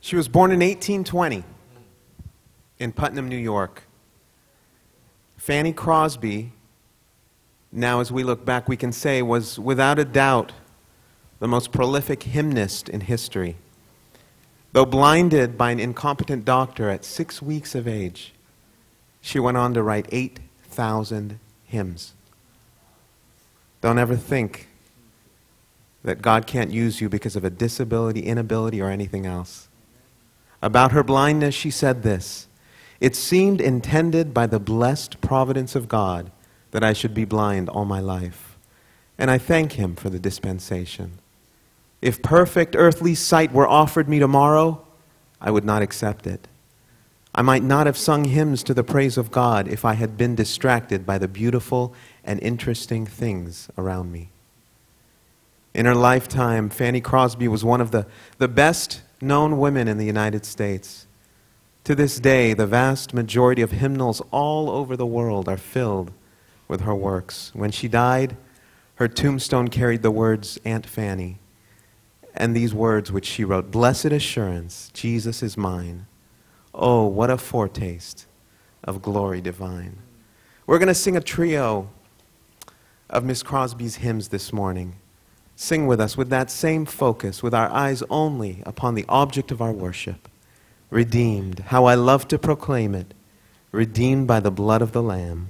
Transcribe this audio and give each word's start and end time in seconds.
She 0.00 0.14
was 0.14 0.28
born 0.28 0.52
in 0.52 0.60
1820 0.60 1.42
in 2.78 2.92
Putnam, 2.92 3.28
New 3.28 3.36
York. 3.36 3.82
Fanny 5.36 5.72
Crosby, 5.72 6.52
now 7.72 7.98
as 8.00 8.12
we 8.12 8.22
look 8.22 8.44
back, 8.44 8.68
we 8.68 8.76
can 8.76 8.92
say 8.92 9.20
was 9.20 9.58
without 9.58 9.98
a 9.98 10.04
doubt 10.04 10.52
the 11.40 11.48
most 11.48 11.72
prolific 11.72 12.22
hymnist 12.22 12.88
in 12.88 13.00
history. 13.00 13.56
Though 14.72 14.86
blinded 14.86 15.58
by 15.58 15.72
an 15.72 15.80
incompetent 15.80 16.44
doctor 16.44 16.88
at 16.88 17.04
six 17.04 17.42
weeks 17.42 17.74
of 17.74 17.88
age, 17.88 18.32
she 19.20 19.40
went 19.40 19.56
on 19.56 19.74
to 19.74 19.82
write 19.82 20.06
8,000 20.12 21.40
hymns. 21.64 22.14
Don't 23.80 23.98
ever 23.98 24.14
think 24.14 24.68
that 26.06 26.22
God 26.22 26.46
can't 26.46 26.70
use 26.70 27.00
you 27.00 27.08
because 27.08 27.34
of 27.34 27.44
a 27.44 27.50
disability, 27.50 28.20
inability, 28.20 28.80
or 28.80 28.90
anything 28.90 29.26
else. 29.26 29.68
About 30.62 30.92
her 30.92 31.02
blindness, 31.02 31.52
she 31.52 31.68
said 31.68 32.04
this 32.04 32.46
It 33.00 33.16
seemed 33.16 33.60
intended 33.60 34.32
by 34.32 34.46
the 34.46 34.60
blessed 34.60 35.20
providence 35.20 35.74
of 35.74 35.88
God 35.88 36.30
that 36.70 36.84
I 36.84 36.92
should 36.92 37.12
be 37.12 37.24
blind 37.24 37.68
all 37.68 37.84
my 37.84 37.98
life. 37.98 38.56
And 39.18 39.32
I 39.32 39.38
thank 39.38 39.72
Him 39.72 39.96
for 39.96 40.08
the 40.08 40.20
dispensation. 40.20 41.18
If 42.00 42.22
perfect 42.22 42.76
earthly 42.78 43.16
sight 43.16 43.52
were 43.52 43.66
offered 43.66 44.08
me 44.08 44.20
tomorrow, 44.20 44.86
I 45.40 45.50
would 45.50 45.64
not 45.64 45.82
accept 45.82 46.24
it. 46.28 46.46
I 47.34 47.42
might 47.42 47.64
not 47.64 47.86
have 47.86 47.98
sung 47.98 48.26
hymns 48.26 48.62
to 48.62 48.74
the 48.74 48.84
praise 48.84 49.18
of 49.18 49.32
God 49.32 49.66
if 49.66 49.84
I 49.84 49.94
had 49.94 50.16
been 50.16 50.36
distracted 50.36 51.04
by 51.04 51.18
the 51.18 51.26
beautiful 51.26 51.94
and 52.22 52.40
interesting 52.40 53.06
things 53.06 53.68
around 53.76 54.12
me. 54.12 54.30
In 55.76 55.84
her 55.84 55.94
lifetime, 55.94 56.70
Fanny 56.70 57.02
Crosby 57.02 57.48
was 57.48 57.62
one 57.62 57.82
of 57.82 57.90
the, 57.90 58.06
the 58.38 58.48
best 58.48 59.02
known 59.20 59.58
women 59.58 59.88
in 59.88 59.98
the 59.98 60.06
United 60.06 60.46
States. 60.46 61.06
To 61.84 61.94
this 61.94 62.18
day, 62.18 62.54
the 62.54 62.66
vast 62.66 63.12
majority 63.12 63.60
of 63.60 63.72
hymnals 63.72 64.22
all 64.30 64.70
over 64.70 64.96
the 64.96 65.04
world 65.04 65.50
are 65.50 65.58
filled 65.58 66.12
with 66.66 66.80
her 66.80 66.94
works. 66.94 67.50
When 67.52 67.70
she 67.70 67.88
died, 67.88 68.38
her 68.94 69.06
tombstone 69.06 69.68
carried 69.68 70.00
the 70.00 70.10
words 70.10 70.58
Aunt 70.64 70.86
Fanny 70.86 71.40
and 72.34 72.56
these 72.56 72.72
words 72.72 73.12
which 73.12 73.26
she 73.26 73.44
wrote 73.44 73.70
Blessed 73.70 74.06
assurance, 74.06 74.90
Jesus 74.94 75.42
is 75.42 75.58
mine. 75.58 76.06
Oh, 76.72 77.04
what 77.04 77.28
a 77.28 77.36
foretaste 77.36 78.24
of 78.82 79.02
glory 79.02 79.42
divine. 79.42 79.98
We're 80.66 80.78
going 80.78 80.88
to 80.88 80.94
sing 80.94 81.18
a 81.18 81.20
trio 81.20 81.90
of 83.10 83.24
Miss 83.24 83.42
Crosby's 83.42 83.96
hymns 83.96 84.28
this 84.28 84.54
morning. 84.54 84.96
Sing 85.58 85.86
with 85.86 86.00
us 86.00 86.18
with 86.18 86.28
that 86.28 86.50
same 86.50 86.84
focus, 86.84 87.42
with 87.42 87.54
our 87.54 87.70
eyes 87.70 88.02
only 88.10 88.62
upon 88.66 88.94
the 88.94 89.06
object 89.08 89.50
of 89.50 89.62
our 89.62 89.72
worship. 89.72 90.28
Redeemed, 90.90 91.60
how 91.60 91.86
I 91.86 91.94
love 91.94 92.28
to 92.28 92.38
proclaim 92.38 92.94
it, 92.94 93.14
redeemed 93.72 94.26
by 94.26 94.38
the 94.38 94.50
blood 94.50 94.82
of 94.82 94.92
the 94.92 95.02
Lamb. 95.02 95.48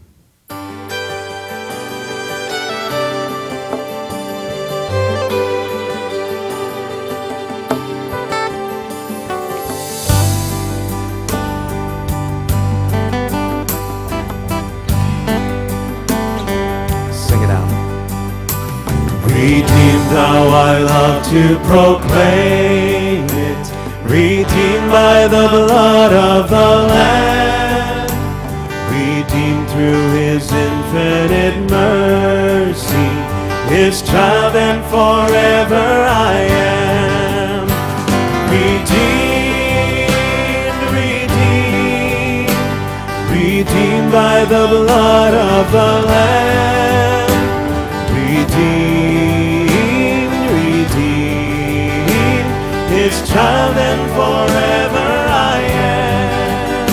How 20.16 20.48
I 20.48 20.78
love 20.78 21.22
to 21.28 21.58
proclaim 21.70 23.24
it. 23.48 23.64
Redeemed 24.08 24.90
by 24.90 25.28
the 25.28 25.46
blood 25.48 26.12
of 26.12 26.48
the 26.48 26.70
Lamb. 26.92 28.08
Redeemed 28.96 29.68
through 29.70 30.04
His 30.22 30.44
infinite 30.50 31.58
mercy. 31.70 33.10
His 33.68 34.00
child 34.00 34.56
and 34.56 34.82
forever 34.94 35.86
I 36.32 36.36
am. 36.72 37.66
Redeemed, 38.56 40.16
redeemed, 40.96 42.56
redeemed 43.36 44.10
by 44.12 44.44
the 44.44 44.66
blood 44.68 45.34
of 45.34 45.72
the 45.72 45.90
Lamb 46.08 46.45
child 53.36 53.76
and 53.76 54.02
forever 54.18 55.08
I 55.52 55.58
am. 55.92 56.88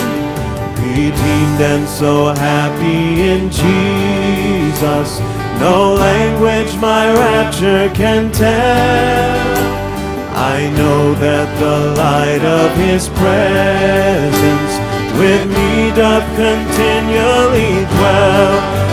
Redeemed 0.76 1.60
and 1.72 1.88
so 1.88 2.34
happy 2.34 3.22
in 3.32 3.42
Jesus, 3.50 5.08
no 5.58 5.94
language 5.94 6.76
my 6.76 7.04
rapture 7.14 7.88
can 7.94 8.30
tell. 8.30 9.54
I 10.36 10.68
know 10.76 11.14
that 11.14 11.48
the 11.64 11.78
light 12.02 12.44
of 12.60 12.68
His 12.76 13.08
presence 13.20 14.72
with 15.16 15.44
me 15.48 15.96
doth 15.96 16.26
continually 16.36 17.72
dwell. 17.96 18.83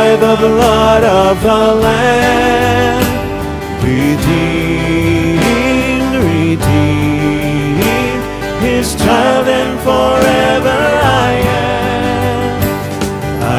By 0.00 0.16
the 0.16 0.36
blood 0.46 1.02
of 1.04 1.34
the 1.48 1.62
Lamb. 1.84 3.04
Redeemed, 3.84 5.34
redeemed, 6.32 8.22
His 8.66 8.86
child 9.02 9.46
and 9.60 9.74
forever 9.88 10.80
I 11.28 11.32
am. 11.66 12.48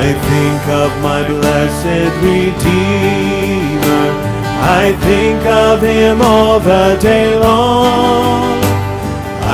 I 0.03 0.05
think 0.29 0.61
of 0.83 0.89
my 1.07 1.21
blessed 1.31 2.11
Redeemer. 2.29 4.07
I 4.81 4.85
think 5.07 5.41
of 5.45 5.75
Him 5.93 6.17
all 6.21 6.59
the 6.59 6.87
day 7.09 7.29
long. 7.47 8.61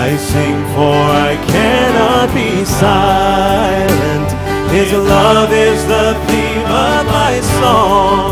I 0.05 0.09
sing 0.31 0.59
for 0.73 0.99
I 1.29 1.33
cannot 1.53 2.27
be 2.39 2.49
silent. 2.83 4.29
His 4.71 4.91
love 4.91 5.51
is 5.53 5.79
the 5.87 6.16
my 7.27 7.41
song. 7.41 8.26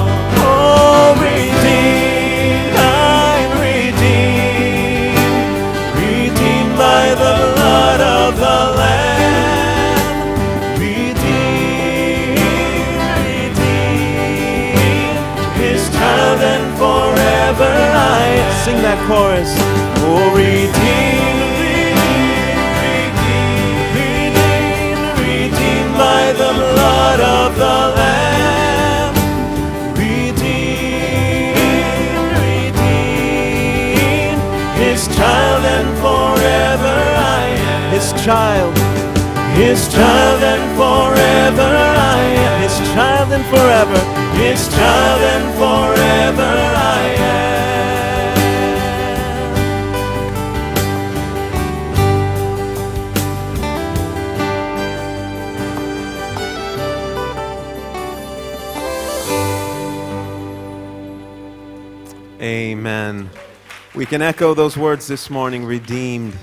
Echo 64.36 64.54
those 64.54 64.76
words 64.76 65.08
this 65.08 65.30
morning 65.30 65.64
redeemed 65.64 66.36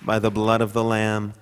by 0.00 0.18
the 0.18 0.30
blood 0.30 0.62
of 0.62 0.72
the 0.72 0.82
Lamb. 0.82 1.34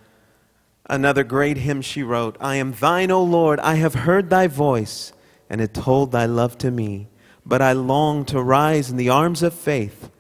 Another 0.87 1.23
great 1.23 1.59
hymn 1.59 1.81
she 1.81 2.03
wrote 2.03 2.37
I 2.41 2.57
am 2.57 2.73
thine, 2.73 3.13
O 3.13 3.23
Lord, 3.23 3.61
I 3.61 3.75
have 3.75 3.95
heard 3.95 4.29
thy 4.29 4.49
voice, 4.49 5.13
and 5.49 5.61
it 5.61 5.73
told 5.73 6.11
thy 6.11 6.27
love 6.27 6.59
to 6.59 6.73
me. 6.73 7.07
But 7.45 7.63
I 7.63 7.71
long 7.71 8.25
to 8.25 8.43
rise 8.43 8.91
in 8.91 8.97
the 8.97 9.11
arms 9.11 9.45
of 9.45 9.55
faith 9.55 10.11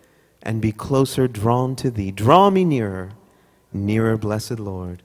and 0.40 0.62
be 0.62 0.70
closer 0.70 1.26
drawn 1.26 1.74
to 1.76 1.90
thee. 1.90 2.12
Draw 2.12 2.50
me 2.50 2.64
nearer, 2.64 3.10
nearer, 3.72 4.16
blessed 4.16 4.60
Lord. 4.60 5.02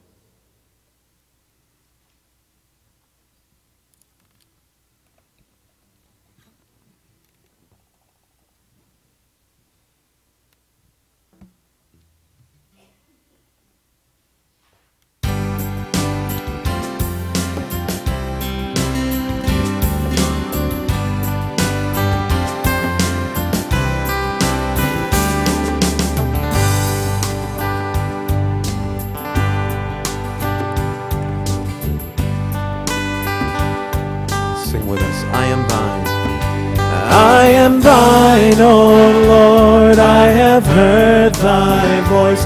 Have 40.52 40.66
heard 40.66 41.34
thy 41.36 42.02
voice, 42.10 42.44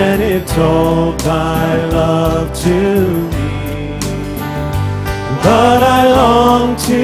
and 0.00 0.20
it 0.20 0.44
told 0.48 1.20
thy 1.20 1.86
love 1.86 2.52
to 2.52 2.78
me. 3.34 3.96
But 5.44 5.80
I 6.00 6.02
long 6.20 6.74
to 6.90 7.02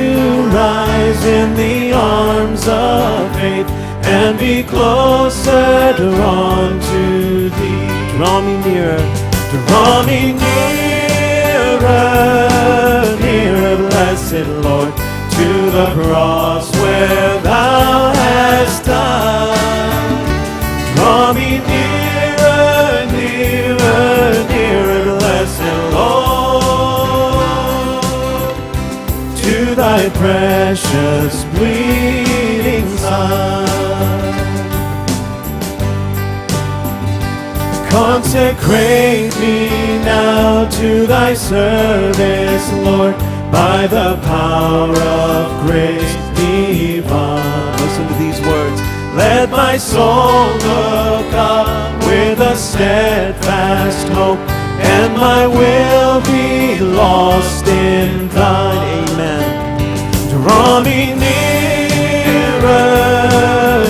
rise 0.61 1.25
in 1.25 1.55
the 1.55 1.93
arms 1.93 2.67
of 2.67 3.32
faith 3.37 3.70
and 4.17 4.37
be 4.41 4.64
closer 4.64 5.94
drawn 5.97 6.81
to 6.91 7.50
thee. 7.58 7.82
Draw 8.17 8.37
me 8.47 8.55
nearer, 8.67 9.05
draw 9.69 10.02
me 10.11 10.20
nearer, 10.44 11.87
nearer, 13.23 13.76
blessed 13.88 14.49
Lord, 14.64 14.93
to 15.37 15.49
the 15.76 15.87
cross 15.94 16.50
precious 30.15 31.45
bleeding 31.55 32.87
Son. 32.99 33.69
Consecrate 37.91 39.37
me 39.41 39.69
now 40.05 40.69
to 40.71 41.07
thy 41.07 41.35
service, 41.35 42.73
Lord, 42.85 43.17
by 43.51 43.87
the 43.89 44.19
power 44.23 44.97
of 44.97 45.67
grace 45.67 46.15
divine. 46.37 47.73
Listen 47.79 48.07
to 48.07 48.15
these 48.15 48.41
words. 48.43 48.81
Let 49.17 49.51
my 49.51 49.77
soul 49.77 50.47
look 50.69 51.33
up 51.35 52.05
with 52.07 52.39
a 52.41 52.57
steadfast 52.57 54.09
hope, 54.09 54.39
and 54.95 55.12
my 55.17 55.47
will 55.47 56.21
be 56.23 56.79
lost 56.79 57.67
in 57.67 58.29
thine. 58.29 59.09
Amen. 59.11 59.50
Draw 60.43 60.81
me 60.81 60.99
nearer, 61.15 62.73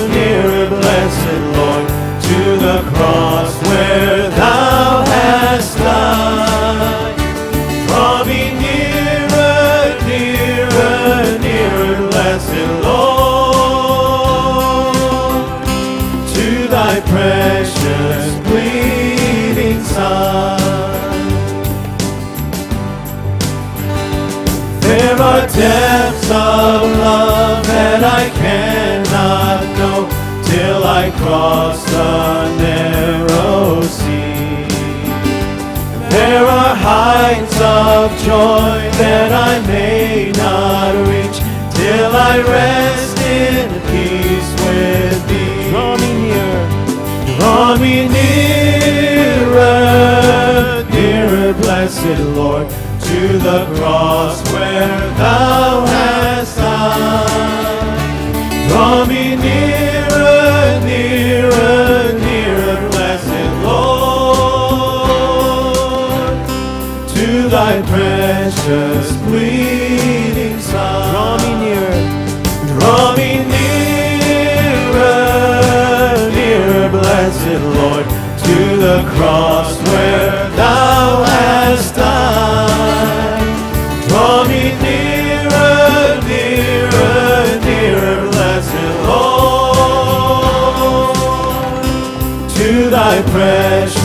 nearer, 0.09 0.67
blessed 0.67 1.41
Lord, 1.55 1.87
to 2.27 2.39
the 2.65 2.77
cross 2.91 3.51
where 3.67 4.29
thou 4.31 5.05
hast 5.05 5.77
died. 5.77 7.15
Draw 7.87 8.25
me 8.25 8.41
nearer, 8.63 9.95
nearer, 10.09 11.39
nearer, 11.39 11.95
blessed 12.09 12.69
Lord, 12.83 14.11
to 16.35 16.47
thy 16.67 16.93
precious 17.13 18.25
bleeding 18.45 19.81
Son. 19.85 20.59
There 24.81 25.17
are 25.17 25.47
depths 25.47 26.10
of 26.31 26.81
love 26.83 27.65
that 27.67 28.03
I 28.03 28.29
cannot 28.29 29.63
know 29.77 30.07
till 30.45 30.83
I 30.83 31.11
cross 31.21 31.83
the 31.85 32.47
narrow 32.57 33.81
sea. 33.81 34.65
There 36.09 36.45
are 36.45 36.75
heights 36.75 37.59
of 37.59 38.11
joy 38.23 38.89
that 39.03 39.31
I 39.33 39.59
may 39.67 40.31
not 40.31 40.95
reach 41.09 41.39
till 41.75 42.15
I 42.15 42.39
rest 42.39 43.17
in 43.19 43.69
peace 43.91 44.51
with 44.63 45.19
thee. 45.27 45.69
Draw 45.69 45.91
me 45.97 46.11
near, 46.27 46.59
draw 47.37 47.67
me 47.77 48.07
nearer, 48.15 49.75
nearer, 50.91 51.53
blessed 51.61 52.19
Lord, 52.35 52.67
to 52.69 53.19
the 53.39 53.65
cross 53.75 54.41
where 54.53 54.99
thou. 55.17 55.80
Draw 58.71 59.05
me 59.05 59.35
nearer, 59.35 60.79
nearer, 60.85 62.13
nearer, 62.19 62.77
blessed 62.89 63.51
Lord, 63.65 65.11
to 67.09 67.25
thy 67.49 67.81
precious 67.81 69.11
bleeding 69.23 70.59
Son. 70.61 71.11
Draw 71.11 71.37
me 71.43 71.51
nearer, 71.65 71.99
draw 72.79 73.03
me 73.17 73.29
nearer, 73.55 75.11
nearer, 76.31 76.87
blessed 76.89 77.61
Lord, 77.75 78.05
to 78.45 78.55
the 78.77 79.03
cross 79.17 79.80
precious 93.23 94.00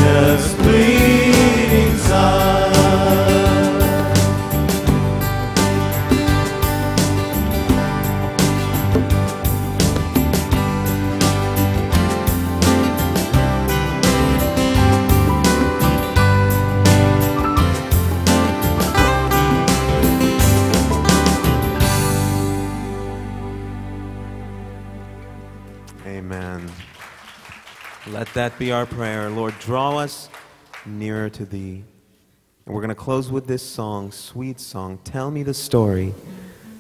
that 28.47 28.59
be 28.61 28.71
our 28.71 28.87
prayer. 28.87 29.29
Lord, 29.29 29.59
draw 29.59 29.99
us 29.99 30.29
nearer 30.85 31.29
to 31.29 31.45
thee. 31.45 31.83
And 32.65 32.75
we're 32.77 32.81
going 32.81 32.91
to 32.91 32.95
close 32.95 33.29
with 33.29 33.49
this 33.49 33.61
song, 33.61 34.13
sweet 34.13 34.61
song. 34.61 35.01
Tell 35.03 35.33
me 35.33 35.43
the 35.43 35.53
story 35.53 36.15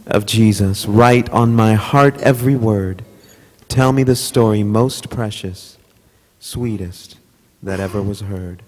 of 0.06 0.26
Jesus. 0.26 0.86
Write 0.86 1.28
on 1.30 1.56
my 1.56 1.74
heart 1.74 2.20
every 2.20 2.54
word. 2.54 3.04
Tell 3.66 3.92
me 3.92 4.04
the 4.04 4.14
story 4.14 4.62
most 4.62 5.10
precious, 5.10 5.76
sweetest 6.38 7.16
that 7.64 7.80
ever 7.80 8.00
was 8.00 8.20
heard. 8.20 8.62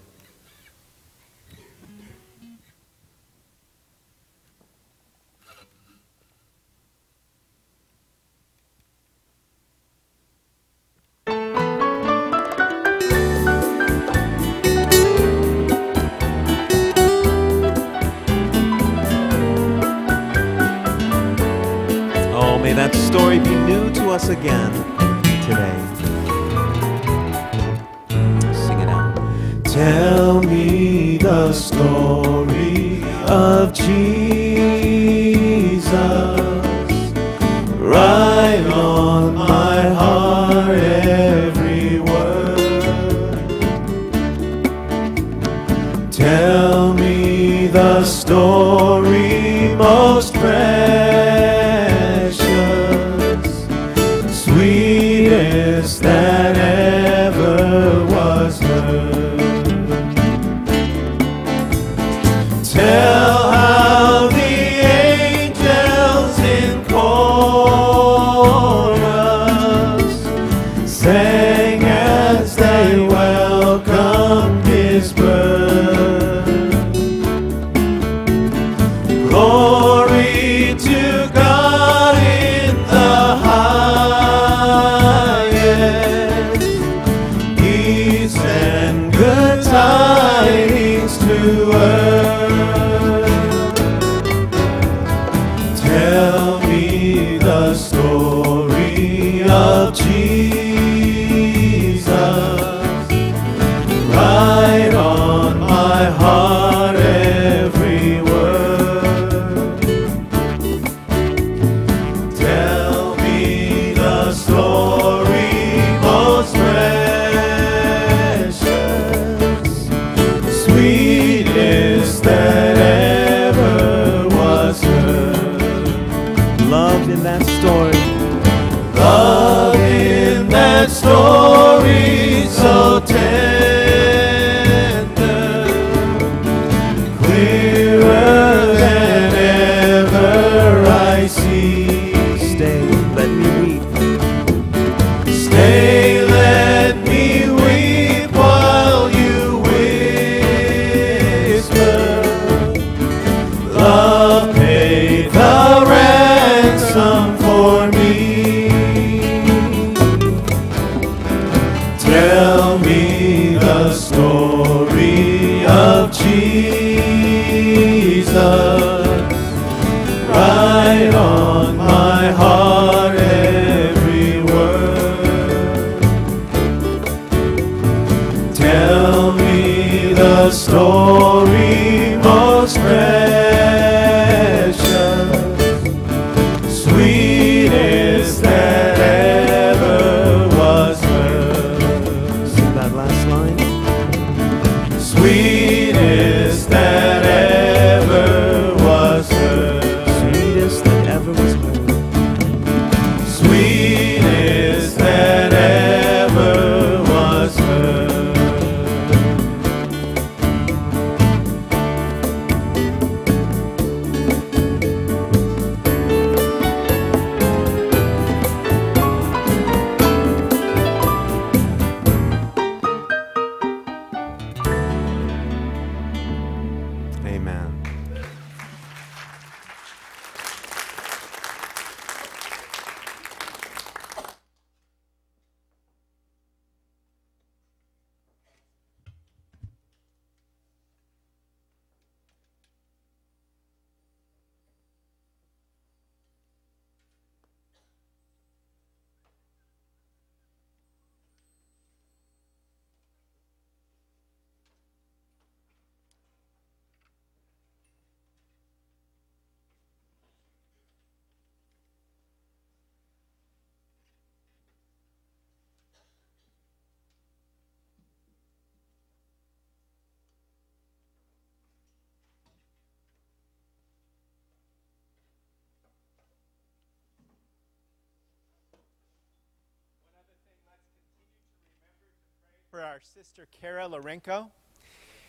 Our 282.89 282.99
sister 283.13 283.47
Kara 283.61 283.87
Lorenko 283.87 284.49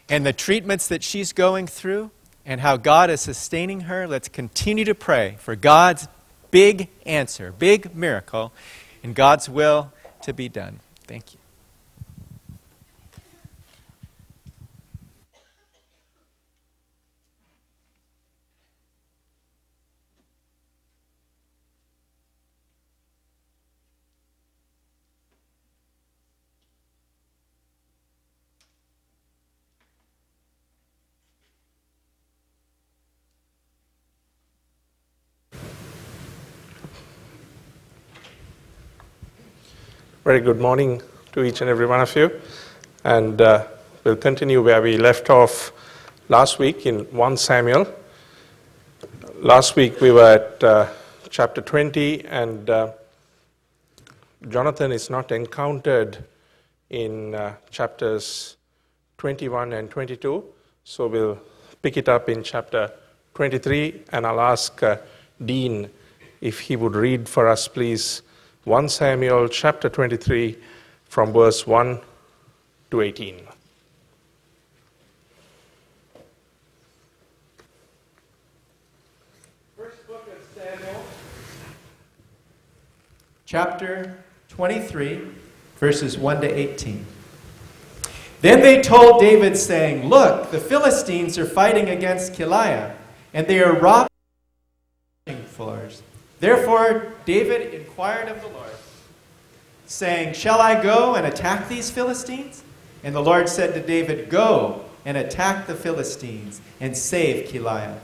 and 0.09 0.25
the 0.25 0.33
treatments 0.33 0.89
that 0.89 1.03
she's 1.03 1.35
going 1.35 1.67
through 1.67 2.11
and 2.47 2.59
how 2.59 2.79
God 2.79 3.11
is 3.11 3.21
sustaining 3.21 3.81
her. 3.83 4.09
Let's 4.09 4.29
continue 4.29 4.87
to 4.87 4.95
pray 4.95 5.37
for 5.39 5.55
God's 5.57 6.09
big 6.51 6.89
answer, 7.05 7.53
big 7.53 7.95
miracle, 7.95 8.55
and 9.03 9.15
God's 9.15 9.51
will 9.51 9.93
to 10.23 10.33
be 10.33 10.49
done. 10.49 10.81
Thank 11.07 11.35
you. 11.35 11.40
Very 40.23 40.41
good 40.43 40.61
morning 40.61 41.01
to 41.33 41.45
each 41.45 41.63
and 41.63 41.71
every 41.71 41.87
one 41.87 42.03
of 42.03 42.15
you. 42.15 42.31
And 43.05 43.41
uh, 43.41 43.65
we'll 44.05 44.17
continue 44.17 44.63
where 44.63 44.83
we 44.83 44.99
left 44.99 45.31
off 45.31 45.73
last 46.29 46.59
week 46.59 46.85
in 46.85 47.07
1 47.07 47.37
Samuel. 47.39 47.87
Last 49.37 49.77
week 49.77 49.99
we 50.03 50.11
were 50.11 50.35
at 50.35 50.63
uh, 50.63 50.89
chapter 51.31 51.63
20, 51.63 52.27
and 52.27 52.69
uh, 52.69 52.93
Jonathan 54.51 54.93
is 54.93 55.09
not 55.09 55.33
encountered 55.33 56.23
in 56.91 57.35
uh, 57.35 57.55
chapters 57.71 58.59
21 59.17 59.73
and 59.73 59.89
22. 59.89 60.45
So 60.85 61.07
we'll 61.07 61.41
pick 61.81 61.97
it 61.97 62.11
up 62.11 62.29
in 62.29 62.43
chapter 62.43 62.93
23, 63.33 64.03
and 64.13 64.27
I'll 64.27 64.43
ask 64.43 64.83
uh, 64.83 64.99
Dean 65.43 65.89
if 66.43 66.61
he 66.61 66.77
would 66.77 66.95
read 66.95 67.27
for 67.27 67.49
us, 67.49 67.67
please 67.69 68.21
1 68.65 68.91
Samuel 68.91 69.49
chapter 69.49 69.89
23 69.89 70.55
from 71.07 71.33
verse 71.33 71.67
1 71.67 71.99
to 72.91 73.01
18. 73.01 73.41
First 79.79 80.07
book 80.07 80.29
of 80.29 80.63
Samuel, 80.63 81.03
chapter 83.47 84.19
23, 84.51 85.23
verses 85.77 86.19
1 86.19 86.43
to 86.43 86.47
18. 86.47 87.07
Then 88.43 88.61
they 88.61 88.83
told 88.83 89.23
David, 89.23 89.57
saying, 89.57 90.07
Look, 90.07 90.51
the 90.51 90.61
Philistines 90.61 91.39
are 91.39 91.47
fighting 91.47 91.89
against 91.89 92.35
Keilah, 92.35 92.95
and 93.33 93.47
they 93.47 93.63
are 93.63 93.73
robbing 93.73 94.11
floors. 95.47 96.03
Therefore, 96.41 97.13
David 97.27 97.75
inquired 97.75 98.29
of 98.29 98.41
the 98.41 98.49
Lord, 98.49 98.73
saying, 99.87 100.33
Shall 100.33 100.59
I 100.59 100.83
go 100.83 101.15
and 101.15 101.27
attack 101.27 101.69
these 101.69 101.91
Philistines? 101.91 102.65
And 103.05 103.15
the 103.15 103.23
Lord 103.23 103.49
said 103.49 103.75
to 103.75 103.87
David, 103.87 104.31
Go 104.31 104.85
and 105.05 105.19
attack 105.19 105.67
the 105.67 105.75
Philistines 105.75 106.61
and 106.81 106.97
save 106.97 107.49
Keilah. 107.49 107.99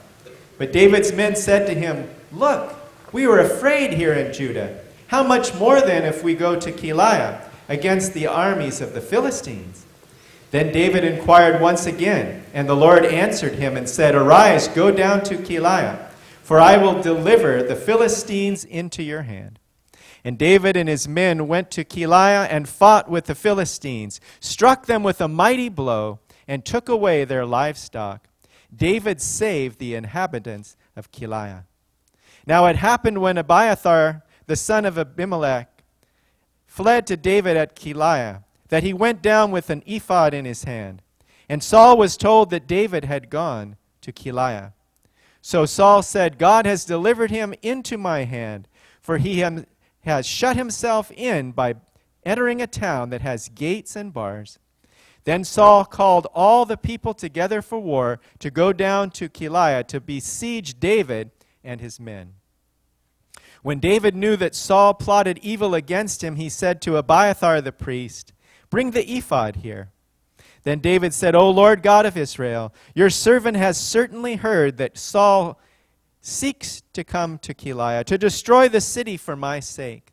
But 0.58 0.72
David's 0.72 1.12
men 1.12 1.34
said 1.34 1.66
to 1.66 1.74
him, 1.74 2.08
Look, 2.30 2.74
we 3.12 3.26
were 3.26 3.40
afraid 3.40 3.94
here 3.94 4.12
in 4.12 4.32
Judah. 4.32 4.80
How 5.08 5.22
much 5.22 5.54
more 5.54 5.80
then 5.80 6.04
if 6.04 6.22
we 6.22 6.34
go 6.34 6.58
to 6.60 6.72
Keilah 6.72 7.40
against 7.68 8.12
the 8.12 8.26
armies 8.26 8.82
of 8.82 8.92
the 8.92 9.00
Philistines? 9.00 9.86
Then 10.50 10.72
David 10.72 11.04
inquired 11.04 11.60
once 11.60 11.86
again, 11.86 12.44
and 12.52 12.68
the 12.68 12.76
Lord 12.76 13.04
answered 13.04 13.54
him 13.54 13.76
and 13.76 13.88
said, 13.88 14.14
Arise, 14.14 14.68
go 14.68 14.90
down 14.90 15.24
to 15.24 15.36
Keilah 15.36 16.05
for 16.46 16.60
I 16.60 16.76
will 16.76 17.02
deliver 17.02 17.60
the 17.60 17.74
Philistines 17.74 18.64
into 18.64 19.02
your 19.02 19.22
hand. 19.22 19.58
And 20.22 20.38
David 20.38 20.76
and 20.76 20.88
his 20.88 21.08
men 21.08 21.48
went 21.48 21.72
to 21.72 21.84
Keilah 21.84 22.46
and 22.48 22.68
fought 22.68 23.10
with 23.10 23.24
the 23.24 23.34
Philistines, 23.34 24.20
struck 24.38 24.86
them 24.86 25.02
with 25.02 25.20
a 25.20 25.26
mighty 25.26 25.68
blow, 25.68 26.20
and 26.46 26.64
took 26.64 26.88
away 26.88 27.24
their 27.24 27.44
livestock. 27.44 28.28
David 28.72 29.20
saved 29.20 29.80
the 29.80 29.96
inhabitants 29.96 30.76
of 30.94 31.10
Keilah. 31.10 31.64
Now 32.46 32.66
it 32.66 32.76
happened 32.76 33.20
when 33.20 33.38
Abiathar, 33.38 34.22
the 34.46 34.54
son 34.54 34.84
of 34.84 34.96
Abimelech, 34.96 35.82
fled 36.64 37.08
to 37.08 37.16
David 37.16 37.56
at 37.56 37.74
Keilah, 37.74 38.44
that 38.68 38.84
he 38.84 38.92
went 38.92 39.20
down 39.20 39.50
with 39.50 39.68
an 39.68 39.82
ephod 39.84 40.32
in 40.32 40.44
his 40.44 40.62
hand. 40.62 41.02
And 41.48 41.60
Saul 41.60 41.98
was 41.98 42.16
told 42.16 42.50
that 42.50 42.68
David 42.68 43.04
had 43.04 43.30
gone 43.30 43.78
to 44.02 44.12
Keilah. 44.12 44.74
So 45.46 45.64
Saul 45.64 46.02
said, 46.02 46.38
God 46.38 46.66
has 46.66 46.84
delivered 46.84 47.30
him 47.30 47.54
into 47.62 47.96
my 47.96 48.24
hand, 48.24 48.66
for 49.00 49.18
he 49.18 49.44
has 50.00 50.26
shut 50.26 50.56
himself 50.56 51.12
in 51.12 51.52
by 51.52 51.76
entering 52.24 52.60
a 52.60 52.66
town 52.66 53.10
that 53.10 53.20
has 53.20 53.48
gates 53.50 53.94
and 53.94 54.12
bars. 54.12 54.58
Then 55.22 55.44
Saul 55.44 55.84
called 55.84 56.26
all 56.34 56.64
the 56.64 56.76
people 56.76 57.14
together 57.14 57.62
for 57.62 57.78
war 57.78 58.18
to 58.40 58.50
go 58.50 58.72
down 58.72 59.10
to 59.10 59.28
Keilah 59.28 59.86
to 59.86 60.00
besiege 60.00 60.80
David 60.80 61.30
and 61.62 61.80
his 61.80 62.00
men. 62.00 62.32
When 63.62 63.78
David 63.78 64.16
knew 64.16 64.34
that 64.34 64.56
Saul 64.56 64.94
plotted 64.94 65.38
evil 65.44 65.76
against 65.76 66.24
him, 66.24 66.34
he 66.34 66.48
said 66.48 66.82
to 66.82 66.96
Abiathar 66.96 67.60
the 67.60 67.70
priest, 67.70 68.32
Bring 68.68 68.90
the 68.90 69.08
ephod 69.08 69.54
here. 69.62 69.92
Then 70.66 70.80
David 70.80 71.14
said, 71.14 71.36
O 71.36 71.48
Lord 71.48 71.80
God 71.80 72.06
of 72.06 72.16
Israel, 72.16 72.74
your 72.92 73.08
servant 73.08 73.56
has 73.56 73.78
certainly 73.78 74.34
heard 74.34 74.78
that 74.78 74.98
Saul 74.98 75.60
seeks 76.20 76.82
to 76.92 77.04
come 77.04 77.38
to 77.38 77.54
Keilah 77.54 78.02
to 78.06 78.18
destroy 78.18 78.68
the 78.68 78.80
city 78.80 79.16
for 79.16 79.36
my 79.36 79.60
sake. 79.60 80.12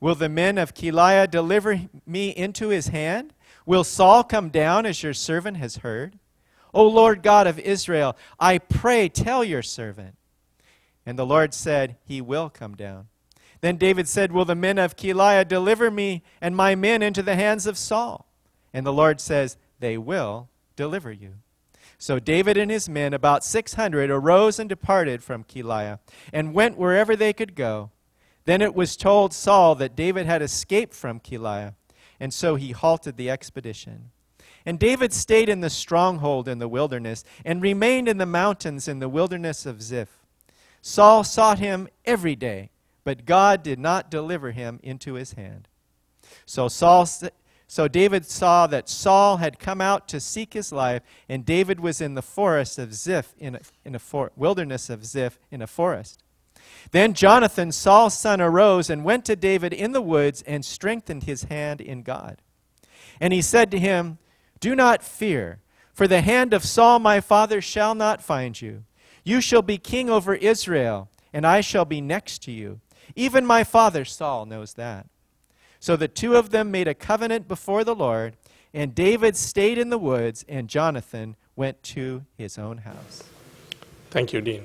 Will 0.00 0.14
the 0.14 0.30
men 0.30 0.56
of 0.56 0.72
Keilah 0.72 1.30
deliver 1.30 1.78
me 2.06 2.30
into 2.30 2.68
his 2.68 2.88
hand? 2.88 3.34
Will 3.66 3.84
Saul 3.84 4.24
come 4.24 4.48
down 4.48 4.86
as 4.86 5.02
your 5.02 5.12
servant 5.12 5.58
has 5.58 5.76
heard? 5.76 6.18
O 6.72 6.88
Lord 6.88 7.22
God 7.22 7.46
of 7.46 7.58
Israel, 7.58 8.16
I 8.40 8.56
pray, 8.56 9.10
tell 9.10 9.44
your 9.44 9.62
servant. 9.62 10.16
And 11.04 11.18
the 11.18 11.26
Lord 11.26 11.52
said, 11.52 11.96
He 12.02 12.22
will 12.22 12.48
come 12.48 12.76
down. 12.76 13.08
Then 13.60 13.76
David 13.76 14.08
said, 14.08 14.32
Will 14.32 14.46
the 14.46 14.54
men 14.54 14.78
of 14.78 14.96
Keilah 14.96 15.46
deliver 15.46 15.90
me 15.90 16.22
and 16.40 16.56
my 16.56 16.74
men 16.74 17.02
into 17.02 17.22
the 17.22 17.36
hands 17.36 17.66
of 17.66 17.76
Saul? 17.76 18.26
And 18.72 18.86
the 18.86 18.92
Lord 18.92 19.20
says, 19.20 19.58
they 19.78 19.98
will 19.98 20.48
deliver 20.76 21.12
you. 21.12 21.34
So 21.98 22.18
David 22.18 22.56
and 22.56 22.70
his 22.70 22.88
men, 22.88 23.14
about 23.14 23.44
600, 23.44 24.10
arose 24.10 24.58
and 24.58 24.68
departed 24.68 25.22
from 25.22 25.44
Keilah 25.44 25.98
and 26.32 26.54
went 26.54 26.76
wherever 26.76 27.16
they 27.16 27.32
could 27.32 27.54
go. 27.54 27.90
Then 28.44 28.62
it 28.62 28.74
was 28.74 28.96
told 28.96 29.32
Saul 29.32 29.74
that 29.76 29.96
David 29.96 30.26
had 30.26 30.42
escaped 30.42 30.94
from 30.94 31.20
Keilah, 31.20 31.74
and 32.20 32.32
so 32.32 32.54
he 32.54 32.72
halted 32.72 33.16
the 33.16 33.30
expedition. 33.30 34.10
And 34.64 34.78
David 34.78 35.12
stayed 35.12 35.48
in 35.48 35.60
the 35.60 35.70
stronghold 35.70 36.48
in 36.48 36.58
the 36.58 36.68
wilderness 36.68 37.24
and 37.44 37.62
remained 37.62 38.08
in 38.08 38.18
the 38.18 38.26
mountains 38.26 38.88
in 38.88 38.98
the 38.98 39.08
wilderness 39.08 39.64
of 39.64 39.82
Ziph. 39.82 40.24
Saul 40.82 41.24
sought 41.24 41.58
him 41.58 41.88
every 42.04 42.36
day, 42.36 42.70
but 43.04 43.24
God 43.24 43.62
did 43.62 43.78
not 43.78 44.10
deliver 44.10 44.50
him 44.50 44.80
into 44.82 45.14
his 45.14 45.32
hand. 45.32 45.68
So 46.44 46.68
Saul 46.68 47.08
so 47.68 47.88
David 47.88 48.24
saw 48.24 48.66
that 48.68 48.88
Saul 48.88 49.38
had 49.38 49.58
come 49.58 49.80
out 49.80 50.06
to 50.08 50.20
seek 50.20 50.54
his 50.54 50.72
life, 50.72 51.02
and 51.28 51.44
David 51.44 51.80
was 51.80 52.00
in 52.00 52.14
the 52.14 52.22
forest 52.22 52.78
of 52.78 52.94
Ziph, 52.94 53.34
in 53.38 53.56
a, 53.56 53.60
in 53.84 53.94
a 53.94 53.98
for, 53.98 54.30
wilderness 54.36 54.88
of 54.88 55.04
Ziph, 55.04 55.38
in 55.50 55.60
a 55.60 55.66
forest. 55.66 56.22
Then 56.92 57.12
Jonathan, 57.12 57.72
Saul's 57.72 58.16
son, 58.16 58.40
arose 58.40 58.88
and 58.88 59.04
went 59.04 59.24
to 59.24 59.36
David 59.36 59.72
in 59.72 59.92
the 59.92 60.00
woods 60.00 60.42
and 60.42 60.64
strengthened 60.64 61.24
his 61.24 61.44
hand 61.44 61.80
in 61.80 62.02
God. 62.02 62.40
And 63.20 63.32
he 63.32 63.42
said 63.42 63.70
to 63.72 63.78
him, 63.78 64.18
Do 64.60 64.76
not 64.76 65.02
fear, 65.02 65.60
for 65.92 66.06
the 66.06 66.20
hand 66.20 66.54
of 66.54 66.64
Saul 66.64 66.98
my 66.98 67.20
father 67.20 67.60
shall 67.60 67.94
not 67.94 68.22
find 68.22 68.60
you. 68.60 68.84
You 69.24 69.40
shall 69.40 69.62
be 69.62 69.78
king 69.78 70.08
over 70.08 70.34
Israel, 70.34 71.08
and 71.32 71.44
I 71.44 71.60
shall 71.60 71.84
be 71.84 72.00
next 72.00 72.42
to 72.44 72.52
you. 72.52 72.80
Even 73.16 73.44
my 73.44 73.64
father 73.64 74.04
Saul 74.04 74.46
knows 74.46 74.74
that. 74.74 75.08
So 75.80 75.96
the 75.96 76.08
two 76.08 76.36
of 76.36 76.50
them 76.50 76.70
made 76.70 76.88
a 76.88 76.94
covenant 76.94 77.48
before 77.48 77.84
the 77.84 77.94
Lord, 77.94 78.36
and 78.72 78.94
David 78.94 79.36
stayed 79.36 79.78
in 79.78 79.90
the 79.90 79.98
woods, 79.98 80.44
and 80.48 80.68
Jonathan 80.68 81.36
went 81.54 81.82
to 81.82 82.24
his 82.36 82.58
own 82.58 82.78
house. 82.78 83.24
Thank 84.10 84.32
you, 84.32 84.40
Dean. 84.40 84.64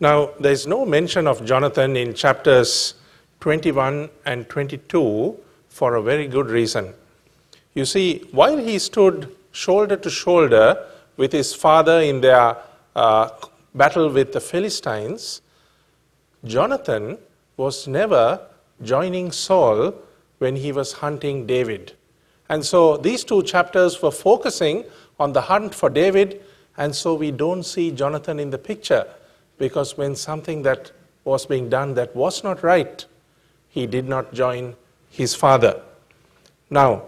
Now, 0.00 0.30
there's 0.40 0.66
no 0.66 0.84
mention 0.84 1.26
of 1.26 1.44
Jonathan 1.44 1.96
in 1.96 2.14
chapters 2.14 2.94
21 3.40 4.08
and 4.24 4.48
22 4.48 5.36
for 5.68 5.96
a 5.96 6.02
very 6.02 6.26
good 6.26 6.48
reason. 6.48 6.94
You 7.74 7.84
see, 7.84 8.24
while 8.32 8.56
he 8.56 8.78
stood 8.78 9.34
shoulder 9.52 9.96
to 9.96 10.10
shoulder 10.10 10.86
with 11.16 11.32
his 11.32 11.54
father 11.54 12.00
in 12.00 12.20
their 12.20 12.56
uh, 12.96 13.28
battle 13.74 14.08
with 14.08 14.32
the 14.32 14.40
Philistines, 14.40 15.42
Jonathan 16.44 17.18
was 17.56 17.86
never 17.86 18.40
joining 18.82 19.32
Saul 19.32 19.94
when 20.38 20.56
he 20.56 20.72
was 20.72 20.92
hunting 20.92 21.46
David. 21.46 21.92
And 22.48 22.64
so 22.64 22.96
these 22.96 23.24
two 23.24 23.42
chapters 23.42 24.02
were 24.02 24.10
focusing 24.10 24.84
on 25.18 25.32
the 25.32 25.40
hunt 25.40 25.74
for 25.74 25.88
David, 25.88 26.42
and 26.76 26.94
so 26.94 27.14
we 27.14 27.30
don't 27.30 27.62
see 27.62 27.90
Jonathan 27.90 28.38
in 28.38 28.50
the 28.50 28.58
picture 28.58 29.06
because 29.58 29.96
when 29.96 30.14
something 30.16 30.62
that 30.62 30.92
was 31.24 31.46
being 31.46 31.68
done 31.68 31.94
that 31.94 32.14
was 32.14 32.44
not 32.44 32.62
right, 32.62 33.04
he 33.68 33.86
did 33.86 34.08
not 34.08 34.32
join 34.34 34.74
his 35.10 35.34
father. 35.34 35.80
Now, 36.70 37.04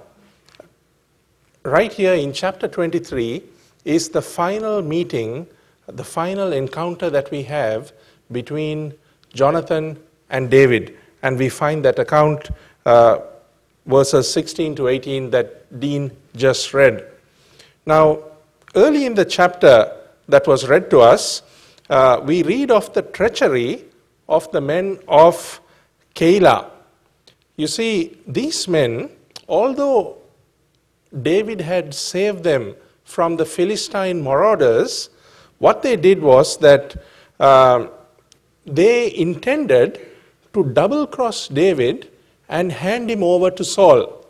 right 1.64 1.92
here 1.92 2.14
in 2.14 2.32
chapter 2.32 2.68
23 2.68 3.42
is 3.84 4.08
the 4.08 4.22
final 4.22 4.82
meeting, 4.82 5.46
the 5.86 6.04
final 6.04 6.52
encounter 6.52 7.10
that 7.10 7.30
we 7.30 7.42
have 7.42 7.92
between 8.32 8.94
Jonathan 9.34 9.98
and 10.30 10.50
David. 10.50 10.96
And 11.26 11.36
we 11.36 11.48
find 11.48 11.84
that 11.84 11.98
account, 11.98 12.50
uh, 12.84 13.18
verses 13.84 14.32
16 14.32 14.76
to 14.76 14.86
18, 14.86 15.30
that 15.30 15.80
Dean 15.80 16.12
just 16.36 16.72
read. 16.72 17.04
Now, 17.84 18.20
early 18.76 19.06
in 19.06 19.14
the 19.14 19.24
chapter 19.24 19.90
that 20.28 20.46
was 20.46 20.68
read 20.68 20.88
to 20.90 21.00
us, 21.00 21.42
uh, 21.90 22.20
we 22.22 22.44
read 22.44 22.70
of 22.70 22.92
the 22.94 23.02
treachery 23.02 23.86
of 24.28 24.48
the 24.52 24.60
men 24.60 25.00
of 25.08 25.60
Keilah. 26.14 26.70
You 27.56 27.66
see, 27.66 28.18
these 28.28 28.68
men, 28.68 29.10
although 29.48 30.18
David 31.22 31.60
had 31.60 31.92
saved 31.92 32.44
them 32.44 32.76
from 33.02 33.36
the 33.36 33.46
Philistine 33.46 34.22
marauders, 34.22 35.10
what 35.58 35.82
they 35.82 35.96
did 35.96 36.22
was 36.22 36.58
that 36.58 37.02
uh, 37.40 37.88
they 38.64 39.12
intended 39.16 40.12
to 40.56 40.64
double 40.64 41.06
cross 41.06 41.48
David 41.48 42.10
and 42.48 42.72
hand 42.72 43.10
him 43.10 43.22
over 43.22 43.50
to 43.50 43.62
Saul. 43.62 44.24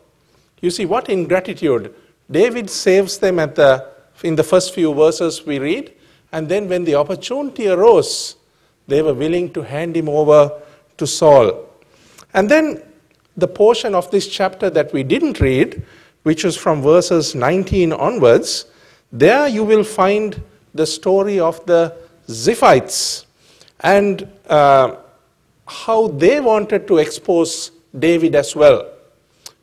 You 0.61 0.71
see, 0.71 0.85
what 0.85 1.09
ingratitude. 1.09 1.95
David 2.29 2.69
saves 2.69 3.19
them 3.19 3.39
at 3.39 3.55
the, 3.55 3.89
in 4.25 4.35
the 4.35 4.43
first 4.43 4.75
few 4.75 4.93
verses 4.93 5.47
we 5.47 5.61
read, 5.61 5.93
and 6.33 6.49
then 6.49 6.69
when 6.69 6.83
the 6.83 6.97
opportunity 6.97 7.69
arose, 7.69 8.35
they 8.89 9.03
were 9.03 9.15
willing 9.15 9.53
to 9.53 9.63
hand 9.63 9.97
him 9.97 10.09
over 10.09 10.61
to 10.97 11.07
Saul. 11.07 11.69
And 12.35 12.51
then 12.51 12.83
the 13.37 13.47
portion 13.47 13.95
of 13.95 14.11
this 14.11 14.27
chapter 14.27 14.69
that 14.71 14.93
we 14.93 15.05
didn't 15.05 15.39
read, 15.41 15.85
which 16.25 16.43
was 16.43 16.57
from 16.57 16.83
verses 16.83 17.37
19 17.37 17.93
onwards, 17.93 18.67
there 19.13 19.47
you 19.47 19.63
will 19.63 19.85
find 19.85 20.43
the 20.75 20.87
story 20.87 21.39
of 21.39 21.65
the 21.67 21.97
Ziphites 22.27 23.27
and 23.79 24.29
uh, 24.49 24.97
how 25.67 26.09
they 26.09 26.41
wanted 26.41 26.87
to 26.89 26.99
expose 26.99 27.73
David 27.99 28.35
as 28.35 28.55
well. 28.55 28.89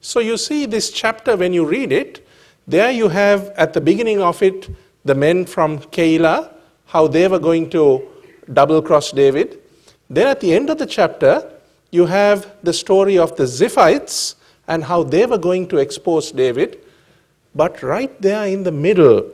So 0.02 0.20
you 0.20 0.38
see 0.38 0.66
this 0.66 0.92
chapter 0.92 1.38
when 1.38 1.54
you 1.54 1.66
read 1.66 1.92
it, 1.92 2.28
there 2.68 2.92
you 2.92 3.10
have 3.10 3.50
at 3.56 3.74
the 3.74 3.82
beginning 3.82 4.22
of 4.22 4.42
it 4.42 4.70
the 5.06 5.16
men 5.16 5.46
from 5.46 5.80
Keilah, 5.80 6.52
how 6.86 7.08
they 7.08 7.28
were 7.28 7.40
going 7.40 7.70
to 7.72 8.08
double 8.52 8.82
cross 8.82 9.12
David. 9.12 9.60
Then 10.10 10.28
at 10.28 10.40
the 10.40 10.54
end 10.54 10.70
of 10.70 10.78
the 10.78 10.86
chapter, 10.86 11.50
you 11.92 12.06
have 12.06 12.52
the 12.64 12.74
story 12.74 13.18
of 13.18 13.36
the 13.36 13.44
Ziphites 13.44 14.36
and 14.68 14.84
how 14.84 15.04
they 15.04 15.26
were 15.26 15.38
going 15.38 15.68
to 15.70 15.78
expose 15.78 16.32
David. 16.32 16.80
But 17.56 17.84
right 17.84 18.22
there 18.22 18.48
in 18.48 18.64
the 18.64 18.72
middle, 18.72 19.30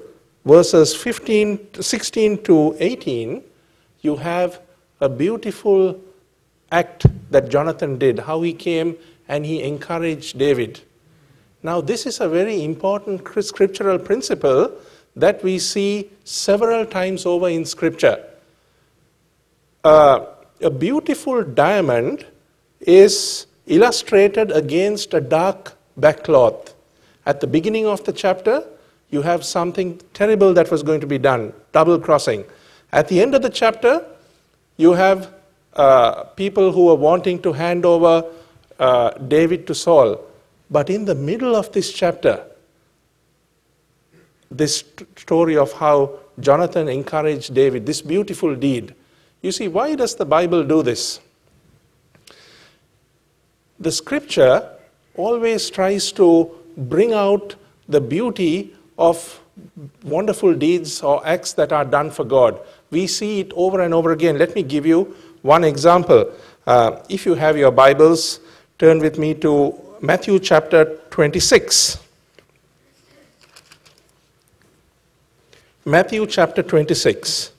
verses 0.45 0.95
15, 0.95 1.81
16 1.81 2.43
to 2.43 2.75
18, 2.79 3.43
you 4.01 4.15
have 4.15 4.61
a 4.99 5.09
beautiful 5.09 5.99
act 6.71 7.05
that 7.31 7.49
Jonathan 7.49 7.97
did, 7.97 8.19
how 8.19 8.41
he 8.41 8.53
came 8.53 8.95
and 9.27 9.45
he 9.45 9.61
encouraged 9.63 10.37
David. 10.37 10.81
Now, 11.61 11.81
this 11.81 12.05
is 12.05 12.19
a 12.19 12.29
very 12.29 12.63
important 12.63 13.27
scriptural 13.43 13.99
principle 13.99 14.71
that 15.15 15.43
we 15.43 15.59
see 15.59 16.09
several 16.23 16.85
times 16.85 17.25
over 17.25 17.49
in 17.49 17.65
Scripture. 17.65 18.23
Uh, 19.83 20.25
a 20.61 20.69
beautiful 20.69 21.43
diamond 21.43 22.25
is 22.79 23.47
illustrated 23.67 24.51
against 24.51 25.13
a 25.13 25.21
dark 25.21 25.73
backcloth. 25.99 26.73
At 27.25 27.41
the 27.41 27.47
beginning 27.47 27.85
of 27.85 28.03
the 28.03 28.13
chapter, 28.13 28.63
you 29.09 29.21
have 29.21 29.43
something 29.43 29.99
terrible 30.13 30.53
that 30.53 30.71
was 30.71 30.83
going 30.83 31.01
to 31.01 31.07
be 31.07 31.17
done 31.17 31.53
double 31.71 31.99
crossing. 31.99 32.45
At 32.91 33.07
the 33.07 33.21
end 33.21 33.35
of 33.35 33.41
the 33.41 33.49
chapter, 33.49 34.05
you 34.77 34.93
have 34.93 35.33
uh, 35.73 36.23
people 36.35 36.71
who 36.71 36.85
were 36.85 36.95
wanting 36.95 37.41
to 37.41 37.53
hand 37.53 37.85
over 37.85 38.25
uh, 38.79 39.11
David 39.11 39.67
to 39.67 39.75
Saul. 39.75 40.21
But 40.69 40.89
in 40.89 41.05
the 41.05 41.15
middle 41.15 41.55
of 41.55 41.71
this 41.71 41.91
chapter, 41.91 42.43
this 44.51 44.83
story 45.15 45.57
of 45.57 45.71
how 45.73 46.19
Jonathan 46.39 46.87
encouraged 46.87 47.53
David, 47.53 47.85
this 47.85 48.01
beautiful 48.01 48.55
deed. 48.55 48.95
You 49.41 49.51
see, 49.51 49.67
why 49.67 49.95
does 49.95 50.15
the 50.15 50.25
Bible 50.25 50.63
do 50.63 50.83
this? 50.83 51.19
The 53.79 53.91
scripture 53.91 54.69
always 55.15 55.69
tries 55.69 56.11
to 56.13 56.51
bring 56.75 57.13
out 57.13 57.55
the 57.87 58.01
beauty 58.01 58.75
of 58.97 59.39
wonderful 60.03 60.53
deeds 60.53 61.01
or 61.01 61.25
acts 61.25 61.53
that 61.53 61.71
are 61.71 61.85
done 61.85 62.11
for 62.11 62.23
God. 62.23 62.59
We 62.91 63.07
see 63.07 63.39
it 63.39 63.51
over 63.53 63.81
and 63.81 63.93
over 63.93 64.11
again. 64.11 64.37
Let 64.37 64.55
me 64.55 64.63
give 64.63 64.85
you 64.85 65.15
one 65.41 65.63
example. 65.63 66.31
Uh, 66.65 67.01
if 67.09 67.25
you 67.25 67.33
have 67.35 67.57
your 67.57 67.71
Bibles, 67.71 68.39
turn 68.77 68.99
with 68.99 69.17
me 69.17 69.33
to 69.35 69.73
Matthew 70.01 70.39
chapter 70.39 70.97
26. 71.09 71.99
Matthew 75.85 76.27
chapter 76.27 76.61
26. 76.61 77.51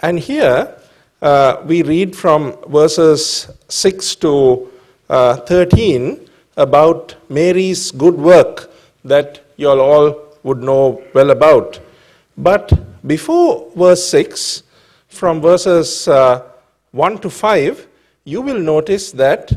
And 0.00 0.18
here 0.18 0.74
uh, 1.20 1.60
we 1.64 1.82
read 1.82 2.14
from 2.14 2.56
verses 2.68 3.50
6 3.68 4.14
to 4.16 4.70
uh, 5.10 5.36
13 5.36 6.28
about 6.56 7.16
Mary's 7.28 7.90
good 7.90 8.14
work 8.14 8.70
that 9.04 9.44
you 9.56 9.68
all 9.68 10.36
would 10.42 10.62
know 10.62 11.02
well 11.14 11.30
about. 11.30 11.80
But 12.36 12.72
before 13.06 13.70
verse 13.74 14.08
6, 14.08 14.62
from 15.08 15.40
verses 15.40 16.06
uh, 16.06 16.47
1 16.92 17.18
to 17.18 17.30
5, 17.30 17.86
you 18.24 18.40
will 18.40 18.58
notice 18.58 19.12
that 19.12 19.52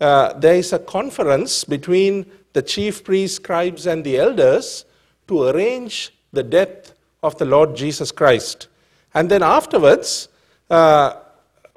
uh, 0.00 0.32
there 0.34 0.54
is 0.54 0.72
a 0.72 0.78
conference 0.78 1.64
between 1.64 2.26
the 2.52 2.62
chief 2.62 3.04
priests, 3.04 3.36
scribes, 3.36 3.86
and 3.86 4.04
the 4.04 4.18
elders 4.18 4.84
to 5.28 5.44
arrange 5.44 6.12
the 6.32 6.42
death 6.42 6.94
of 7.22 7.36
the 7.38 7.44
Lord 7.44 7.74
Jesus 7.74 8.12
Christ. 8.12 8.68
And 9.14 9.30
then 9.30 9.42
afterwards, 9.42 10.28
uh, 10.70 11.14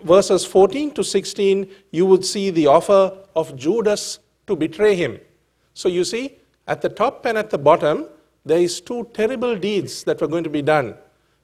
verses 0.03 0.45
14 0.45 0.91
to 0.91 1.03
16, 1.03 1.69
you 1.91 2.05
would 2.05 2.25
see 2.25 2.49
the 2.49 2.67
offer 2.67 3.17
of 3.35 3.55
Judas 3.55 4.19
to 4.47 4.55
betray 4.55 4.95
him. 4.95 5.19
So 5.73 5.89
you 5.89 6.03
see, 6.03 6.37
at 6.67 6.81
the 6.81 6.89
top 6.89 7.25
and 7.25 7.37
at 7.37 7.49
the 7.49 7.57
bottom, 7.57 8.05
there 8.45 8.59
is 8.59 8.81
two 8.81 9.09
terrible 9.13 9.55
deeds 9.55 10.03
that 10.03 10.21
were 10.21 10.27
going 10.27 10.43
to 10.43 10.49
be 10.49 10.61
done. 10.61 10.95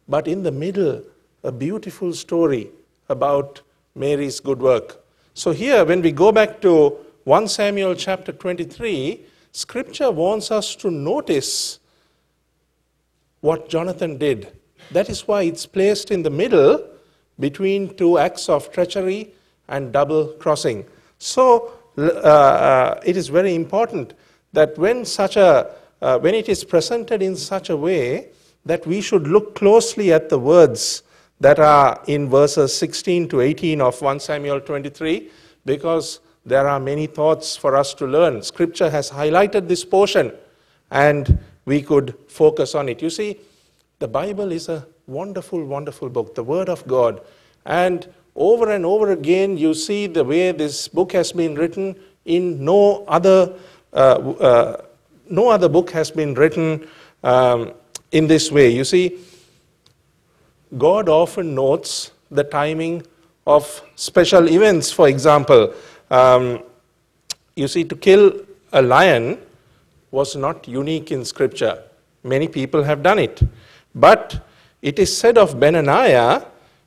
But 0.08 0.28
in 0.28 0.43
the 0.43 0.51
middle, 0.51 1.04
a 1.43 1.51
beautiful 1.51 2.13
story 2.13 2.69
about 3.09 3.61
Mary's 3.95 4.39
good 4.39 4.61
work. 4.61 5.03
So 5.33 5.51
here, 5.51 5.83
when 5.85 6.01
we 6.01 6.11
go 6.11 6.31
back 6.31 6.61
to 6.61 6.97
1 7.25 7.47
Samuel 7.47 7.95
chapter 7.95 8.31
23, 8.31 9.21
scripture 9.51 10.11
wants 10.11 10.51
us 10.51 10.75
to 10.77 10.91
notice 10.91 11.79
what 13.41 13.69
Jonathan 13.69 14.17
did. 14.17 14.51
That 14.91 15.09
is 15.09 15.27
why 15.27 15.43
it's 15.43 15.65
placed 15.65 16.11
in 16.11 16.23
the 16.23 16.29
middle 16.29 16.87
between 17.39 17.95
two 17.95 18.17
acts 18.17 18.49
of 18.49 18.71
treachery 18.71 19.33
and 19.67 19.91
double 19.91 20.27
crossing. 20.39 20.85
So 21.17 21.73
uh, 21.97 22.01
uh, 22.01 23.01
it 23.05 23.17
is 23.17 23.27
very 23.27 23.55
important 23.55 24.13
that 24.53 24.77
when 24.77 25.05
such 25.05 25.37
a 25.37 25.71
uh, 26.01 26.19
when 26.19 26.35
it 26.35 26.49
is 26.49 26.63
presented 26.63 27.21
in 27.21 27.35
such 27.35 27.69
a 27.69 27.77
way 27.77 28.27
that 28.65 28.85
we 28.85 29.01
should 29.01 29.27
look 29.27 29.55
closely 29.55 30.11
at 30.11 30.29
the 30.29 30.37
words 30.37 31.03
that 31.39 31.60
are 31.60 32.02
in 32.08 32.30
verses 32.30 32.76
16 32.78 33.30
to 33.30 33.41
18 33.41 33.82
of 33.82 34.02
1 34.02 34.19
Samuel 34.19 34.62
23 34.62 35.30
because 35.65 36.19
there 36.45 36.67
are 36.67 36.80
many 36.80 37.08
thoughts 37.08 37.58
for 37.58 37.76
us 37.76 37.93
to 37.95 38.06
learn. 38.06 38.41
Scripture 38.41 38.89
has 38.89 39.12
highlighted 39.12 39.67
this 39.67 39.84
portion 39.84 40.32
and 40.91 41.39
we 41.65 41.82
could 41.82 42.15
focus 42.28 42.76
on 42.76 42.88
it. 42.88 43.02
You 43.02 43.10
see, 43.10 43.39
the 44.00 44.08
Bible 44.08 44.52
is 44.52 44.69
a 44.69 44.86
wonderful, 45.08 45.63
wonderful 45.65 46.10
book, 46.10 46.36
the 46.36 46.43
Word 46.43 46.69
of 46.69 46.86
God. 46.88 47.21
And 47.65 48.08
over 48.36 48.71
and 48.71 48.86
over 48.86 49.12
again, 49.12 49.58
you 49.58 49.74
see 49.74 50.08
the 50.08 50.24
way 50.24 50.52
this 50.52 50.88
book 50.88 51.12
has 51.13 51.32
been 51.32 51.56
written 51.56 51.95
in 52.26 52.63
no 52.63 53.06
other, 53.08 53.54
uh, 53.93 53.95
uh, 53.95 54.86
no 55.30 55.50
other 55.50 55.69
book 55.69 55.89
has 55.91 56.12
been 56.12 56.34
written 56.34 56.88
um, 57.24 57.74
in 58.12 58.28
this 58.28 58.52
way. 58.52 58.69
You 58.69 58.84
see, 58.84 59.19
God 60.78 61.10
often 61.10 61.56
notes 61.56 62.12
the 62.32 62.43
timing 62.43 63.04
of 63.45 63.82
special 63.95 64.49
events. 64.49 64.91
For 64.91 65.08
example, 65.08 65.73
um, 66.10 66.63
you 67.56 67.67
see, 67.67 67.84
to 67.86 67.95
kill 67.95 68.34
a 68.73 68.82
lion 68.82 69.39
was 70.12 70.36
not 70.36 70.67
unique 70.67 71.12
in 71.12 71.23
Scripture. 71.25 71.84
Many 72.23 72.47
people 72.47 72.84
have 72.84 73.04
done 73.04 73.19
it. 73.19 73.41
But 73.93 74.45
it 74.82 74.99
is 74.99 75.15
said 75.15 75.38
of 75.38 75.60
Benaiah 75.60 76.45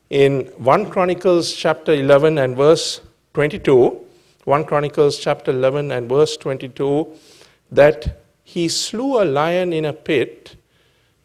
in 0.09 0.45
1 0.57 0.89
Chronicles 0.89 1.53
chapter 1.53 1.93
11 1.93 2.37
and 2.37 2.55
verse 2.55 3.01
22, 3.33 4.05
1 4.45 4.65
Chronicles 4.65 5.17
chapter 5.17 5.51
11 5.51 5.91
and 5.91 6.09
verse 6.09 6.37
22, 6.37 7.07
that 7.71 8.21
he 8.43 8.67
slew 8.67 9.21
a 9.21 9.25
lion 9.25 9.73
in 9.73 9.85
a 9.85 9.93
pit 9.93 10.55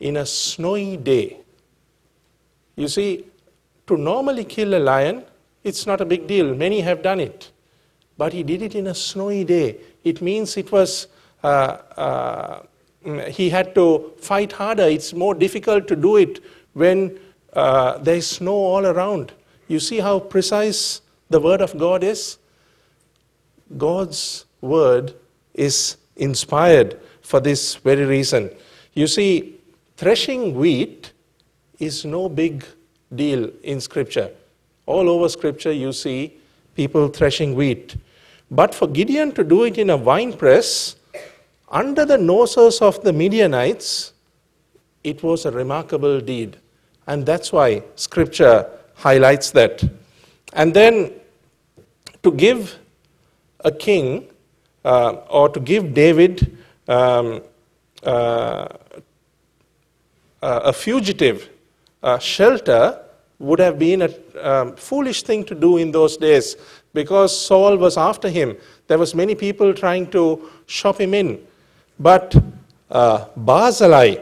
in 0.01 0.19
a 0.19 0.27
snowy 0.27 0.97
day. 0.97 1.39
You 2.77 2.89
see, 2.89 3.27
to 3.87 3.97
normally 3.97 4.45
kill 4.45 4.75
a 4.75 4.79
lion, 4.79 5.25
it's 5.63 5.87
not 5.87 6.01
a 6.01 6.05
big 6.05 6.27
deal. 6.27 6.55
Many 6.55 6.81
have 6.81 7.03
done 7.03 7.21
it. 7.21 7.51
But 8.17 8.33
he 8.33 8.43
did 8.43 8.63
it 8.63 8.75
in 8.75 8.87
a 8.87 8.95
snowy 8.95 9.45
day. 9.45 9.79
It 10.05 10.21
means 10.23 10.57
it 10.57 10.71
was, 10.71 11.09
uh, 11.43 11.47
uh, 11.97 12.63
he 13.29 13.51
had 13.51 13.75
to 13.75 14.13
fight 14.19 14.53
harder. 14.53 14.85
It's 14.85 15.13
more 15.13 15.35
difficult 15.35 15.89
to 15.89 15.97
do 15.97 16.17
it 16.17 16.43
when 16.75 17.19
uh, 17.53 17.99
there's 17.99 18.27
snow 18.27 18.55
all 18.55 18.87
around. 18.87 19.33
You 19.69 19.81
see 19.81 19.99
how 19.99 20.21
precise 20.21 21.01
the 21.31 21.41
Word 21.41 21.61
of 21.61 21.77
God 21.79 22.05
is? 22.05 22.39
God's 23.77 24.45
Word 24.61 25.15
is 25.55 25.97
inspired 26.17 27.01
for 27.23 27.41
this 27.41 27.77
very 27.77 28.05
reason. 28.05 28.51
You 28.93 29.07
see, 29.07 29.61
threshing 29.97 30.55
wheat 30.55 31.13
is 31.79 32.05
no 32.05 32.29
big 32.29 32.65
deal 33.15 33.51
in 33.63 33.81
Scripture. 33.81 34.31
All 34.87 35.09
over 35.09 35.29
Scripture, 35.29 35.73
you 35.73 35.93
see 35.93 36.39
people 36.75 37.09
threshing 37.09 37.55
wheat. 37.55 37.97
But 38.51 38.75
for 38.75 38.87
Gideon 38.87 39.33
to 39.33 39.45
do 39.45 39.65
it 39.65 39.79
in 39.79 39.91
a 39.91 39.97
wine 39.97 40.33
press, 40.33 40.97
under 41.69 42.05
the 42.05 42.19
noses 42.19 42.81
of 42.81 43.03
the 43.03 43.13
Midianites, 43.13 44.13
it 45.03 45.23
was 45.23 45.45
a 45.45 45.51
remarkable 45.51 46.21
deed. 46.21 46.57
And 47.07 47.27
that's 47.27 47.53
why 47.53 47.83
Scripture 47.97 48.67
highlights 48.95 49.51
that. 49.53 49.83
And 50.53 50.73
then 50.73 51.13
to 52.23 52.33
give 52.33 52.79
a 53.61 53.73
king, 53.73 54.29
uh, 54.85 55.13
or 55.29 55.49
to 55.49 55.61
give 55.61 55.95
David 55.95 56.57
um, 56.87 57.43
uh, 58.03 58.69
a 60.43 60.73
fugitive 60.73 61.49
shelter, 62.19 63.01
would 63.39 63.59
have 63.59 63.79
been 63.79 64.03
a 64.03 64.11
um, 64.43 64.77
foolish 64.77 65.23
thing 65.23 65.45
to 65.45 65.55
do 65.55 65.77
in 65.79 65.91
those 65.91 66.17
days 66.17 66.57
because 66.93 67.39
Saul 67.39 67.77
was 67.77 67.97
after 67.97 68.29
him. 68.29 68.57
There 68.87 68.99
was 68.99 69.15
many 69.15 69.35
people 69.35 69.75
trying 69.75 70.11
to 70.11 70.51
shop 70.67 71.01
him 71.01 71.15
in. 71.15 71.45
But 71.99 72.35
uh, 72.91 73.27
Barzillai 73.37 74.17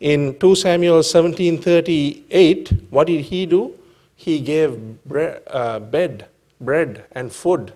in 0.00 0.38
2 0.38 0.54
Samuel 0.54 1.00
17:38, 1.00 2.90
what 2.90 3.06
did 3.06 3.22
he 3.22 3.46
do? 3.46 3.72
He 4.16 4.40
gave 4.40 4.76
bre- 5.04 5.40
uh, 5.46 5.78
bed, 5.80 6.26
bread, 6.60 7.04
and 7.12 7.32
food 7.32 7.72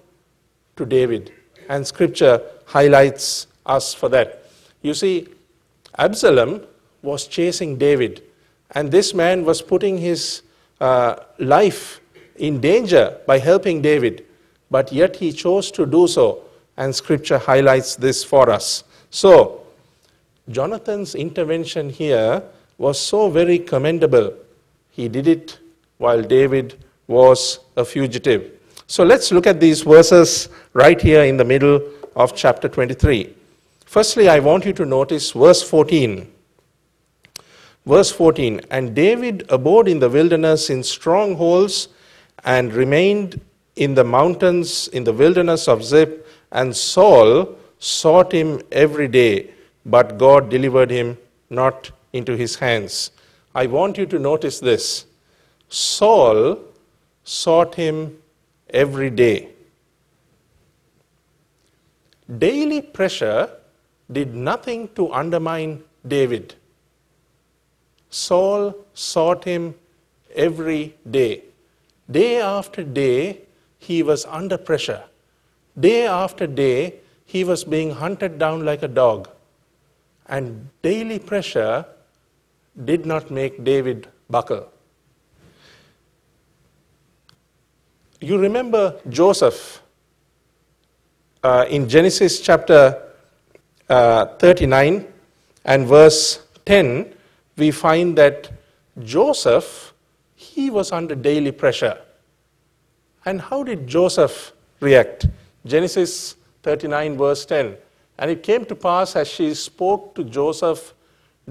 to 0.77 0.87
David, 0.87 1.33
and 1.69 1.87
Scripture 1.87 2.41
highlights 2.67 3.47
us 3.67 3.95
for 3.95 4.09
that. 4.11 4.45
You 4.83 4.95
see, 4.95 5.29
Absalom 5.97 6.63
was 7.03 7.27
chasing 7.27 7.77
David, 7.77 8.23
and 8.73 8.91
this 8.91 9.15
man 9.15 9.45
was 9.45 9.63
putting 9.63 9.99
his 9.99 10.43
uh, 10.81 11.17
life 11.39 12.01
in 12.37 12.61
danger 12.61 13.19
by 13.27 13.39
helping 13.39 13.83
David, 13.83 14.25
but 14.71 14.93
yet 14.93 15.17
he 15.17 15.33
chose 15.33 15.71
to 15.73 15.87
do 15.87 16.07
so, 16.07 16.43
and 16.77 16.95
scripture 16.95 17.39
highlights 17.39 17.97
this 17.97 18.23
for 18.23 18.51
us. 18.51 18.85
So, 19.11 19.67
Jonathan's 20.51 21.15
intervention 21.15 21.91
here 21.91 22.43
was 22.79 22.99
so 22.99 23.29
very 23.29 23.59
commendable. 23.59 24.33
He 24.91 25.09
did 25.09 25.27
it 25.27 25.59
while 25.99 26.23
David 26.23 26.77
was 27.07 27.61
a 27.77 27.85
fugitive. 27.85 28.53
So 28.87 29.05
let's 29.05 29.31
look 29.33 29.47
at 29.47 29.61
these 29.61 29.83
verses 29.83 30.49
right 30.73 31.01
here 31.01 31.25
in 31.25 31.37
the 31.37 31.45
middle 31.45 31.83
of 32.17 32.35
chapter 32.35 32.69
23. 32.69 33.35
Firstly, 33.85 34.29
I 34.29 34.39
want 34.39 34.65
you 34.65 34.73
to 34.75 34.87
notice 34.87 35.33
verse 35.33 35.63
14. 35.63 36.33
Verse 37.89 38.11
14 38.11 38.61
And 38.71 38.95
David 38.95 39.47
abode 39.49 39.89
in 39.89 39.99
the 39.99 40.11
wilderness 40.11 40.69
in 40.69 40.83
strongholds 40.83 41.89
and 42.45 42.73
remained 42.75 43.41
in 43.77 43.95
the 43.95 44.05
mountains 44.05 44.89
in 44.89 45.05
the 45.05 45.13
wilderness 45.13 45.69
of 45.69 45.83
Ziph, 45.83 46.11
and 46.53 46.77
Saul 46.77 47.57
sought 47.79 48.31
him 48.33 48.61
every 48.73 49.09
day, 49.09 49.51
but 49.87 50.19
God 50.19 50.51
delivered 50.51 50.91
him 50.91 51.17
not 51.49 51.91
into 52.13 52.37
his 52.37 52.57
hands. 52.57 53.11
I 53.55 53.67
want 53.67 53.97
you 53.97 54.05
to 54.07 54.19
notice 54.19 54.61
this 54.61 55.07
Saul 55.71 56.59
sought 57.25 57.75
him 57.75 58.19
every 58.69 59.09
day. 59.09 59.49
Daily 62.39 62.83
pressure 62.83 63.51
did 64.13 64.35
nothing 64.35 64.89
to 64.97 65.11
undermine 65.13 65.83
David. 66.07 66.55
Saul 68.11 68.75
sought 68.95 69.45
him 69.45 69.75
every 70.35 70.95
day. 71.11 71.43
Day 72.11 72.41
after 72.41 72.83
day, 72.83 73.43
he 73.79 74.03
was 74.03 74.25
under 74.27 74.57
pressure. 74.57 75.05
Day 75.79 76.07
after 76.07 76.47
day, 76.47 76.95
he 77.25 77.45
was 77.45 77.65
being 77.65 77.91
hunted 77.91 78.39
down 78.39 78.65
like 78.65 78.83
a 78.83 78.89
dog. 78.89 79.29
And 80.27 80.69
daily 80.83 81.19
pressure 81.19 81.85
did 82.85 83.05
not 83.07 83.31
make 83.31 83.63
David 83.65 84.09
buckle. 84.31 84.71
You 88.21 88.39
remember 88.39 89.01
Joseph 89.09 89.83
uh, 91.43 91.67
in 91.69 91.89
Genesis 91.89 92.41
chapter 92.41 93.01
uh, 93.89 94.27
39 94.39 95.07
and 95.65 95.87
verse 95.87 96.41
10 96.67 97.15
we 97.59 97.71
find 97.71 98.17
that 98.17 98.51
Joseph, 99.03 99.93
he 100.35 100.71
was 100.71 100.93
under 100.93 101.15
daily 101.15 101.53
pressure. 101.53 101.99
And 103.25 103.41
how 103.41 103.63
did 103.63 103.87
Joseph 103.87 104.53
react? 104.81 105.27
Genesis 105.67 106.37
39, 106.63 107.17
verse 107.17 107.45
10. 107.45 107.77
And 108.19 108.31
it 108.31 108.43
came 108.43 108.65
to 108.67 108.75
pass 108.75 109.17
as 109.17 109.29
she 109.29 109.55
spoke 109.55 110.15
to 110.15 110.25
Joseph 110.25 110.95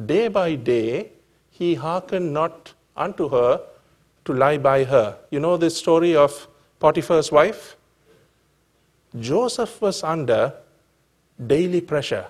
day 0.05 0.27
by 0.27 0.55
day, 0.55 1.11
he 1.49 1.75
hearkened 1.75 2.33
not 2.33 2.73
unto 2.95 3.29
her 3.29 3.61
to 4.25 4.33
lie 4.33 4.57
by 4.57 4.83
her. 4.83 5.17
You 5.31 5.39
know 5.39 5.57
the 5.57 5.69
story 5.69 6.15
of 6.15 6.47
Potiphar's 6.79 7.31
wife? 7.31 7.75
Joseph 9.19 9.81
was 9.81 10.03
under 10.03 10.53
daily 11.45 11.81
pressure, 11.81 12.27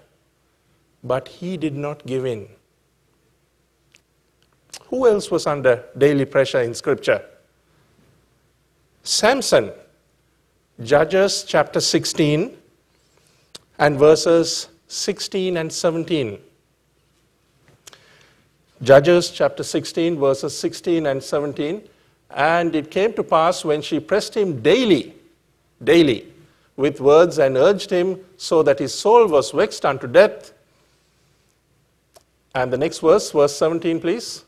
but 1.03 1.27
he 1.27 1.57
did 1.57 1.75
not 1.75 2.05
give 2.05 2.25
in. 2.25 2.47
Who 4.89 5.07
else 5.07 5.29
was 5.29 5.47
under 5.47 5.83
daily 5.97 6.25
pressure 6.25 6.61
in 6.61 6.73
Scripture? 6.73 7.23
Samson, 9.03 9.71
Judges 10.83 11.43
chapter 11.43 11.79
16 11.79 12.55
and 13.79 13.97
verses 13.97 14.69
16 14.87 15.57
and 15.57 15.73
17. 15.73 16.39
Judges 18.83 19.31
chapter 19.31 19.63
16, 19.63 20.19
verses 20.19 20.55
16 20.57 21.07
and 21.07 21.23
17. 21.23 21.81
And 22.29 22.75
it 22.75 22.91
came 22.91 23.13
to 23.13 23.23
pass 23.23 23.65
when 23.65 23.81
she 23.81 23.99
pressed 23.99 24.37
him 24.37 24.61
daily, 24.61 25.15
daily, 25.83 26.31
with 26.75 27.01
words 27.01 27.39
and 27.39 27.57
urged 27.57 27.89
him 27.89 28.19
so 28.37 28.61
that 28.61 28.77
his 28.77 28.93
soul 28.93 29.27
was 29.27 29.49
vexed 29.49 29.83
unto 29.83 30.05
death. 30.05 30.53
And 32.53 32.71
the 32.71 32.77
next 32.77 32.99
verse, 32.99 33.31
verse 33.31 33.55
17, 33.55 33.99
please 33.99 34.43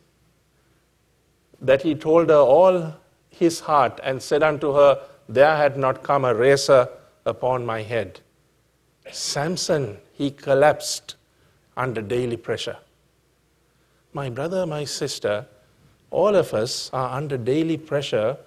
that 1.61 1.81
he 1.81 1.95
told 1.95 2.29
her 2.29 2.35
all 2.35 2.93
his 3.29 3.59
heart 3.61 3.99
and 4.03 4.21
said 4.21 4.43
unto 4.43 4.73
her, 4.73 5.01
There 5.27 5.55
had 5.55 5.77
not 5.77 6.03
come 6.03 6.25
a 6.25 6.33
razor 6.33 6.89
upon 7.25 7.65
my 7.65 7.81
head. 7.81 8.21
Samson, 9.11 9.97
he 10.13 10.31
collapsed 10.31 11.15
under 11.75 12.01
daily 12.01 12.37
pressure. 12.37 12.77
My 14.13 14.29
brother, 14.29 14.65
my 14.65 14.85
sister, 14.85 15.45
all 16.11 16.35
of 16.35 16.53
us 16.53 16.89
are 16.91 17.15
under 17.15 17.37
daily 17.37 17.77
pressure 17.77 18.37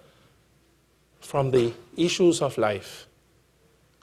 from 1.20 1.50
the 1.50 1.72
issues 1.96 2.42
of 2.42 2.58
life. 2.58 3.06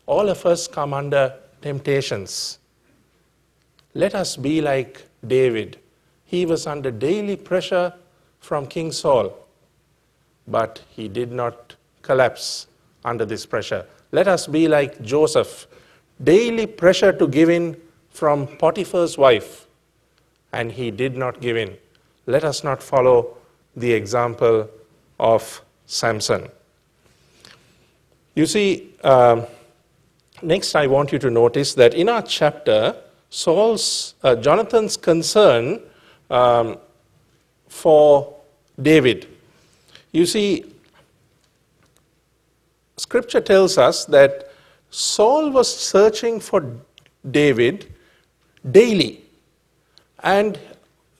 All 0.06 0.30
of 0.30 0.45
us 0.45 0.67
come 0.67 0.93
under 0.93 1.36
temptations. 1.62 2.60
Let 3.93 4.15
us 4.15 4.38
be 4.38 4.62
like 4.62 5.06
David. 5.26 5.78
He 6.26 6.45
was 6.45 6.65
under 6.65 6.91
daily 6.91 7.36
pressure 7.36 7.93
from 8.39 8.65
King 8.65 8.91
Saul, 8.91 9.34
but 10.47 10.82
he 10.89 11.08
did 11.08 11.32
not 11.32 11.75
collapse 12.02 12.67
under 13.06 13.25
this 13.25 13.45
pressure. 13.45 13.86
Let 14.12 14.28
us 14.28 14.47
be 14.47 14.67
like 14.67 15.02
Joseph, 15.02 15.67
daily 16.23 16.65
pressure 16.65 17.13
to 17.13 17.28
give 17.28 17.49
in 17.49 17.80
from 18.10 18.47
Potiphar's 18.47 19.17
wife, 19.17 19.67
and 20.52 20.71
he 20.71 20.91
did 20.91 21.15
not 21.15 21.39
give 21.41 21.58
in. 21.58 21.78
Let 22.25 22.43
us 22.43 22.63
not 22.63 22.82
follow 22.82 23.38
the 23.75 23.93
example 23.93 24.69
of 25.19 25.62
Samson. 25.86 26.49
You 28.36 28.45
see, 28.45 28.93
um, 29.04 29.45
next 30.41 30.75
I 30.75 30.88
want 30.88 31.12
you 31.12 31.19
to 31.19 31.30
notice 31.30 31.73
that 31.75 31.93
in 31.93 32.10
our 32.10 32.21
chapter, 32.21 32.95
Saul's, 33.30 34.15
uh, 34.23 34.36
Jonathan's 34.36 34.97
concern 34.97 35.82
um, 36.30 36.78
for 37.69 38.36
David. 38.82 39.27
You 40.12 40.25
see, 40.25 40.65
scripture 42.97 43.41
tells 43.41 43.77
us 43.77 44.05
that 44.05 44.51
Saul 44.89 45.51
was 45.51 45.73
searching 45.73 46.39
for 46.39 46.75
David 47.29 47.93
daily. 48.71 49.23
And 50.23 50.60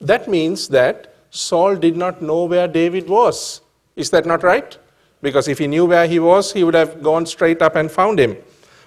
that 0.02 0.28
means 0.28 0.68
that 0.70 1.14
Saul 1.30 1.76
did 1.76 1.96
not 1.96 2.22
know 2.22 2.46
where 2.46 2.68
David 2.68 3.08
was. 3.08 3.62
Is 3.96 4.10
that 4.10 4.26
not 4.26 4.44
right? 4.44 4.78
Because 5.22 5.48
if 5.48 5.60
he 5.60 5.68
knew 5.68 5.86
where 5.86 6.08
he 6.08 6.20
was, 6.20 6.54
he 6.54 6.64
would 6.64 6.74
have 6.74 7.04
gone 7.04 7.26
straight 7.26 7.62
up 7.62 7.76
and 7.76 7.92
found 7.92 8.20
him. 8.20 8.38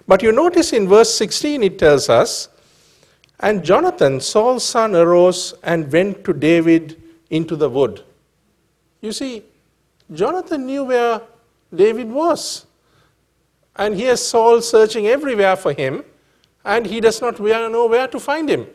But 0.09 0.23
you 0.23 0.33
notice 0.33 0.73
in 0.73 0.89
verse 0.89 1.15
16 1.15 1.63
it 1.63 1.79
tells 1.79 2.09
us, 2.09 2.49
And 3.41 3.63
Jonathan, 3.63 4.21
Saul's 4.21 4.65
son, 4.65 4.97
arose 4.97 5.55
and 5.63 5.93
went 5.93 6.25
to 6.25 6.33
David 6.33 7.02
into 7.33 7.57
the 7.57 7.69
wood. 7.69 8.05
You 9.01 9.11
see, 9.11 9.43
Jonathan 10.13 10.67
knew 10.67 10.85
where 10.85 11.21
David 11.75 12.13
was. 12.13 12.67
And 13.75 13.97
here's 13.97 14.25
Saul 14.25 14.61
searching 14.61 15.07
everywhere 15.07 15.57
for 15.57 15.73
him, 15.73 16.05
and 16.65 16.87
he 16.87 17.01
does 17.01 17.21
not 17.21 17.41
know 17.41 17.87
where 17.87 18.07
to 18.07 18.21
find 18.21 18.49
him. 18.49 18.67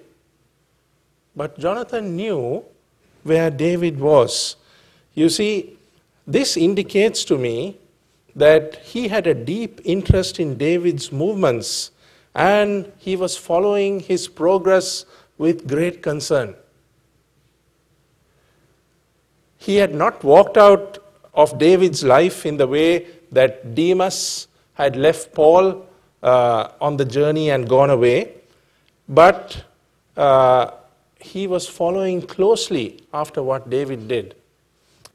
But 1.35 1.59
Jonathan 1.59 2.15
knew 2.15 2.65
where 3.23 3.51
David 3.51 3.99
was. 3.99 4.55
You 5.13 5.29
see, 5.29 5.77
this 6.25 6.57
indicates 6.57 7.23
to 7.25 7.37
me 7.37 7.77
that 8.35 8.77
he 8.77 9.07
had 9.07 9.27
a 9.27 9.33
deep 9.33 9.81
interest 9.83 10.39
in 10.39 10.57
David's 10.57 11.11
movements 11.11 11.91
and 12.35 12.91
he 12.99 13.15
was 13.15 13.35
following 13.35 13.99
his 13.99 14.27
progress 14.27 15.05
with 15.39 15.67
great 15.67 16.03
concern. 16.03 16.53
He 19.57 19.77
had 19.77 19.93
not 19.93 20.23
walked 20.23 20.57
out 20.57 20.99
of 21.33 21.57
David's 21.57 22.03
life 22.03 22.45
in 22.45 22.57
the 22.57 22.67
way 22.67 23.07
that 23.31 23.75
Demas 23.75 24.47
had 24.73 24.95
left 24.95 25.33
Paul 25.33 25.85
uh, 26.23 26.69
on 26.81 26.97
the 26.97 27.05
journey 27.05 27.49
and 27.51 27.67
gone 27.67 27.89
away, 27.89 28.33
but 29.09 29.63
uh, 30.15 30.71
he 31.19 31.47
was 31.47 31.67
following 31.67 32.21
closely 32.21 33.03
after 33.13 33.43
what 33.43 33.69
David 33.69 34.07
did. 34.07 34.35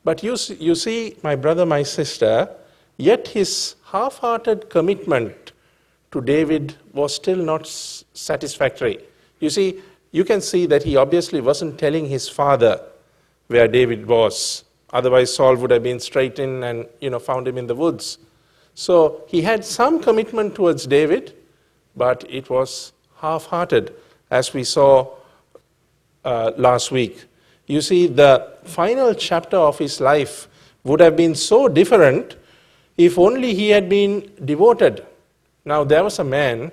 But 0.05 0.23
you, 0.23 0.37
you 0.59 0.75
see, 0.75 1.17
my 1.23 1.37
brother, 1.37 1.65
my 1.65 1.83
sister, 1.83 2.49
yet 2.97 3.29
his 3.29 3.77
half 3.87 4.19
hearted 4.19 4.69
commitment 4.69 5.53
to 6.11 6.21
David 6.21 6.75
was 6.93 7.15
still 7.15 7.37
not 7.37 7.67
satisfactory. 7.67 8.99
You 9.41 9.51
see, 9.51 9.81
you 10.11 10.25
can 10.25 10.41
see 10.41 10.67
that 10.67 10.83
he 10.83 10.97
obviously 10.97 11.41
wasn't 11.41 11.79
telling 11.79 12.07
his 12.07 12.29
father 12.29 12.81
where 13.53 13.69
David 13.69 14.07
was. 14.07 14.65
Otherwise, 14.93 15.35
Saul 15.35 15.57
would 15.57 15.71
have 15.71 15.83
been 15.83 16.01
straight 16.01 16.39
in 16.39 16.63
and 16.63 16.87
you 17.01 17.11
know, 17.11 17.19
found 17.19 17.47
him 17.49 17.57
in 17.59 17.67
the 17.67 17.75
woods. 17.75 18.19
So 18.75 19.23
he 19.29 19.43
had 19.43 19.65
some 19.65 20.01
commitment 20.01 20.55
towards 20.55 20.87
David, 20.87 21.35
but 21.97 22.25
it 22.29 22.51
was 22.51 22.93
half 23.17 23.47
hearted, 23.47 23.95
as 24.31 24.53
we 24.55 24.65
saw 24.65 25.15
uh, 26.25 26.53
last 26.57 26.91
week. 26.91 27.25
You 27.67 27.81
see, 27.81 28.07
the 28.07 28.53
final 28.65 29.15
chapter 29.15 29.57
of 29.57 29.79
his 29.79 30.01
life 30.01 30.49
would 30.85 31.01
have 31.01 31.17
been 31.17 31.35
so 31.35 31.69
different 31.69 32.37
if 32.97 33.19
only 33.19 33.55
he 33.55 33.71
had 33.71 33.89
been 33.89 34.31
devoted. 34.45 35.07
Now, 35.65 35.85
there 35.85 36.03
was 36.03 36.19
a 36.19 36.25
man 36.25 36.73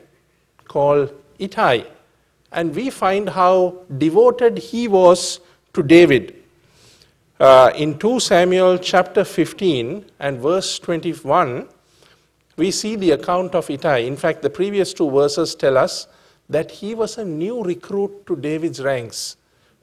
called 0.67 1.13
Ittai, 1.37 1.83
and 2.51 2.75
we 2.75 2.89
find 2.89 3.29
how 3.29 3.83
devoted 3.97 4.57
he 4.57 4.87
was 4.87 5.39
to 5.73 5.83
David. 5.83 6.38
Uh, 7.39 7.71
in 7.73 7.97
2 7.97 8.19
Samuel 8.19 8.77
chapter 8.77 9.23
15 9.23 10.03
and 10.19 10.41
verse 10.41 10.77
21, 10.79 11.69
we 12.57 12.69
see 12.69 12.97
the 12.97 13.11
account 13.11 13.55
of 13.55 13.69
Ittai. 13.69 13.99
In 13.99 14.17
fact, 14.17 14.41
the 14.41 14.49
previous 14.49 14.93
two 14.93 15.09
verses 15.09 15.55
tell 15.55 15.77
us 15.77 16.07
that 16.49 16.69
he 16.69 16.93
was 16.93 17.17
a 17.17 17.23
new 17.23 17.63
recruit 17.63 18.27
to 18.27 18.35
David's 18.35 18.81
ranks. 18.81 19.37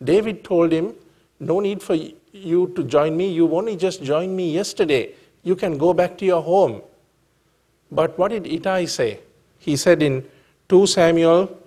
David 0.05 0.45
told 0.45 0.71
him, 0.71 0.93
No 1.41 1.61
need 1.61 1.83
for 1.83 1.97
you 2.31 2.75
to 2.77 2.85
join 2.85 3.17
me. 3.17 3.33
You 3.33 3.51
only 3.55 3.77
just 3.77 4.03
joined 4.03 4.37
me 4.37 4.53
yesterday. 4.53 5.15
You 5.43 5.57
can 5.57 5.79
go 5.79 5.95
back 5.95 6.19
to 6.19 6.27
your 6.27 6.43
home. 6.43 6.83
But 7.91 8.19
what 8.19 8.33
did 8.33 8.47
Ittai 8.47 8.85
say? 8.85 9.21
He 9.59 9.77
said 9.77 10.03
in 10.03 10.29
2 10.69 10.87
Samuel 10.87 11.59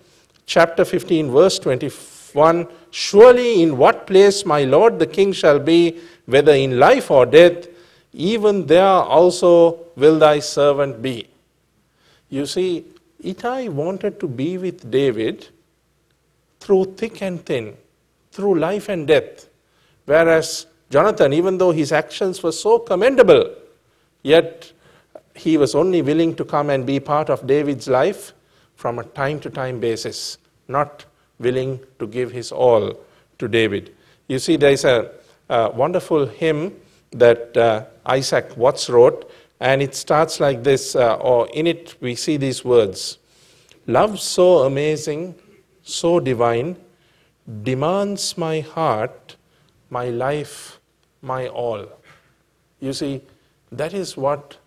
chapter 0.46 0.86
15, 0.86 1.32
verse 1.32 1.58
21 1.58 2.68
Surely 2.92 3.62
in 3.62 3.78
what 3.78 4.08
place 4.08 4.46
my 4.46 4.64
Lord 4.64 5.00
the 5.00 5.08
king 5.08 5.32
shall 5.32 5.60
be, 5.60 6.00
whether 6.26 6.54
in 6.54 6.80
life 6.80 7.12
or 7.12 7.26
death, 7.26 7.68
even 8.14 8.66
there 8.66 8.84
also 8.84 9.86
will 9.96 10.18
thy 10.18 10.40
servant 10.40 11.02
be. 11.02 11.28
You 12.30 12.46
see, 12.46 12.86
Ittai 13.24 13.68
wanted 13.68 14.20
to 14.20 14.28
be 14.28 14.58
with 14.58 14.90
David 14.90 15.48
through 16.60 16.96
thick 16.96 17.22
and 17.22 17.46
thin, 17.46 17.76
through 18.32 18.60
life 18.60 18.90
and 18.90 19.08
death. 19.08 19.48
Whereas 20.06 20.66
Jonathan, 20.90 21.34
even 21.34 21.58
though 21.58 21.72
his 21.72 21.92
actions 21.92 22.42
were 22.42 22.52
so 22.52 22.80
commendable, 22.80 23.54
yet 24.24 24.72
he 25.36 25.58
was 25.58 25.76
only 25.76 26.02
willing 26.02 26.36
to 26.36 26.44
come 26.44 26.70
and 26.70 26.86
be 26.86 27.00
part 27.00 27.30
of 27.30 27.46
David's 27.46 27.88
life 27.88 28.34
from 28.76 29.00
a 29.00 29.04
time 29.04 29.40
to 29.42 29.50
time 29.50 29.80
basis, 29.80 30.38
not 30.68 31.06
willing 31.40 31.80
to 32.00 32.08
give 32.08 32.32
his 32.32 32.52
all 32.52 32.94
to 33.38 33.48
David. 33.48 33.96
You 34.28 34.40
see, 34.40 34.58
there 34.58 34.72
is 34.72 34.86
a, 34.86 35.12
a 35.50 35.70
wonderful 35.72 36.28
hymn 36.28 36.74
that 37.12 37.56
uh, 37.58 37.86
Isaac 38.06 38.56
Watts 38.56 38.90
wrote, 38.90 39.32
and 39.60 39.82
it 39.82 39.96
starts 39.96 40.40
like 40.40 40.64
this, 40.64 40.96
uh, 40.96 41.16
or 41.16 41.48
in 41.54 41.68
it 41.68 41.96
we 42.02 42.16
see 42.16 42.38
these 42.38 42.64
words 42.64 43.18
Love 43.88 44.20
so 44.20 44.60
amazing, 44.60 45.34
so 45.82 46.20
divine, 46.20 46.78
demands 47.64 48.38
my 48.38 48.60
heart, 48.60 49.36
my 49.90 50.10
life, 50.10 50.80
my 51.24 51.48
all. 51.48 51.88
You 52.80 52.94
see, 52.94 53.22
that 53.72 53.96
is 53.96 54.16
what 54.16 54.58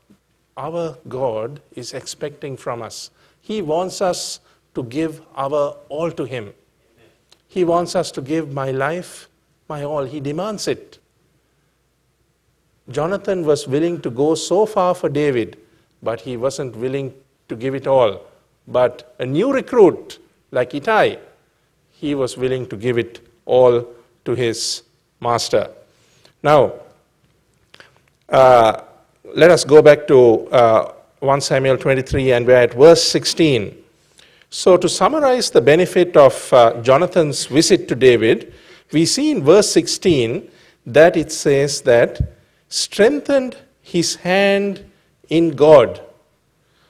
our 0.57 0.99
God 1.09 1.61
is 1.77 1.95
expecting 1.95 2.57
from 2.57 2.83
us. 2.83 3.11
He 3.41 3.63
wants 3.63 4.01
us 4.01 4.41
to 4.75 4.83
give 4.83 5.21
our 5.37 5.77
all 5.89 6.11
to 6.11 6.25
Him. 6.25 6.53
He 7.53 7.65
wants 7.65 7.95
us 7.95 8.11
to 8.13 8.23
give 8.23 8.51
my 8.55 8.71
life, 8.71 9.29
my 9.69 9.85
all. 9.85 10.05
He 10.05 10.21
demands 10.21 10.67
it. 10.69 10.99
Jonathan 12.89 13.45
was 13.45 13.69
willing 13.69 14.01
to 14.01 14.11
go 14.11 14.35
so 14.35 14.65
far 14.65 14.95
for 14.95 15.11
David, 15.11 15.59
but 16.03 16.23
he 16.23 16.39
wasn't 16.39 16.75
willing 16.75 17.13
to 17.51 17.55
give 17.55 17.75
it 17.75 17.87
all. 17.87 18.23
But 18.67 19.15
a 19.19 19.27
new 19.27 19.53
recruit 19.53 20.19
like 20.51 20.75
Ittai, 20.75 21.19
he 21.91 22.15
was 22.15 22.39
willing 22.39 22.67
to 22.69 22.77
give 22.77 22.97
it 22.97 23.21
all 23.45 23.87
to 24.25 24.35
his 24.35 24.83
master. 25.21 25.69
Now, 26.43 26.73
uh, 28.31 28.81
let 29.35 29.51
us 29.51 29.63
go 29.65 29.83
back 29.83 30.09
to 30.09 30.49
uh, 30.49 30.93
1 31.21 31.43
Samuel 31.43 31.77
23 31.77 32.33
and 32.33 32.47
we're 32.47 32.57
at 32.57 32.73
verse 32.73 33.05
16. 33.05 33.82
So, 34.55 34.77
to 34.77 34.87
summarize 34.87 35.49
the 35.49 35.63
benefit 35.63 36.15
of 36.15 36.53
uh, 36.53 36.83
Jonathan's 36.83 37.47
visit 37.47 37.89
to 37.89 37.95
David, 37.95 38.53
we 38.93 39.07
see 39.07 39.31
in 39.31 39.43
verse 39.43 39.73
16 39.73 40.47
that 40.85 41.17
it 41.17 41.33
says 41.33 41.81
that 41.83 42.21
strengthened 42.69 43.57
his 43.81 44.17
hand 44.17 44.85
in 45.31 45.57
God. 45.57 46.03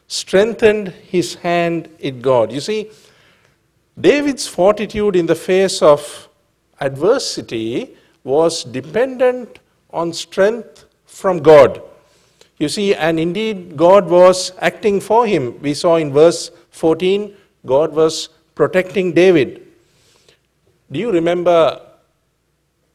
Strengthened 0.08 0.88
his 0.88 1.36
hand 1.36 1.88
in 2.00 2.20
God. 2.20 2.50
You 2.50 2.58
see, 2.60 2.90
David's 3.98 4.48
fortitude 4.48 5.14
in 5.14 5.26
the 5.26 5.36
face 5.36 5.82
of 5.82 6.28
adversity 6.80 7.96
was 8.24 8.64
dependent 8.64 9.60
on 9.90 10.12
strength 10.12 10.86
from 11.06 11.38
God. 11.38 11.80
You 12.58 12.68
see, 12.68 12.92
and 12.92 13.20
indeed, 13.20 13.76
God 13.76 14.10
was 14.10 14.50
acting 14.58 15.00
for 15.00 15.28
him. 15.28 15.60
We 15.62 15.74
saw 15.74 15.94
in 15.94 16.12
verse 16.12 16.50
14, 16.70 17.36
God 17.64 17.92
was 17.92 18.28
protecting 18.54 19.12
David. 19.12 19.66
Do 20.90 20.98
you 20.98 21.10
remember 21.10 21.80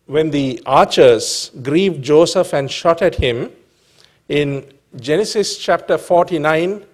when 0.06 0.30
the 0.30 0.62
archers 0.66 1.52
grieved 1.62 2.04
Joseph 2.04 2.54
and 2.54 2.70
shot 2.72 3.02
at 3.02 3.16
him, 3.16 3.52
in 4.30 4.66
Genesis 4.96 5.58
chapter 5.58 5.98
49 5.98 6.86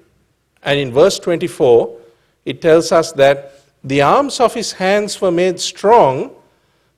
and 0.64 0.80
in 0.80 0.92
verse 0.92 1.20
24, 1.20 1.98
it 2.46 2.62
tells 2.62 2.92
us 2.92 3.12
that 3.14 3.54
The 3.84 4.02
arms 4.02 4.40
of 4.40 4.54
his 4.54 4.72
hands 4.72 5.20
were 5.20 5.32
made 5.32 5.60
strong 5.60 6.32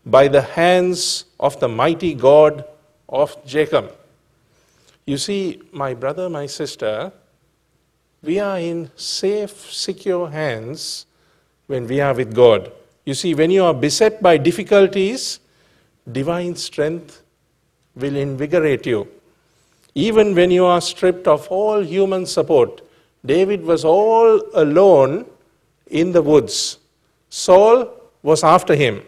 by 0.06 0.28
the 0.28 0.42
hands 0.42 1.26
of 1.40 1.60
the 1.60 1.68
mighty 1.68 2.14
God 2.14 2.64
of 3.10 3.44
Jacob. 3.44 3.98
You 5.06 5.18
see, 5.18 5.62
my 5.72 5.96
brother, 5.96 6.30
my 6.30 6.46
sister, 6.46 7.12
we 8.26 8.40
are 8.40 8.60
in 8.60 8.90
safe, 8.96 9.72
secure 9.72 10.30
hands 10.30 11.06
when 11.68 11.88
we 11.88 12.02
are 12.02 12.14
with 12.14 12.34
God. 12.34 12.72
You 13.06 13.14
see, 13.14 13.36
when 13.36 13.52
you 13.52 13.64
are 13.64 13.74
beset 13.74 14.22
by 14.22 14.38
difficulties, 14.38 15.40
divine 16.12 16.56
strength 16.56 17.22
will 17.96 18.16
invigorate 18.16 18.86
you. 18.86 19.08
Even 19.94 20.36
when 20.36 20.52
you 20.52 20.66
are 20.66 20.82
stripped 20.82 21.28
of 21.28 21.48
all 21.50 21.82
human 21.82 22.26
support, 22.26 22.82
David 23.26 23.64
was 23.64 23.86
all 23.86 24.42
alone 24.54 25.26
in 25.88 26.12
the 26.12 26.22
woods. 26.22 26.80
Saul 27.30 27.90
was 28.24 28.44
after 28.44 28.76
him. 28.76 29.02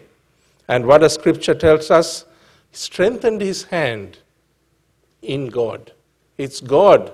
And 0.68 0.86
what 0.86 1.00
the 1.00 1.08
scripture 1.08 1.54
tells 1.54 1.90
us, 1.90 2.24
strengthened 2.72 3.40
his 3.40 3.64
hand 3.64 4.18
in 5.22 5.48
God. 5.48 5.92
It's 6.36 6.60
God 6.60 7.12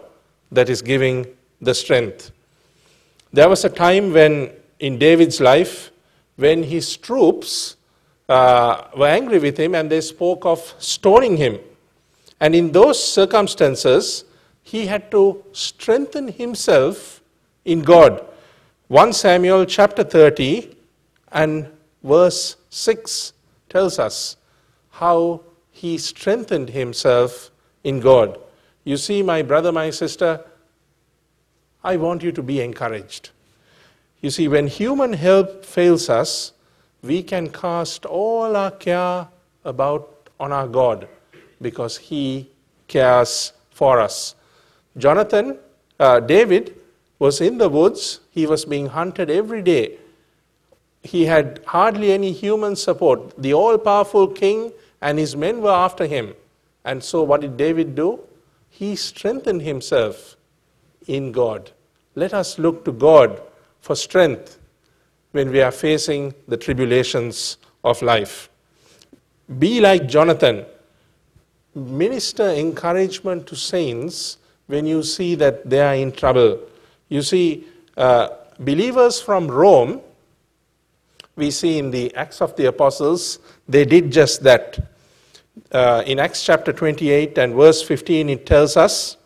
that 0.52 0.68
is 0.68 0.82
giving 0.82 1.26
the 1.64 1.74
strength. 1.74 2.30
There 3.32 3.48
was 3.48 3.64
a 3.64 3.68
time 3.68 4.12
when, 4.12 4.50
in 4.78 4.98
David's 4.98 5.40
life, 5.40 5.90
when 6.36 6.62
his 6.62 6.96
troops 6.96 7.76
uh, 8.28 8.84
were 8.96 9.08
angry 9.08 9.38
with 9.38 9.56
him 9.56 9.74
and 9.74 9.90
they 9.90 10.00
spoke 10.00 10.46
of 10.46 10.74
stoning 10.78 11.36
him. 11.36 11.58
And 12.40 12.54
in 12.54 12.72
those 12.72 13.02
circumstances, 13.02 14.24
he 14.62 14.86
had 14.86 15.10
to 15.10 15.44
strengthen 15.52 16.28
himself 16.28 17.20
in 17.64 17.82
God. 17.82 18.24
1 18.88 19.12
Samuel 19.12 19.64
chapter 19.64 20.04
30 20.04 20.76
and 21.32 21.68
verse 22.02 22.56
6 22.70 23.32
tells 23.68 23.98
us 23.98 24.36
how 24.90 25.40
he 25.70 25.98
strengthened 25.98 26.70
himself 26.70 27.50
in 27.82 28.00
God. 28.00 28.38
You 28.84 28.96
see, 28.96 29.22
my 29.22 29.42
brother, 29.42 29.72
my 29.72 29.90
sister, 29.90 30.44
I 31.84 31.96
want 31.96 32.22
you 32.22 32.32
to 32.32 32.42
be 32.42 32.60
encouraged. 32.60 33.30
You 34.22 34.30
see, 34.30 34.48
when 34.48 34.66
human 34.66 35.12
help 35.12 35.64
fails 35.64 36.08
us, 36.08 36.52
we 37.02 37.22
can 37.22 37.50
cast 37.50 38.06
all 38.06 38.56
our 38.56 38.70
care 38.70 39.28
about 39.64 40.30
on 40.40 40.50
our 40.50 40.66
God 40.66 41.06
because 41.60 41.98
He 41.98 42.48
cares 42.88 43.52
for 43.70 44.00
us. 44.00 44.34
Jonathan, 44.96 45.58
uh, 46.00 46.20
David, 46.20 46.74
was 47.18 47.40
in 47.40 47.58
the 47.58 47.68
woods. 47.68 48.20
He 48.30 48.46
was 48.46 48.64
being 48.64 48.86
hunted 48.86 49.28
every 49.28 49.60
day. 49.62 49.98
He 51.02 51.26
had 51.26 51.60
hardly 51.66 52.12
any 52.12 52.32
human 52.32 52.76
support. 52.76 53.34
The 53.36 53.52
all 53.52 53.76
powerful 53.76 54.26
king 54.26 54.72
and 55.02 55.18
his 55.18 55.36
men 55.36 55.60
were 55.60 55.70
after 55.70 56.06
him. 56.06 56.34
And 56.84 57.04
so, 57.04 57.22
what 57.22 57.42
did 57.42 57.58
David 57.58 57.94
do? 57.94 58.20
He 58.70 58.96
strengthened 58.96 59.62
himself 59.62 60.33
in 61.06 61.32
God. 61.32 61.70
Let 62.14 62.34
us 62.34 62.58
look 62.58 62.84
to 62.84 62.92
God 62.92 63.40
for 63.80 63.94
strength 63.94 64.58
when 65.32 65.50
we 65.50 65.60
are 65.60 65.72
facing 65.72 66.34
the 66.48 66.56
tribulations 66.56 67.58
of 67.82 68.00
life. 68.02 68.48
Be 69.58 69.80
like 69.80 70.06
Jonathan. 70.06 70.64
Minister 71.74 72.50
encouragement 72.50 73.46
to 73.48 73.56
saints 73.56 74.38
when 74.66 74.86
you 74.86 75.02
see 75.02 75.34
that 75.34 75.68
they 75.68 75.80
are 75.80 75.94
in 75.94 76.12
trouble. 76.12 76.60
You 77.08 77.22
see, 77.22 77.66
uh, 77.96 78.28
believers 78.60 79.20
from 79.20 79.48
Rome, 79.48 80.00
we 81.36 81.50
see 81.50 81.78
in 81.78 81.90
the 81.90 82.14
Acts 82.14 82.40
of 82.40 82.54
the 82.56 82.66
Apostles, 82.66 83.40
they 83.68 83.84
did 83.84 84.12
just 84.12 84.42
that. 84.44 84.78
Uh, 85.70 86.02
in 86.06 86.18
Acts 86.18 86.44
chapter 86.44 86.72
28 86.72 87.36
and 87.38 87.54
verse 87.54 87.82
15, 87.82 88.30
it 88.30 88.46
tells 88.46 88.76
us, 88.76 89.16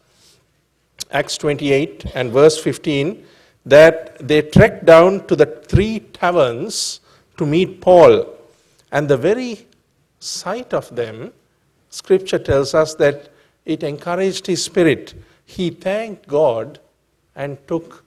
Acts 1.11 1.39
28 1.39 2.07
and 2.15 2.33
verse 2.33 2.59
15, 2.59 3.25
that 3.67 4.27
they 4.27 4.43
trekked 4.43 4.85
down 4.85 5.27
to 5.27 5.37
the 5.37 5.47
three 5.47 6.01
taverns 6.01 7.01
to 7.37 7.47
meet 7.47 7.81
Paul. 7.81 8.27
And 8.93 9.09
the 9.09 9.17
very 9.17 9.67
sight 10.21 10.73
of 10.73 10.95
them, 10.95 11.33
scripture 11.91 12.39
tells 12.39 12.75
us 12.75 12.95
that 12.95 13.31
it 13.65 13.83
encouraged 13.83 14.47
his 14.47 14.65
spirit. 14.65 15.15
He 15.45 15.71
thanked 15.71 16.27
God 16.27 16.81
and 17.37 17.59
took 17.69 18.05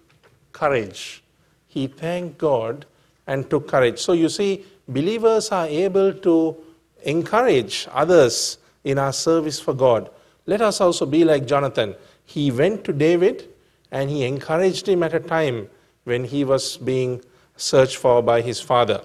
courage. 0.52 1.24
He 1.68 1.88
thanked 1.88 2.38
God 2.38 2.86
and 3.28 3.50
took 3.50 3.68
courage. 3.68 4.00
So 4.00 4.14
you 4.14 4.30
see, 4.30 4.66
believers 4.88 5.50
are 5.52 5.68
able 5.68 6.14
to 6.14 6.58
encourage 7.04 7.88
others 7.92 8.58
in 8.84 8.98
our 8.98 9.14
service 9.14 9.60
for 9.60 9.74
God. 9.74 10.10
Let 10.46 10.62
us 10.62 10.82
also 10.82 11.06
be 11.06 11.24
like 11.24 11.46
Jonathan. 11.46 11.96
He 12.26 12.52
went 12.52 12.84
to 12.86 12.94
David 12.94 13.50
and 13.92 14.10
he 14.10 14.24
encouraged 14.24 14.88
him 14.88 15.04
at 15.04 15.14
a 15.14 15.20
time 15.20 15.70
when 16.04 16.24
he 16.26 16.44
was 16.44 16.78
being 16.78 17.22
searched 17.58 17.98
for 17.98 18.22
by 18.22 18.42
his 18.42 18.60
father. 18.60 19.02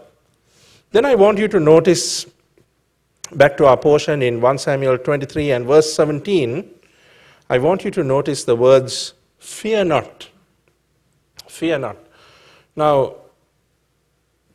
Then 0.93 1.05
I 1.05 1.15
want 1.15 1.39
you 1.39 1.49
to 1.49 1.61
notice 1.61 2.27
back 3.33 3.57
to 3.57 3.67
our 3.67 3.77
portion 3.77 4.23
in 4.23 4.41
1 4.41 4.59
Samuel 4.59 4.99
23 4.99 5.51
and 5.51 5.67
verse 5.67 5.93
17. 5.93 6.71
I 7.51 7.59
want 7.59 7.85
you 7.85 7.91
to 7.93 8.05
notice 8.05 8.45
the 8.45 8.57
words, 8.57 9.15
fear 9.39 9.85
not. 9.85 10.29
Fear 11.49 11.81
not. 11.81 11.97
Now, 12.75 13.17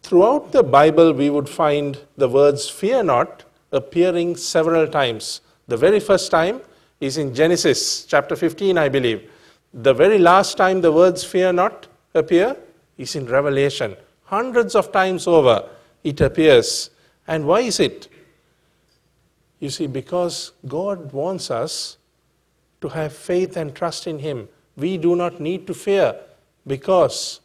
throughout 0.03 0.51
the 0.51 0.63
Bible, 0.63 1.13
we 1.13 1.29
would 1.29 1.49
find 1.49 1.99
the 2.17 2.29
words 2.29 2.69
fear 2.69 3.03
not 3.03 3.43
appearing 3.71 4.35
several 4.35 4.87
times. 4.87 5.41
The 5.67 5.77
very 5.77 5.99
first 5.99 6.31
time 6.31 6.61
is 7.01 7.17
in 7.17 7.33
Genesis 7.33 8.05
chapter 8.05 8.35
15, 8.35 8.77
I 8.77 8.87
believe. 8.87 9.29
The 9.73 9.93
very 9.93 10.19
last 10.19 10.55
time 10.55 10.81
the 10.81 10.91
words 10.91 11.23
fear 11.23 11.51
not 11.51 11.87
appear 12.13 12.55
is 12.97 13.15
in 13.15 13.25
Revelation. 13.25 13.95
Hundreds 14.25 14.75
of 14.75 14.91
times 14.91 15.27
over 15.27 15.67
it 16.03 16.21
appears. 16.21 16.91
And 17.27 17.45
why 17.45 17.61
is 17.61 17.79
it? 17.79 18.07
You 19.59 19.69
see, 19.69 19.87
because 19.87 20.51
God 20.67 21.11
wants 21.11 21.51
us 21.51 21.97
to 22.81 22.89
have 22.89 23.13
faith 23.13 23.57
and 23.57 23.75
trust 23.75 24.07
in 24.07 24.19
Him. 24.19 24.47
We 24.75 24.97
do 24.97 25.15
not 25.15 25.39
need 25.39 25.67
to 25.67 25.73
fear 25.73 26.15
because 26.65 27.39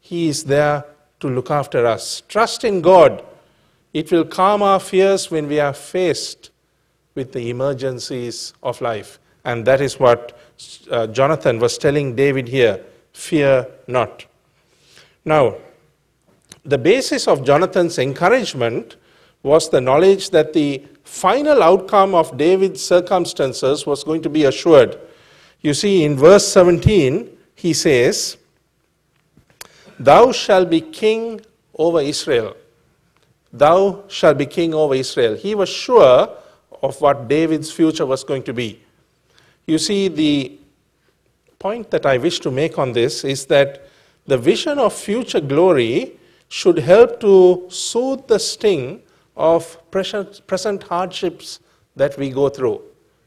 He 0.00 0.28
is 0.28 0.44
there 0.44 0.84
to 1.20 1.28
look 1.28 1.50
after 1.50 1.86
us. 1.86 2.22
Trust 2.28 2.64
in 2.64 2.80
God. 2.80 3.24
It 3.92 4.12
will 4.12 4.24
calm 4.24 4.62
our 4.62 4.80
fears 4.80 5.30
when 5.30 5.48
we 5.48 5.58
are 5.58 5.72
faced 5.72 6.50
with 7.16 7.32
the 7.32 7.50
emergencies 7.50 8.54
of 8.62 8.80
life. 8.80 9.18
And 9.44 9.66
that 9.66 9.80
is 9.80 9.98
what 9.98 10.38
uh, 10.90 11.08
Jonathan 11.08 11.58
was 11.58 11.78
telling 11.78 12.14
David 12.14 12.46
here 12.46 12.84
fear 13.12 13.66
not. 13.88 14.26
Now, 15.24 15.56
the 16.64 16.78
basis 16.78 17.26
of 17.26 17.44
Jonathan's 17.44 17.98
encouragement 17.98 18.96
was 19.42 19.70
the 19.70 19.80
knowledge 19.80 20.30
that 20.30 20.52
the 20.52 20.84
final 21.04 21.62
outcome 21.62 22.14
of 22.14 22.36
David's 22.36 22.82
circumstances 22.82 23.86
was 23.86 24.04
going 24.04 24.22
to 24.22 24.28
be 24.28 24.44
assured. 24.44 24.98
You 25.60 25.74
see, 25.74 26.04
in 26.04 26.16
verse 26.16 26.46
17, 26.48 27.36
he 27.54 27.72
says, 27.72 28.36
Thou 29.98 30.32
shalt 30.32 30.68
be 30.68 30.80
king 30.80 31.40
over 31.78 32.00
Israel. 32.00 32.56
Thou 33.52 34.04
shalt 34.08 34.36
be 34.36 34.46
king 34.46 34.74
over 34.74 34.94
Israel. 34.94 35.36
He 35.36 35.54
was 35.54 35.68
sure 35.68 36.36
of 36.82 37.00
what 37.00 37.28
David's 37.28 37.70
future 37.70 38.06
was 38.06 38.24
going 38.24 38.42
to 38.44 38.52
be. 38.52 38.80
You 39.66 39.78
see, 39.78 40.08
the 40.08 40.58
point 41.58 41.90
that 41.90 42.06
I 42.06 42.18
wish 42.18 42.40
to 42.40 42.50
make 42.50 42.78
on 42.78 42.92
this 42.92 43.24
is 43.24 43.46
that 43.46 43.88
the 44.26 44.38
vision 44.38 44.78
of 44.78 44.92
future 44.92 45.40
glory 45.40 46.18
should 46.48 46.78
help 46.78 47.20
to 47.20 47.66
soothe 47.68 48.26
the 48.26 48.38
sting 48.38 49.02
of 49.36 49.78
present 49.90 50.82
hardships 50.84 51.60
that 51.96 52.16
we 52.18 52.30
go 52.30 52.48
through. 52.48 52.80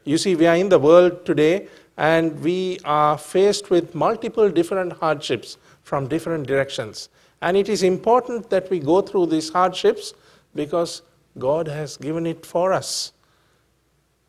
You 0.04 0.16
see, 0.18 0.34
we 0.34 0.46
are 0.46 0.56
in 0.56 0.68
the 0.68 0.78
world 0.78 1.26
today 1.26 1.68
and 1.96 2.40
we 2.40 2.78
are 2.84 3.18
faced 3.18 3.68
with 3.68 3.94
multiple 3.94 4.50
different 4.50 4.94
hardships 4.94 5.58
from 5.82 6.08
different 6.08 6.46
directions. 6.46 7.10
And 7.42 7.56
it 7.56 7.68
is 7.68 7.82
important 7.82 8.48
that 8.50 8.70
we 8.70 8.80
go 8.80 9.02
through 9.02 9.26
these 9.26 9.50
hardships 9.50 10.14
because 10.54 11.02
God 11.38 11.68
has 11.68 11.96
given 11.96 12.26
it 12.26 12.44
for 12.44 12.72
us. 12.72 13.12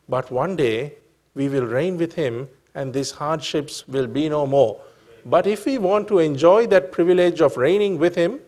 But 0.08 0.30
one 0.30 0.56
day 0.56 0.94
we 1.34 1.48
will 1.48 1.66
reign 1.66 1.96
with 1.96 2.14
him 2.14 2.48
and 2.74 2.92
these 2.92 3.10
hardships 3.10 3.86
will 3.88 4.06
be 4.06 4.28
no 4.28 4.46
more. 4.46 4.80
But 5.24 5.46
if 5.46 5.66
we 5.66 5.78
want 5.78 6.08
to 6.08 6.18
enjoy 6.18 6.66
that 6.68 6.90
privilege 6.90 7.40
of 7.40 7.56
reigning 7.56 7.98
with 7.98 8.14
him, 8.14 8.40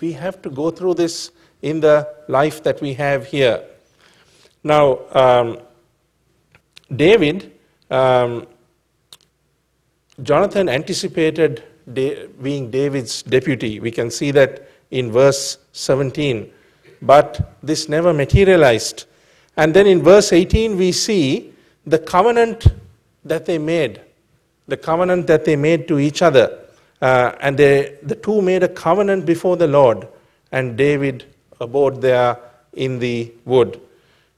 we 0.00 0.12
have 0.12 0.40
to 0.42 0.50
go 0.50 0.70
through 0.70 0.94
this 0.94 1.30
in 1.62 1.80
the 1.80 2.08
life 2.28 2.62
that 2.62 2.80
we 2.80 2.94
have 2.94 3.26
here. 3.26 3.62
Now, 4.62 5.00
um, 5.12 5.58
David, 6.94 7.52
um, 7.90 8.46
Jonathan 10.22 10.68
anticipated 10.68 11.64
being 11.92 12.70
David's 12.70 13.22
deputy. 13.22 13.80
We 13.80 13.90
can 13.90 14.10
see 14.10 14.30
that 14.30 14.68
in 14.90 15.12
verse 15.12 15.58
17. 15.72 16.50
But 17.02 17.56
this 17.62 17.88
never 17.88 18.12
materialized. 18.14 19.04
And 19.56 19.74
then 19.74 19.86
in 19.86 20.02
verse 20.02 20.32
18, 20.32 20.76
we 20.76 20.92
see 20.92 21.52
the 21.86 21.98
covenant 21.98 22.66
that 23.24 23.46
they 23.46 23.58
made, 23.58 24.00
the 24.66 24.76
covenant 24.76 25.26
that 25.26 25.44
they 25.44 25.56
made 25.56 25.86
to 25.88 25.98
each 25.98 26.22
other. 26.22 26.58
Uh, 27.00 27.32
and 27.40 27.56
they, 27.56 27.98
the 28.02 28.14
two 28.14 28.40
made 28.40 28.62
a 28.62 28.68
covenant 28.68 29.26
before 29.26 29.56
the 29.56 29.66
Lord, 29.66 30.08
and 30.52 30.76
David 30.76 31.24
abode 31.60 32.00
there 32.00 32.38
in 32.72 32.98
the 32.98 33.32
wood. 33.44 33.80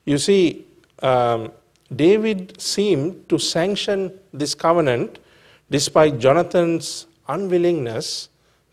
You 0.04 0.18
see, 0.18 0.66
um, 1.02 1.52
David 1.94 2.60
seemed 2.60 3.28
to 3.28 3.38
sanction 3.38 4.12
this 4.32 4.54
covenant 4.54 5.18
despite 5.70 6.18
Jonathan's 6.18 7.06
unwillingness 7.28 8.28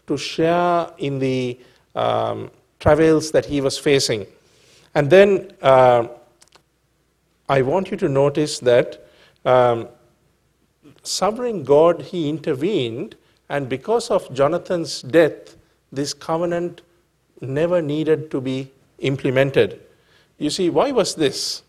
to 0.07 0.17
share 0.17 0.87
in 0.97 1.19
the 1.19 1.59
um, 1.95 2.51
travails 2.79 3.31
that 3.31 3.45
he 3.45 3.61
was 3.61 3.77
facing. 3.77 4.25
And 4.95 5.09
then 5.09 5.51
uh, 5.61 6.07
I 7.49 7.61
want 7.61 7.91
you 7.91 7.97
to 7.97 8.09
notice 8.09 8.59
that 8.59 9.05
um, 9.45 9.87
sovereign 11.03 11.63
God, 11.63 12.01
he 12.01 12.29
intervened, 12.29 13.15
and 13.49 13.67
because 13.67 14.09
of 14.09 14.33
Jonathan's 14.33 15.01
death, 15.01 15.55
this 15.91 16.13
covenant 16.13 16.81
never 17.41 17.81
needed 17.81 18.31
to 18.31 18.41
be 18.41 18.71
implemented. 18.99 19.81
You 20.37 20.49
see, 20.49 20.69
why 20.69 20.91
was 20.91 21.15
this? 21.15 21.63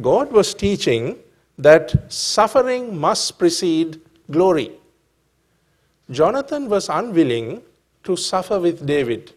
God 0.00 0.32
was 0.32 0.54
teaching 0.54 1.18
that 1.58 2.12
suffering 2.12 2.96
must 2.96 3.38
precede 3.38 4.00
glory. 4.30 4.72
Jonathan 6.10 6.68
was 6.68 6.88
unwilling 6.88 7.62
to 8.02 8.16
suffer 8.16 8.60
with 8.60 8.84
David. 8.84 9.32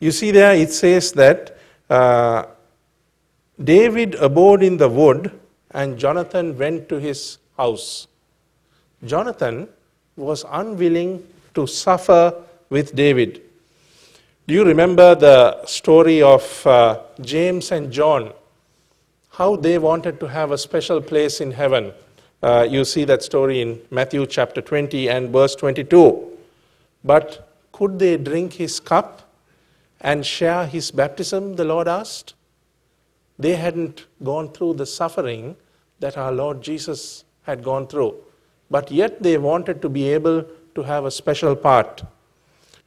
You 0.00 0.10
see, 0.10 0.30
there 0.32 0.54
it 0.54 0.72
says 0.72 1.12
that 1.12 1.56
uh, 1.88 2.46
David 3.62 4.14
abode 4.14 4.62
in 4.62 4.76
the 4.76 4.88
wood 4.88 5.38
and 5.72 5.98
Jonathan 5.98 6.56
went 6.56 6.88
to 6.88 6.96
his 6.98 7.38
house. 7.56 8.06
Jonathan 9.04 9.68
was 10.16 10.44
unwilling 10.48 11.26
to 11.54 11.66
suffer 11.66 12.34
with 12.70 12.94
David. 12.94 13.42
Do 14.46 14.54
you 14.54 14.64
remember 14.64 15.14
the 15.14 15.64
story 15.66 16.22
of 16.22 16.66
uh, 16.66 17.00
James 17.20 17.70
and 17.72 17.92
John? 17.92 18.32
How 19.30 19.56
they 19.56 19.78
wanted 19.78 20.20
to 20.20 20.26
have 20.26 20.50
a 20.50 20.58
special 20.58 21.00
place 21.00 21.40
in 21.40 21.52
heaven. 21.52 21.92
Uh, 22.42 22.66
you 22.68 22.84
see 22.84 23.04
that 23.04 23.22
story 23.22 23.60
in 23.60 23.80
Matthew 23.90 24.26
chapter 24.26 24.60
20 24.60 25.08
and 25.08 25.30
verse 25.30 25.54
22. 25.54 26.38
But 27.04 27.48
could 27.72 27.98
they 27.98 28.16
drink 28.16 28.54
his 28.54 28.80
cup 28.80 29.30
and 30.00 30.26
share 30.26 30.66
his 30.66 30.90
baptism? 30.90 31.56
The 31.56 31.64
Lord 31.64 31.88
asked. 31.88 32.34
They 33.42 33.56
hadn't 33.56 34.06
gone 34.22 34.52
through 34.52 34.74
the 34.74 34.86
suffering 34.86 35.56
that 35.98 36.16
our 36.16 36.30
Lord 36.30 36.62
Jesus 36.62 37.24
had 37.42 37.62
gone 37.64 37.86
through, 37.86 38.14
but 38.70 38.90
yet 38.90 39.22
they 39.22 39.36
wanted 39.36 39.82
to 39.82 39.88
be 39.88 40.08
able 40.08 40.44
to 40.76 40.82
have 40.82 41.04
a 41.04 41.10
special 41.10 41.56
part. 41.56 42.02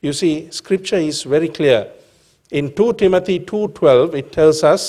You 0.02 0.14
see, 0.14 0.50
scripture 0.52 1.02
is 1.12 1.24
very 1.24 1.50
clear. 1.50 1.92
In 2.52 2.72
2 2.72 2.94
Timothy 2.94 3.40
2:12 3.40 4.16
it 4.20 4.32
tells 4.32 4.64
us, 4.64 4.86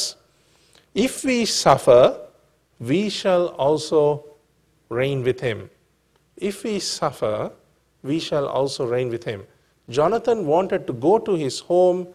if 0.95 1.25
we 1.31 1.39
suffer, 1.45 2.03
we 2.91 3.01
shall 3.09 3.49
also 3.67 4.03
reign 5.01 5.25
with 5.31 5.41
him. 5.41 5.64
If 6.37 6.62
we 6.69 6.79
suffer, 6.91 7.51
we 8.03 8.21
shall 8.29 8.47
also 8.47 8.87
reign 8.87 9.11
with 9.17 9.25
him. 9.25 9.43
Jonathan 9.99 10.47
wanted 10.47 10.87
to 10.87 10.93
go 11.09 11.19
to 11.31 11.35
his 11.43 11.59
home, 11.73 12.07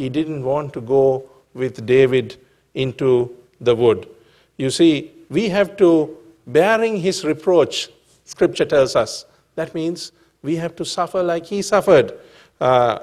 he 0.00 0.10
didn't 0.18 0.44
want 0.50 0.72
to 0.74 0.82
go 0.92 1.06
with 1.54 1.80
David 1.86 2.36
into 2.78 3.36
the 3.60 3.74
wood. 3.74 4.08
You 4.56 4.70
see, 4.70 5.10
we 5.28 5.48
have 5.48 5.76
to, 5.78 6.16
bearing 6.46 6.96
his 6.96 7.24
reproach, 7.24 7.88
scripture 8.24 8.64
tells 8.64 8.94
us. 8.96 9.26
That 9.56 9.74
means 9.74 10.12
we 10.42 10.56
have 10.56 10.76
to 10.76 10.84
suffer 10.84 11.22
like 11.22 11.46
he 11.46 11.60
suffered. 11.60 12.12
Uh, 12.60 13.00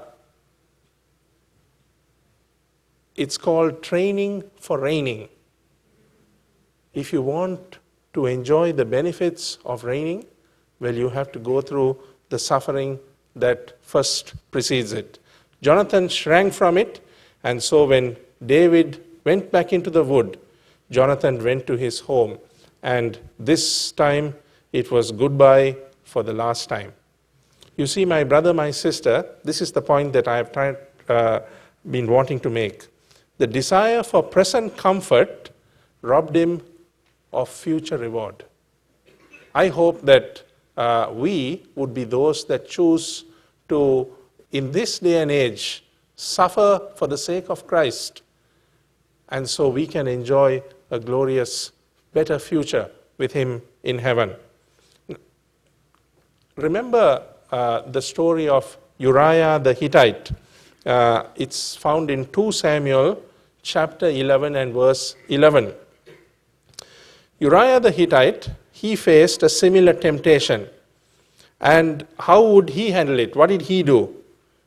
it's 3.16 3.38
called 3.38 3.84
training 3.84 4.44
for 4.60 4.80
reigning. 4.80 5.28
If 6.94 7.12
you 7.12 7.22
want 7.22 7.80
to 8.14 8.26
enjoy 8.26 8.72
the 8.72 8.86
benefits 8.86 9.60
of 9.66 9.84
reigning, 9.84 10.26
well, 10.80 10.96
you 10.96 11.10
have 11.10 11.32
to 11.34 11.40
go 11.40 11.60
through 11.62 11.98
the 12.30 12.40
suffering 12.40 13.00
that 13.36 13.78
first 13.82 14.34
precedes 14.52 14.94
it. 14.94 15.20
Jonathan 15.62 16.08
shrank 16.08 16.54
from 16.54 16.78
it, 16.78 17.06
and 17.44 17.62
so 17.62 17.86
when 17.86 18.16
David 18.46 19.04
went 19.26 19.52
back 19.52 19.74
into 19.74 19.90
the 19.90 20.04
wood, 20.04 20.40
Jonathan 20.92 21.44
went 21.44 21.68
to 21.68 21.76
his 21.76 22.00
home. 22.00 22.38
And 22.84 23.20
this 23.40 23.92
time 23.92 24.36
it 24.72 24.92
was 24.92 25.12
goodbye 25.12 25.78
for 26.04 26.24
the 26.24 26.34
last 26.34 26.70
time. 26.70 26.94
You 27.76 27.88
see, 27.88 28.06
my 28.06 28.24
brother, 28.24 28.54
my 28.54 28.72
sister, 28.72 29.26
this 29.44 29.62
is 29.62 29.72
the 29.72 29.82
point 29.82 30.14
that 30.14 30.28
I 30.28 30.38
have 30.38 30.52
tried, 30.52 30.78
uh, 31.10 31.42
been 31.90 32.08
wanting 32.10 32.40
to 32.42 32.50
make. 32.50 32.88
The 33.38 33.48
desire 33.48 34.02
for 34.04 34.24
present 34.24 34.78
comfort 34.78 35.50
robbed 36.02 36.36
him 36.36 36.62
of 37.34 37.50
future 37.50 37.98
reward. 37.98 38.46
I 39.54 39.68
hope 39.68 40.02
that 40.04 40.44
uh, 40.78 41.10
we 41.14 41.66
would 41.76 41.94
be 41.94 42.04
those 42.04 42.46
that 42.46 42.70
choose 42.70 43.26
to, 43.70 44.08
in 44.52 44.72
this 44.72 45.00
day 45.00 45.22
and 45.22 45.32
age, 45.32 45.84
suffer 46.16 46.92
for 46.96 47.08
the 47.08 47.18
sake 47.18 47.50
of 47.50 47.68
Christ, 47.68 48.22
and 49.30 49.50
so 49.50 49.70
we 49.70 49.88
can 49.88 50.08
enjoy 50.08 50.62
a 50.92 51.00
glorious, 51.00 51.72
better 52.14 52.40
future 52.40 52.90
with 53.18 53.34
Him 53.34 53.62
in 53.84 54.00
heaven. 54.00 54.34
Remember 56.56 57.24
uh, 57.52 57.82
the 57.82 58.02
story 58.02 58.48
of 58.48 58.78
Uriah 58.98 59.60
the 59.60 59.74
Hittite. 59.74 60.32
Uh, 60.86 61.24
it's 61.36 61.76
found 61.76 62.10
in 62.10 62.26
2 62.28 62.52
Samuel 62.52 63.22
chapter 63.62 64.08
11 64.08 64.56
and 64.56 64.74
verse 64.74 65.16
11. 65.28 65.74
Uriah 67.40 67.80
the 67.80 67.92
Hittite, 67.92 68.50
he 68.72 68.96
faced 68.96 69.44
a 69.44 69.50
similar 69.50 69.94
temptation. 69.94 70.68
And 71.60 72.06
how 72.20 72.46
would 72.46 72.70
he 72.70 72.92
handle 72.92 73.20
it? 73.20 73.36
What 73.36 73.50
did 73.50 73.64
he 73.64 73.84
do? 73.84 74.16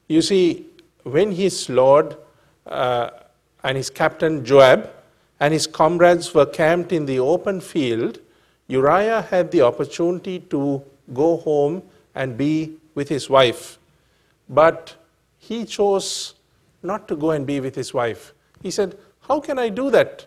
You 0.08 0.20
see, 0.22 0.66
when 1.04 1.32
his 1.32 1.68
lord 1.68 2.16
uh, 2.66 3.10
and 3.62 3.76
his 3.76 3.90
captain 3.90 4.44
Joab 4.44 4.90
and 5.40 5.52
his 5.52 5.66
comrades 5.66 6.34
were 6.34 6.46
camped 6.46 6.92
in 6.92 7.06
the 7.06 7.18
open 7.18 7.60
field, 7.60 8.20
Uriah 8.66 9.22
had 9.22 9.50
the 9.50 9.62
opportunity 9.62 10.40
to 10.50 10.82
go 11.12 11.38
home 11.38 11.82
and 12.14 12.36
be 12.36 12.76
with 12.94 13.08
his 13.08 13.30
wife. 13.30 13.78
But 14.48 14.96
he 15.38 15.64
chose 15.64 16.34
not 16.82 17.08
to 17.08 17.16
go 17.16 17.30
and 17.30 17.46
be 17.46 17.60
with 17.60 17.74
his 17.74 17.94
wife. 17.94 18.34
He 18.62 18.70
said, 18.70 18.98
How 19.20 19.40
can 19.40 19.58
I 19.58 19.68
do 19.68 19.90
that 19.90 20.26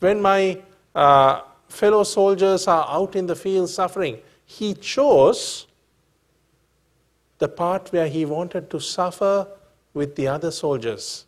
when 0.00 0.20
my 0.20 0.60
uh, 0.94 1.40
fellow 1.68 2.04
soldiers 2.04 2.68
are 2.68 2.86
out 2.88 3.16
in 3.16 3.26
the 3.26 3.36
field 3.36 3.70
suffering? 3.70 4.18
He 4.44 4.74
chose 4.74 5.66
the 7.38 7.48
part 7.48 7.92
where 7.92 8.08
he 8.08 8.24
wanted 8.24 8.70
to 8.70 8.80
suffer 8.80 9.48
with 9.92 10.14
the 10.16 10.28
other 10.28 10.50
soldiers. 10.50 11.26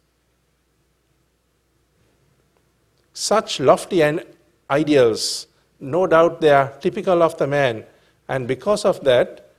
Such 3.18 3.60
lofty 3.60 4.02
ideals, 4.70 5.46
no 5.80 6.06
doubt 6.06 6.42
they 6.42 6.50
are 6.50 6.68
typical 6.82 7.22
of 7.22 7.38
the 7.38 7.46
man, 7.46 7.82
and 8.28 8.46
because 8.46 8.84
of 8.84 9.02
that, 9.04 9.52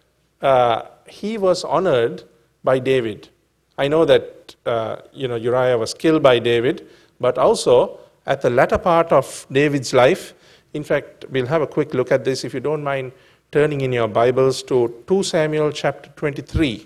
uh, 0.44 0.84
he 1.08 1.40
was 1.40 1.64
honored 1.64 2.24
by 2.64 2.78
David. 2.78 3.30
I 3.76 3.88
know 3.88 4.06
that 4.06 4.56
uh, 4.68 4.98
you 5.12 5.28
know 5.28 5.38
Uriah 5.38 5.76
was 5.76 5.96
killed 5.96 6.22
by 6.22 6.38
David, 6.38 6.88
but 7.20 7.40
also 7.40 8.00
at 8.28 8.44
the 8.44 8.52
latter 8.52 8.78
part 8.78 9.12
of 9.12 9.48
David's 9.52 9.92
life. 9.92 10.36
In 10.76 10.84
fact, 10.84 11.26
we'll 11.32 11.48
have 11.48 11.64
a 11.64 11.68
quick 11.68 11.96
look 11.96 12.12
at 12.12 12.24
this 12.24 12.44
if 12.44 12.54
you 12.54 12.60
don't 12.60 12.84
mind 12.84 13.12
turning 13.52 13.82
in 13.82 13.92
your 13.92 14.08
Bibles 14.08 14.62
to 14.70 15.04
2 15.08 15.24
Samuel 15.24 15.72
chapter 15.72 16.12
23. 16.16 16.86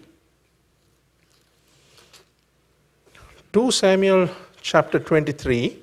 2 3.52 3.72
Samuel 3.72 4.30
chapter 4.62 5.00
23, 5.00 5.78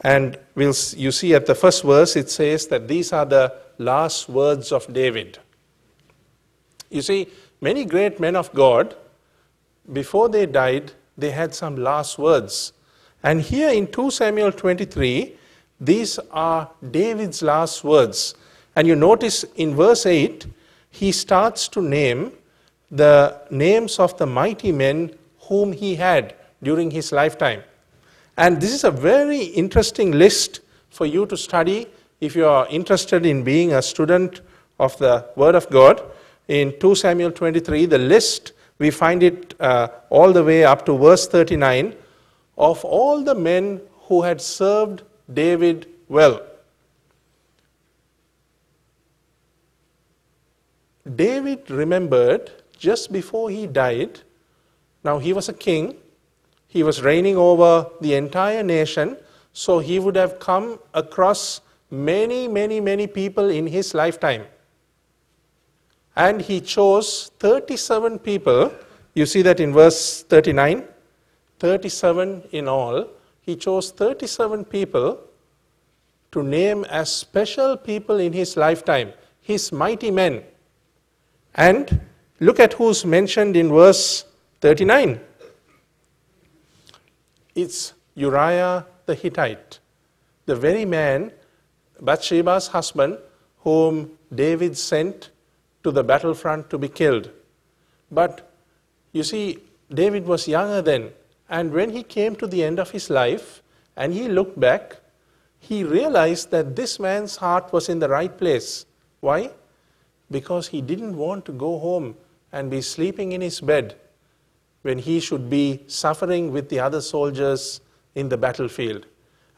and 0.00 0.38
we'll, 0.54 0.74
you 0.96 1.10
see 1.10 1.34
at 1.34 1.46
the 1.46 1.54
first 1.54 1.82
verse 1.82 2.16
it 2.16 2.30
says 2.30 2.66
that 2.68 2.86
these 2.86 3.12
are 3.12 3.24
the 3.24 3.54
last 3.78 4.28
words 4.28 4.72
of 4.72 4.92
David. 4.92 5.38
You 6.90 7.02
see, 7.02 7.28
many 7.60 7.84
great 7.84 8.20
men 8.20 8.36
of 8.36 8.52
God, 8.52 8.96
before 9.92 10.28
they 10.28 10.46
died, 10.46 10.92
they 11.16 11.30
had 11.30 11.54
some 11.54 11.76
last 11.76 12.18
words. 12.18 12.72
And 13.22 13.40
here 13.40 13.70
in 13.70 13.88
2 13.88 14.10
Samuel 14.10 14.52
23, 14.52 15.36
these 15.80 16.18
are 16.30 16.70
David's 16.90 17.42
last 17.42 17.82
words. 17.82 18.34
And 18.76 18.86
you 18.86 18.94
notice 18.94 19.44
in 19.56 19.74
verse 19.74 20.06
8, 20.06 20.46
he 20.90 21.12
starts 21.12 21.68
to 21.68 21.82
name 21.82 22.32
the 22.90 23.40
names 23.50 23.98
of 23.98 24.16
the 24.18 24.26
mighty 24.26 24.72
men 24.72 25.14
whom 25.40 25.72
he 25.72 25.96
had 25.96 26.34
during 26.62 26.90
his 26.90 27.12
lifetime. 27.12 27.62
And 28.38 28.60
this 28.60 28.72
is 28.72 28.84
a 28.84 28.90
very 28.92 29.42
interesting 29.42 30.12
list 30.12 30.60
for 30.90 31.06
you 31.06 31.26
to 31.26 31.36
study 31.36 31.88
if 32.20 32.36
you 32.36 32.46
are 32.46 32.68
interested 32.70 33.26
in 33.26 33.42
being 33.42 33.72
a 33.72 33.82
student 33.82 34.42
of 34.78 34.96
the 34.98 35.26
Word 35.34 35.56
of 35.56 35.68
God. 35.70 36.00
In 36.46 36.72
2 36.78 36.94
Samuel 36.94 37.32
23, 37.32 37.86
the 37.86 37.98
list, 37.98 38.52
we 38.78 38.92
find 38.92 39.24
it 39.24 39.60
uh, 39.60 39.88
all 40.08 40.32
the 40.32 40.44
way 40.44 40.64
up 40.64 40.86
to 40.86 40.96
verse 40.96 41.26
39 41.26 41.96
of 42.56 42.84
all 42.84 43.24
the 43.24 43.34
men 43.34 43.80
who 44.02 44.22
had 44.22 44.40
served 44.40 45.02
David 45.34 45.88
well. 46.08 46.40
David 51.16 51.68
remembered 51.72 52.52
just 52.78 53.10
before 53.10 53.50
he 53.50 53.66
died, 53.66 54.20
now 55.02 55.18
he 55.18 55.32
was 55.32 55.48
a 55.48 55.52
king, 55.52 55.96
he 56.68 56.82
was 56.82 57.02
reigning 57.02 57.36
over 57.36 57.86
the 58.00 58.14
entire 58.14 58.62
nation, 58.62 59.16
so 59.52 59.78
he 59.78 59.98
would 59.98 60.14
have 60.16 60.38
come 60.38 60.78
across 60.94 61.62
many, 61.90 62.46
many, 62.46 62.78
many 62.80 63.06
people 63.06 63.48
in 63.48 63.66
his 63.66 63.94
lifetime. 63.94 64.44
And 66.14 66.40
he 66.40 66.60
chose 66.60 67.30
37 67.38 68.18
people. 68.18 68.72
You 69.14 69.24
see 69.24 69.42
that 69.42 69.60
in 69.60 69.72
verse 69.72 70.22
39? 70.24 70.84
37 71.58 72.42
in 72.52 72.68
all. 72.68 73.06
He 73.40 73.56
chose 73.56 73.90
37 73.90 74.66
people 74.66 75.20
to 76.32 76.42
name 76.42 76.84
as 76.84 77.10
special 77.10 77.76
people 77.76 78.18
in 78.18 78.32
his 78.32 78.56
lifetime, 78.56 79.14
his 79.40 79.72
mighty 79.72 80.10
men. 80.10 80.42
And 81.54 82.00
look 82.40 82.60
at 82.60 82.74
who's 82.74 83.06
mentioned 83.06 83.56
in 83.56 83.70
verse 83.70 84.26
39. 84.60 85.20
It's 87.58 87.92
Uriah 88.14 88.86
the 89.06 89.16
Hittite, 89.16 89.80
the 90.46 90.54
very 90.54 90.84
man, 90.84 91.32
Bathsheba's 92.00 92.68
husband, 92.68 93.18
whom 93.64 94.12
David 94.32 94.78
sent 94.78 95.30
to 95.82 95.90
the 95.90 96.04
battlefront 96.04 96.70
to 96.70 96.78
be 96.78 96.88
killed. 96.88 97.30
But 98.12 98.48
you 99.10 99.24
see, 99.24 99.58
David 99.92 100.24
was 100.24 100.46
younger 100.46 100.82
then, 100.82 101.10
and 101.48 101.72
when 101.72 101.90
he 101.90 102.04
came 102.04 102.36
to 102.36 102.46
the 102.46 102.62
end 102.62 102.78
of 102.78 102.92
his 102.92 103.10
life 103.10 103.60
and 103.96 104.14
he 104.14 104.28
looked 104.28 104.60
back, 104.60 105.00
he 105.58 105.82
realized 105.82 106.52
that 106.52 106.76
this 106.76 107.00
man's 107.00 107.34
heart 107.38 107.72
was 107.72 107.88
in 107.88 107.98
the 107.98 108.08
right 108.08 108.38
place. 108.38 108.86
Why? 109.18 109.50
Because 110.30 110.68
he 110.68 110.80
didn't 110.80 111.16
want 111.16 111.44
to 111.46 111.52
go 111.52 111.80
home 111.80 112.14
and 112.52 112.70
be 112.70 112.82
sleeping 112.82 113.32
in 113.32 113.40
his 113.40 113.60
bed 113.60 113.96
when 114.88 114.98
he 114.98 115.20
should 115.20 115.50
be 115.50 115.84
suffering 115.86 116.50
with 116.50 116.70
the 116.70 116.80
other 116.80 117.00
soldiers 117.02 117.82
in 118.14 118.30
the 118.30 118.38
battlefield. 118.38 119.04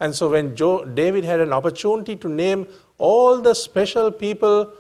And 0.01 0.13
so, 0.13 0.31
when 0.31 0.57
Joe, 0.57 0.85
David 0.85 1.25
had 1.25 1.41
an 1.41 1.53
opportunity 1.53 2.17
to 2.17 2.29
name 2.29 2.67
all 2.99 3.41
the 3.41 3.55
special 3.55 4.11
people, 4.11 4.73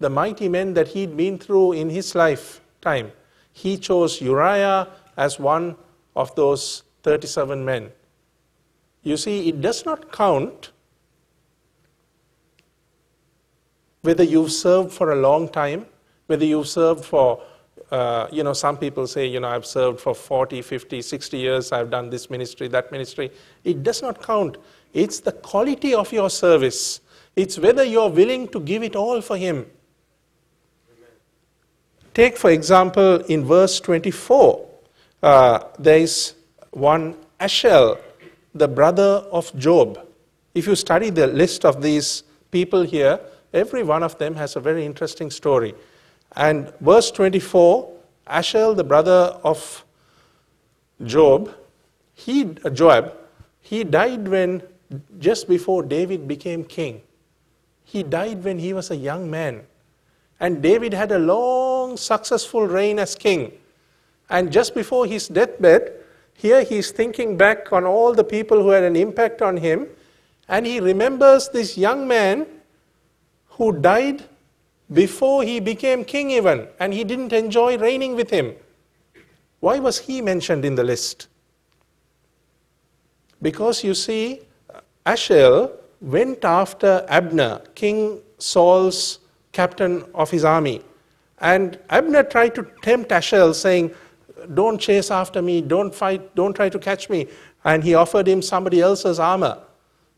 the 0.00 0.10
mighty 0.10 0.48
men 0.48 0.74
that 0.74 0.88
he'd 0.88 1.16
been 1.16 1.38
through 1.38 1.74
in 1.74 1.88
his 1.88 2.16
lifetime, 2.16 3.12
he 3.52 3.78
chose 3.78 4.20
Uriah 4.20 4.88
as 5.16 5.38
one 5.38 5.76
of 6.16 6.34
those 6.34 6.82
37 7.04 7.64
men. 7.64 7.92
You 9.04 9.16
see, 9.16 9.48
it 9.48 9.60
does 9.60 9.84
not 9.86 10.10
count 10.10 10.72
whether 14.00 14.24
you've 14.24 14.50
served 14.50 14.90
for 14.92 15.12
a 15.12 15.16
long 15.16 15.48
time, 15.48 15.86
whether 16.26 16.44
you've 16.44 16.68
served 16.68 17.04
for, 17.04 17.40
uh, 17.92 18.26
you 18.32 18.42
know, 18.42 18.54
some 18.54 18.78
people 18.78 19.06
say, 19.06 19.26
you 19.26 19.38
know, 19.38 19.48
I've 19.48 19.66
served 19.66 20.00
for 20.00 20.14
40, 20.14 20.62
50, 20.62 21.02
60 21.02 21.36
years, 21.36 21.72
I've 21.72 21.90
done 21.90 22.08
this 22.08 22.30
ministry, 22.30 22.66
that 22.68 22.90
ministry. 22.90 23.30
It 23.64 23.82
does 23.82 24.00
not 24.00 24.22
count. 24.22 24.56
It's 24.94 25.20
the 25.20 25.32
quality 25.32 25.94
of 25.94 26.10
your 26.10 26.30
service. 26.30 27.02
It's 27.36 27.58
whether 27.58 27.84
you're 27.84 28.08
willing 28.08 28.48
to 28.48 28.60
give 28.60 28.82
it 28.82 28.96
all 28.96 29.20
for 29.20 29.36
Him. 29.36 29.66
Take, 32.14 32.38
for 32.38 32.50
example, 32.50 33.16
in 33.26 33.44
verse 33.44 33.78
24, 33.80 34.68
uh, 35.22 35.64
there 35.78 35.98
is 35.98 36.34
one 36.70 37.14
Asahel, 37.38 37.98
the 38.54 38.68
brother 38.68 39.26
of 39.30 39.54
Job. 39.58 40.00
If 40.54 40.66
you 40.66 40.76
study 40.76 41.10
the 41.10 41.26
list 41.26 41.66
of 41.66 41.82
these 41.82 42.22
people 42.50 42.82
here, 42.84 43.20
every 43.52 43.82
one 43.82 44.02
of 44.02 44.16
them 44.16 44.34
has 44.36 44.56
a 44.56 44.60
very 44.60 44.86
interesting 44.86 45.30
story. 45.30 45.74
And 46.36 46.72
verse 46.80 47.10
24, 47.10 47.92
Asahel, 48.26 48.74
the 48.74 48.84
brother 48.84 49.38
of 49.44 49.84
Job, 51.04 51.54
he, 52.14 52.56
uh, 52.64 52.70
Joab, 52.70 53.14
he 53.60 53.84
died 53.84 54.28
when, 54.28 54.62
just 55.18 55.48
before 55.48 55.82
David 55.82 56.26
became 56.26 56.64
king. 56.64 57.02
He 57.84 58.02
died 58.02 58.44
when 58.44 58.58
he 58.58 58.72
was 58.72 58.90
a 58.90 58.96
young 58.96 59.30
man. 59.30 59.62
And 60.40 60.62
David 60.62 60.92
had 60.92 61.12
a 61.12 61.18
long, 61.18 61.96
successful 61.96 62.66
reign 62.66 62.98
as 62.98 63.14
king. 63.14 63.52
And 64.30 64.50
just 64.50 64.74
before 64.74 65.06
his 65.06 65.28
deathbed, 65.28 65.92
here 66.34 66.62
he's 66.62 66.90
thinking 66.90 67.36
back 67.36 67.72
on 67.72 67.84
all 67.84 68.14
the 68.14 68.24
people 68.24 68.62
who 68.62 68.70
had 68.70 68.82
an 68.82 68.96
impact 68.96 69.42
on 69.42 69.56
him. 69.56 69.86
And 70.48 70.66
he 70.66 70.80
remembers 70.80 71.48
this 71.50 71.76
young 71.76 72.08
man 72.08 72.46
who 73.50 73.78
died 73.78 74.24
before 74.92 75.42
he 75.42 75.60
became 75.60 76.04
king, 76.04 76.30
even. 76.30 76.68
And 76.78 76.92
he 76.92 77.04
didn't 77.04 77.32
enjoy 77.32 77.78
reigning 77.78 78.14
with 78.14 78.30
him. 78.30 78.54
Why 79.60 79.78
was 79.78 79.98
he 79.98 80.20
mentioned 80.20 80.64
in 80.64 80.74
the 80.74 80.84
list? 80.84 81.28
Because 83.40 83.84
you 83.84 83.94
see, 83.94 84.40
Asahel 85.06 85.72
went 86.00 86.44
after 86.44 87.04
Abner, 87.08 87.62
King 87.74 88.20
Saul's 88.38 89.20
captain 89.52 90.04
of 90.14 90.30
his 90.30 90.44
army. 90.44 90.82
And 91.40 91.78
Abner 91.90 92.22
tried 92.22 92.54
to 92.56 92.66
tempt 92.82 93.10
Asahel, 93.10 93.54
saying, 93.54 93.94
Don't 94.54 94.80
chase 94.80 95.10
after 95.10 95.42
me, 95.42 95.60
don't 95.60 95.94
fight, 95.94 96.34
don't 96.34 96.54
try 96.54 96.68
to 96.68 96.78
catch 96.78 97.08
me. 97.10 97.28
And 97.64 97.84
he 97.84 97.94
offered 97.94 98.26
him 98.26 98.42
somebody 98.42 98.80
else's 98.80 99.18
armor. 99.18 99.58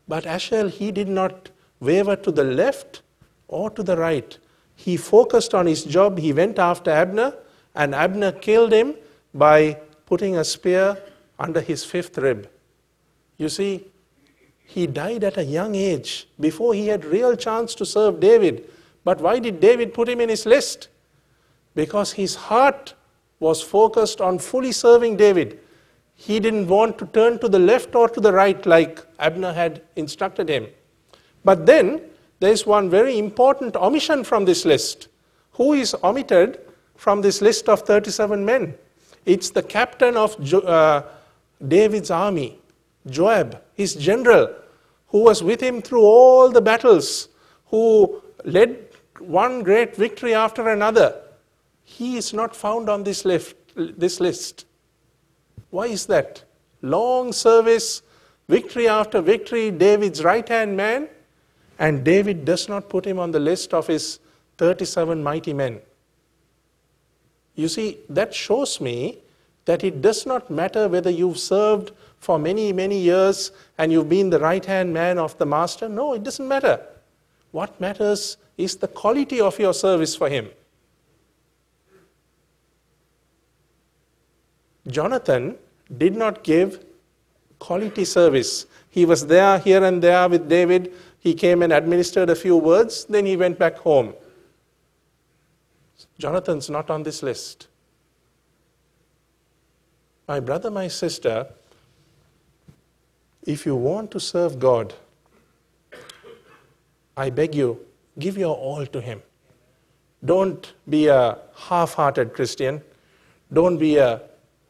But 0.07 0.25
Asahel, 0.25 0.69
he 0.69 0.91
did 0.91 1.07
not 1.07 1.49
waver 1.79 2.15
to 2.15 2.31
the 2.31 2.43
left 2.43 3.01
or 3.47 3.69
to 3.71 3.83
the 3.83 3.97
right. 3.97 4.37
He 4.75 4.97
focused 4.97 5.53
on 5.53 5.65
his 5.65 5.83
job. 5.83 6.19
He 6.19 6.33
went 6.33 6.59
after 6.59 6.91
Abner, 6.91 7.33
and 7.73 7.95
Abner 7.95 8.31
killed 8.31 8.71
him 8.71 8.95
by 9.33 9.79
putting 10.05 10.37
a 10.37 10.43
spear 10.43 10.97
under 11.39 11.61
his 11.61 11.83
fifth 11.83 12.17
rib. 12.17 12.49
You 13.37 13.49
see, 13.49 13.85
he 14.63 14.87
died 14.87 15.23
at 15.23 15.37
a 15.37 15.43
young 15.43 15.75
age 15.75 16.27
before 16.39 16.73
he 16.73 16.87
had 16.87 17.05
real 17.05 17.35
chance 17.35 17.75
to 17.75 17.85
serve 17.85 18.19
David. 18.19 18.69
But 19.03 19.21
why 19.21 19.39
did 19.39 19.59
David 19.59 19.93
put 19.93 20.09
him 20.09 20.19
in 20.19 20.29
his 20.29 20.45
list? 20.45 20.89
Because 21.75 22.13
his 22.13 22.35
heart 22.35 22.93
was 23.39 23.61
focused 23.61 24.21
on 24.21 24.39
fully 24.39 24.71
serving 24.71 25.17
David. 25.17 25.59
He 26.15 26.39
didn't 26.39 26.67
want 26.67 26.97
to 26.99 27.05
turn 27.07 27.39
to 27.39 27.49
the 27.49 27.59
left 27.59 27.93
or 27.93 28.07
to 28.09 28.19
the 28.21 28.31
right 28.31 28.65
like 28.65 29.05
Abner 29.19 29.53
had 29.53 29.81
instructed 29.95 30.49
him. 30.49 30.67
But 31.43 31.65
then 31.65 32.01
there 32.39 32.51
is 32.51 32.65
one 32.65 32.89
very 32.89 33.17
important 33.17 33.75
omission 33.75 34.23
from 34.23 34.45
this 34.45 34.65
list. 34.65 35.07
Who 35.53 35.73
is 35.73 35.95
omitted 36.03 36.59
from 36.95 37.21
this 37.21 37.41
list 37.41 37.69
of 37.69 37.81
37 37.81 38.43
men? 38.43 38.75
It's 39.25 39.49
the 39.49 39.63
captain 39.63 40.17
of 40.17 40.39
jo- 40.43 40.59
uh, 40.59 41.03
David's 41.65 42.11
army, 42.11 42.59
Joab, 43.07 43.61
his 43.73 43.95
general, 43.95 44.53
who 45.07 45.19
was 45.23 45.41
with 45.41 45.61
him 45.61 45.81
through 45.81 46.03
all 46.03 46.51
the 46.51 46.61
battles, 46.61 47.29
who 47.67 48.21
led 48.43 48.85
one 49.19 49.63
great 49.63 49.95
victory 49.95 50.33
after 50.33 50.69
another, 50.69 51.21
he 51.83 52.17
is 52.17 52.33
not 52.33 52.55
found 52.55 52.89
on 52.89 53.03
this 53.03 53.25
list. 53.25 53.55
This 53.75 54.19
list. 54.19 54.65
Why 55.69 55.87
is 55.87 56.05
that? 56.07 56.43
Long 56.81 57.33
service, 57.33 58.01
victory 58.47 58.87
after 58.87 59.21
victory, 59.21 59.71
David's 59.71 60.23
right 60.23 60.47
hand 60.47 60.77
man, 60.77 61.09
and 61.79 62.03
David 62.03 62.45
does 62.45 62.69
not 62.69 62.89
put 62.89 63.05
him 63.05 63.19
on 63.19 63.31
the 63.31 63.39
list 63.39 63.73
of 63.73 63.87
his 63.87 64.19
37 64.57 65.21
mighty 65.21 65.53
men. 65.53 65.79
You 67.55 67.67
see, 67.67 67.97
that 68.09 68.33
shows 68.33 68.79
me 68.81 69.19
that 69.65 69.83
it 69.83 70.01
does 70.01 70.25
not 70.25 70.49
matter 70.49 70.87
whether 70.87 71.09
you've 71.09 71.39
served 71.39 71.91
for 72.19 72.37
many, 72.37 72.71
many 72.71 72.99
years 72.99 73.51
and 73.77 73.91
you've 73.91 74.09
been 74.09 74.29
the 74.29 74.39
right 74.39 74.63
hand 74.63 74.93
man 74.93 75.17
of 75.17 75.37
the 75.37 75.45
master. 75.45 75.89
No, 75.89 76.13
it 76.13 76.23
doesn't 76.23 76.47
matter. 76.47 76.79
What 77.51 77.79
matters 77.79 78.37
is 78.57 78.75
the 78.75 78.87
quality 78.87 79.41
of 79.41 79.57
your 79.59 79.73
service 79.73 80.15
for 80.15 80.29
him. 80.29 80.49
Jonathan 84.87 85.55
did 85.97 86.15
not 86.15 86.43
give 86.43 86.83
quality 87.59 88.05
service. 88.05 88.65
He 88.89 89.05
was 89.05 89.27
there, 89.27 89.57
here 89.59 89.83
and 89.83 90.01
there 90.01 90.29
with 90.29 90.47
David. 90.47 90.93
He 91.25 91.33
came 91.33 91.63
and 91.63 91.73
administered 91.73 92.29
a 92.29 92.35
few 92.35 92.55
words, 92.55 93.05
then 93.05 93.25
he 93.25 93.35
went 93.35 93.57
back 93.57 93.77
home. 93.77 94.13
Jonathan's 96.19 96.69
not 96.69 96.91
on 96.91 97.01
this 97.01 97.23
list. 97.23 97.67
My 100.27 100.39
brother, 100.39 100.69
my 100.69 100.87
sister, 100.87 101.47
if 103.41 103.65
you 103.65 103.75
want 103.75 104.11
to 104.11 104.19
serve 104.19 104.59
God, 104.59 104.93
I 107.17 107.31
beg 107.31 107.55
you, 107.55 107.79
give 108.19 108.37
your 108.37 108.55
all 108.55 108.85
to 108.85 109.01
Him. 109.01 109.23
Don't 110.23 110.73
be 110.87 111.07
a 111.07 111.39
half 111.55 111.95
hearted 111.95 112.35
Christian. 112.35 112.83
Don't 113.51 113.79
be 113.79 113.97
a 113.97 114.21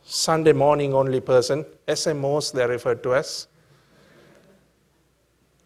Sunday 0.06 0.54
morning 0.54 0.94
only 0.94 1.20
person. 1.20 1.66
SMOs, 1.90 2.54
they're 2.54 2.70
referred 2.70 3.04
to 3.04 3.16
as. 3.16 3.48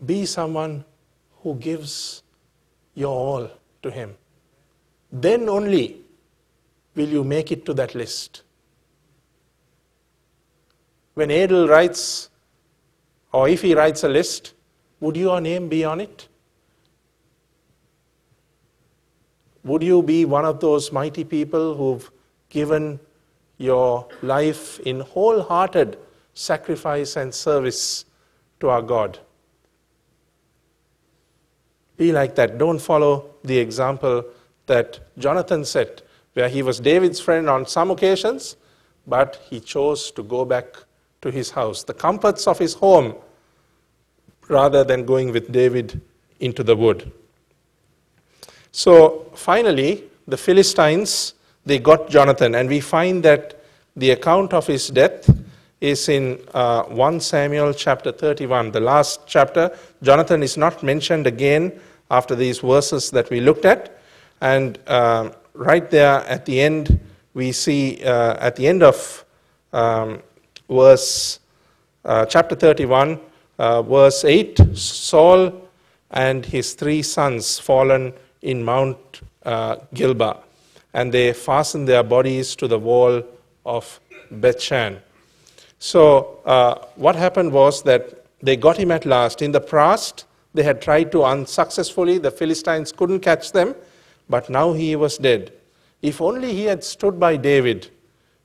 Be 0.05 0.25
someone 0.25 0.85
who 1.41 1.55
gives 1.55 2.23
your 2.93 3.13
all 3.13 3.49
to 3.83 3.91
Him. 3.91 4.15
Then 5.11 5.49
only 5.49 6.01
will 6.95 7.07
you 7.07 7.23
make 7.23 7.51
it 7.51 7.65
to 7.65 7.73
that 7.73 7.95
list. 7.95 8.43
When 11.13 11.31
Adel 11.31 11.67
writes, 11.67 12.29
or 13.31 13.49
if 13.49 13.61
he 13.61 13.75
writes 13.75 14.03
a 14.03 14.09
list, 14.09 14.53
would 14.99 15.17
your 15.17 15.39
name 15.41 15.69
be 15.69 15.83
on 15.83 16.01
it? 16.01 16.27
Would 19.63 19.83
you 19.83 20.01
be 20.01 20.25
one 20.25 20.45
of 20.45 20.59
those 20.59 20.91
mighty 20.91 21.23
people 21.23 21.75
who've 21.75 22.09
given 22.49 22.99
your 23.57 24.07
life 24.21 24.79
in 24.79 25.01
wholehearted 25.01 25.97
sacrifice 26.33 27.17
and 27.17 27.33
service 27.33 28.05
to 28.61 28.69
our 28.69 28.81
God? 28.81 29.19
Be 31.99 32.13
like 32.13 32.35
that. 32.35 32.57
Don't 32.57 32.79
follow 32.79 33.29
the 33.43 33.57
example 33.57 34.23
that 34.67 35.01
Jonathan 35.17 35.65
set, 35.65 36.01
where 36.33 36.47
he 36.47 36.63
was 36.63 36.79
David's 36.79 37.19
friend 37.19 37.49
on 37.49 37.67
some 37.67 37.91
occasions, 37.91 38.55
but 39.05 39.41
he 39.49 39.59
chose 39.59 40.09
to 40.11 40.23
go 40.23 40.45
back 40.45 40.77
to 41.21 41.29
his 41.29 41.51
house, 41.51 41.83
the 41.83 41.93
comforts 41.93 42.47
of 42.47 42.57
his 42.57 42.73
home, 42.73 43.15
rather 44.47 44.85
than 44.85 45.05
going 45.05 45.33
with 45.33 45.51
David 45.51 45.99
into 46.39 46.63
the 46.63 46.73
wood. 46.73 47.11
So 48.71 49.29
finally, 49.35 50.05
the 50.25 50.37
Philistines, 50.37 51.33
they 51.65 51.79
got 51.79 52.09
Jonathan, 52.09 52.55
and 52.55 52.69
we 52.69 52.79
find 52.79 53.23
that 53.23 53.61
the 53.97 54.11
account 54.11 54.53
of 54.53 54.65
his 54.67 54.87
death 54.87 55.29
is 55.81 56.09
in 56.09 56.39
uh, 56.53 56.83
1 56.83 57.19
Samuel 57.21 57.73
chapter 57.73 58.11
31, 58.11 58.71
the 58.71 58.79
last 58.79 59.21
chapter. 59.25 59.75
Jonathan 60.03 60.43
is 60.43 60.57
not 60.57 60.83
mentioned 60.83 61.25
again 61.25 61.79
after 62.11 62.35
these 62.35 62.59
verses 62.59 63.11
that 63.11 63.29
we 63.29 63.39
looked 63.39 63.65
at. 63.65 63.99
And 64.41 64.77
uh, 64.87 65.31
right 65.53 65.89
there 65.89 66.21
at 66.27 66.45
the 66.45 66.59
end, 66.59 66.99
we 67.33 67.51
see 67.51 68.03
uh, 68.03 68.35
at 68.39 68.55
the 68.55 68.67
end 68.67 68.83
of 68.83 69.25
um, 69.71 70.21
verse 70.69 71.39
uh, 72.05 72.25
chapter 72.25 72.55
31, 72.55 73.19
uh, 73.57 73.81
verse 73.81 74.25
8, 74.25 74.59
Saul 74.73 75.69
and 76.11 76.45
his 76.45 76.73
three 76.73 77.01
sons 77.01 77.59
fallen 77.59 78.13
in 78.41 78.63
Mount 78.63 79.21
uh, 79.43 79.77
Gilboa, 79.93 80.39
and 80.93 81.13
they 81.13 81.33
fastened 81.33 81.87
their 81.87 82.03
bodies 82.03 82.55
to 82.55 82.67
the 82.67 82.79
wall 82.79 83.21
of 83.65 83.99
Bethshan. 84.31 84.99
So, 85.79 86.41
uh, 86.45 86.75
what 86.95 87.15
happened 87.15 87.53
was 87.53 87.83
that 87.83 88.25
they 88.41 88.57
got 88.57 88.77
him 88.77 88.91
at 88.91 89.05
last. 89.05 89.41
In 89.41 89.51
the 89.51 89.61
past, 89.61 90.25
they 90.53 90.63
had 90.63 90.81
tried 90.81 91.11
to 91.13 91.23
unsuccessfully, 91.23 92.17
the 92.17 92.31
Philistines 92.31 92.91
couldn't 92.91 93.21
catch 93.21 93.51
them, 93.51 93.75
but 94.29 94.49
now 94.49 94.73
he 94.73 94.95
was 94.95 95.17
dead. 95.17 95.53
If 96.01 96.21
only 96.21 96.53
he 96.53 96.65
had 96.65 96.83
stood 96.83 97.19
by 97.19 97.37
David. 97.37 97.89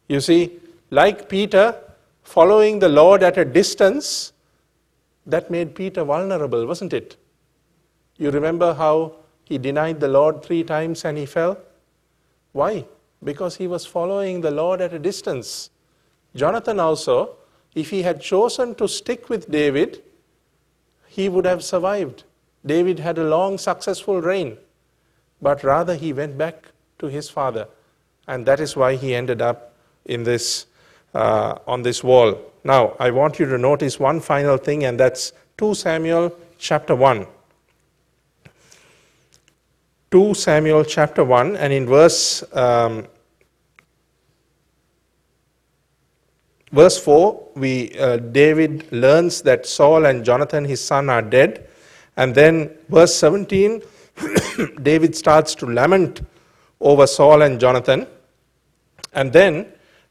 You 0.09 0.20
see, 0.20 0.61
like 0.91 1.28
Peter, 1.28 1.76
following 2.22 2.78
the 2.78 2.89
Lord 2.89 3.22
at 3.22 3.37
a 3.37 3.45
distance, 3.45 4.32
that 5.26 5.51
made 5.51 5.74
Peter 5.74 6.05
vulnerable, 6.05 6.66
wasn't 6.66 6.93
it? 6.93 7.16
You 8.16 8.30
remember 8.30 8.74
how 8.74 9.16
he 9.45 9.59
denied 9.59 10.01
the 10.01 10.09
Lord 10.09 10.43
three 10.43 10.62
times 10.62 11.05
and 11.05 11.18
he 11.18 11.26
fell? 11.26 11.59
Why? 12.53 12.85
Because 13.22 13.57
he 13.57 13.66
was 13.66 13.87
following 13.87 14.41
the 14.41 14.51
Lord 14.51 14.80
at 14.80 14.93
a 14.93 14.99
distance. 14.99 15.70
Jonathan 16.35 16.80
also, 16.80 17.37
if 17.74 17.91
he 17.91 18.03
had 18.03 18.20
chosen 18.20 18.74
to 18.76 18.89
stick 18.89 19.28
with 19.28 19.51
David, 19.51 20.03
he 21.07 21.28
would 21.28 21.45
have 21.45 21.62
survived. 21.62 22.24
David 22.66 22.99
had 22.99 23.18
a 23.18 23.24
long, 23.24 23.59
successful 23.59 24.20
reign, 24.20 24.57
but 25.41 25.62
rather 25.62 25.95
he 25.95 26.12
went 26.12 26.39
back 26.39 26.72
to 26.99 27.07
his 27.07 27.28
father. 27.28 27.68
And 28.26 28.47
that 28.47 28.61
is 28.61 28.76
why 28.76 28.97
he 28.97 29.14
ended 29.14 29.43
up 29.43 29.74
in 30.07 30.24
this, 30.24 30.66
uh, 31.14 31.59
on 31.66 31.82
this 31.82 32.03
wall. 32.03 32.39
Now, 32.64 32.97
I 32.99 33.11
want 33.11 33.39
you 33.39 33.47
to 33.47 33.59
notice 33.59 34.01
one 34.01 34.20
final 34.20 34.57
thing, 34.57 34.85
and 34.85 34.99
that's 34.99 35.32
2 35.59 35.74
Samuel 35.74 36.35
chapter 36.59 36.95
1. 36.97 37.26
2 40.11 40.35
Samuel 40.35 40.85
chapter 40.85 41.22
1, 41.22 41.57
and 41.57 41.72
in 41.72 41.87
verse, 41.87 42.45
um, 42.55 43.07
verse 46.75 46.99
4, 46.99 47.51
we, 47.55 47.97
uh, 47.99 48.16
David 48.16 48.91
learns 48.93 49.43
that 49.43 49.66
Saul 49.66 50.07
and 50.07 50.25
Jonathan, 50.25 50.64
his 50.64 50.85
son, 50.85 51.09
are 51.09 51.22
dead. 51.22 51.68
And 52.16 52.35
then 52.35 52.70
verse 52.89 53.14
17, 53.14 53.83
David 54.83 55.16
starts 55.16 55.55
to 55.57 55.66
lament 55.66 56.22
over 56.81 57.07
Saul 57.07 57.43
and 57.43 57.61
Jonathan. 57.61 58.07
And 59.12 59.33
then 59.33 59.66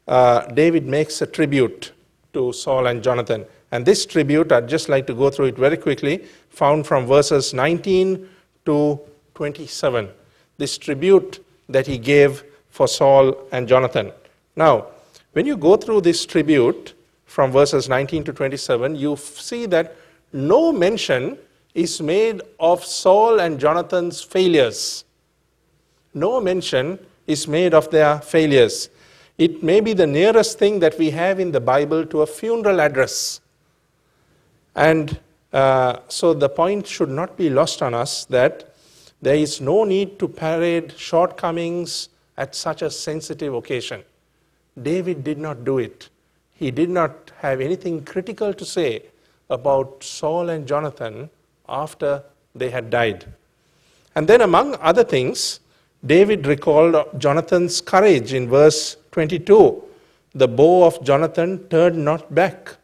uh, 0.08 0.46
David 0.46 0.86
makes 0.86 1.20
a 1.22 1.26
tribute 1.26 1.92
to 2.32 2.52
Saul 2.52 2.86
and 2.86 3.02
Jonathan. 3.02 3.44
And 3.70 3.84
this 3.84 4.06
tribute, 4.06 4.50
I'd 4.50 4.68
just 4.68 4.88
like 4.88 5.06
to 5.08 5.14
go 5.14 5.30
through 5.30 5.46
it 5.46 5.56
very 5.56 5.76
quickly, 5.76 6.24
found 6.48 6.86
from 6.86 7.06
verses 7.06 7.52
19 7.52 8.28
to 8.66 9.00
27, 9.34 10.08
this 10.58 10.78
tribute 10.78 11.44
that 11.68 11.86
he 11.86 11.98
gave 11.98 12.44
for 12.70 12.88
Saul 12.88 13.36
and 13.52 13.68
Jonathan. 13.68 14.12
Now, 14.56 14.86
when 15.34 15.46
you 15.46 15.56
go 15.56 15.76
through 15.76 16.00
this 16.00 16.24
tribute 16.24 16.94
from 17.26 17.50
verses 17.50 17.88
19 17.88 18.24
to 18.24 18.32
27, 18.32 18.94
you 18.94 19.16
see 19.16 19.66
that 19.66 19.96
no 20.32 20.72
mention 20.72 21.36
is 21.74 22.00
made 22.00 22.40
of 22.60 22.84
Saul 22.84 23.40
and 23.40 23.58
Jonathan's 23.58 24.22
failures. 24.22 25.04
No 26.14 26.40
mention 26.40 27.00
is 27.26 27.48
made 27.48 27.74
of 27.74 27.90
their 27.90 28.20
failures. 28.20 28.90
It 29.36 29.60
may 29.60 29.80
be 29.80 29.92
the 29.92 30.06
nearest 30.06 30.58
thing 30.60 30.78
that 30.78 30.96
we 30.98 31.10
have 31.10 31.40
in 31.40 31.50
the 31.50 31.60
Bible 31.60 32.06
to 32.06 32.22
a 32.22 32.26
funeral 32.26 32.80
address. 32.80 33.40
And 34.76 35.18
uh, 35.52 35.98
so 36.08 36.32
the 36.32 36.48
point 36.48 36.86
should 36.86 37.10
not 37.10 37.36
be 37.36 37.50
lost 37.50 37.82
on 37.82 37.92
us 37.92 38.24
that 38.26 38.72
there 39.20 39.34
is 39.34 39.60
no 39.60 39.82
need 39.82 40.20
to 40.20 40.28
parade 40.28 40.94
shortcomings 40.96 42.08
at 42.36 42.54
such 42.54 42.82
a 42.82 42.90
sensitive 42.90 43.52
occasion. 43.54 44.04
David 44.80 45.24
did 45.24 45.38
not 45.38 45.64
do 45.64 45.78
it. 45.78 46.08
He 46.52 46.70
did 46.70 46.90
not 46.90 47.32
have 47.38 47.60
anything 47.60 48.04
critical 48.04 48.52
to 48.54 48.64
say 48.64 49.02
about 49.50 50.02
Saul 50.02 50.48
and 50.48 50.66
Jonathan 50.66 51.30
after 51.68 52.22
they 52.54 52.70
had 52.70 52.90
died. 52.90 53.26
And 54.14 54.28
then, 54.28 54.40
among 54.40 54.76
other 54.76 55.04
things, 55.04 55.60
David 56.06 56.46
recalled 56.46 56.96
Jonathan's 57.18 57.80
courage 57.80 58.32
in 58.32 58.48
verse 58.48 58.96
22. 59.10 59.82
The 60.34 60.48
bow 60.48 60.84
of 60.84 61.02
Jonathan 61.02 61.68
turned 61.68 62.04
not 62.04 62.34
back. 62.34 62.76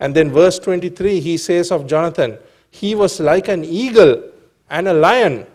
And 0.00 0.14
then, 0.14 0.30
verse 0.30 0.58
23, 0.58 1.20
he 1.20 1.36
says 1.36 1.70
of 1.70 1.86
Jonathan, 1.86 2.38
he 2.70 2.94
was 2.94 3.20
like 3.20 3.48
an 3.48 3.64
eagle 3.64 4.22
and 4.68 4.88
a 4.88 4.92
lion 4.92 5.46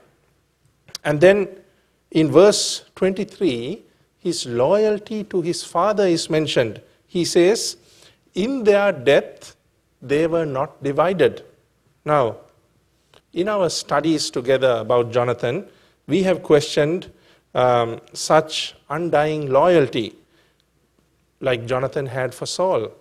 and 1.03 1.21
then 1.21 1.47
in 2.11 2.31
verse 2.31 2.83
23, 2.95 3.81
his 4.19 4.45
loyalty 4.45 5.23
to 5.25 5.41
his 5.41 5.63
father 5.63 6.05
is 6.05 6.29
mentioned. 6.29 6.81
He 7.07 7.25
says, 7.25 7.77
In 8.35 8.63
their 8.63 8.91
death, 8.91 9.55
they 10.01 10.27
were 10.27 10.45
not 10.45 10.83
divided. 10.83 11.43
Now, 12.05 12.37
in 13.33 13.47
our 13.47 13.69
studies 13.69 14.29
together 14.29 14.77
about 14.79 15.11
Jonathan, 15.11 15.67
we 16.07 16.23
have 16.23 16.43
questioned 16.43 17.11
um, 17.53 17.99
such 18.13 18.75
undying 18.89 19.49
loyalty 19.49 20.15
like 21.39 21.65
Jonathan 21.65 22.05
had 22.07 22.33
for 22.33 22.45
Saul. 22.45 22.91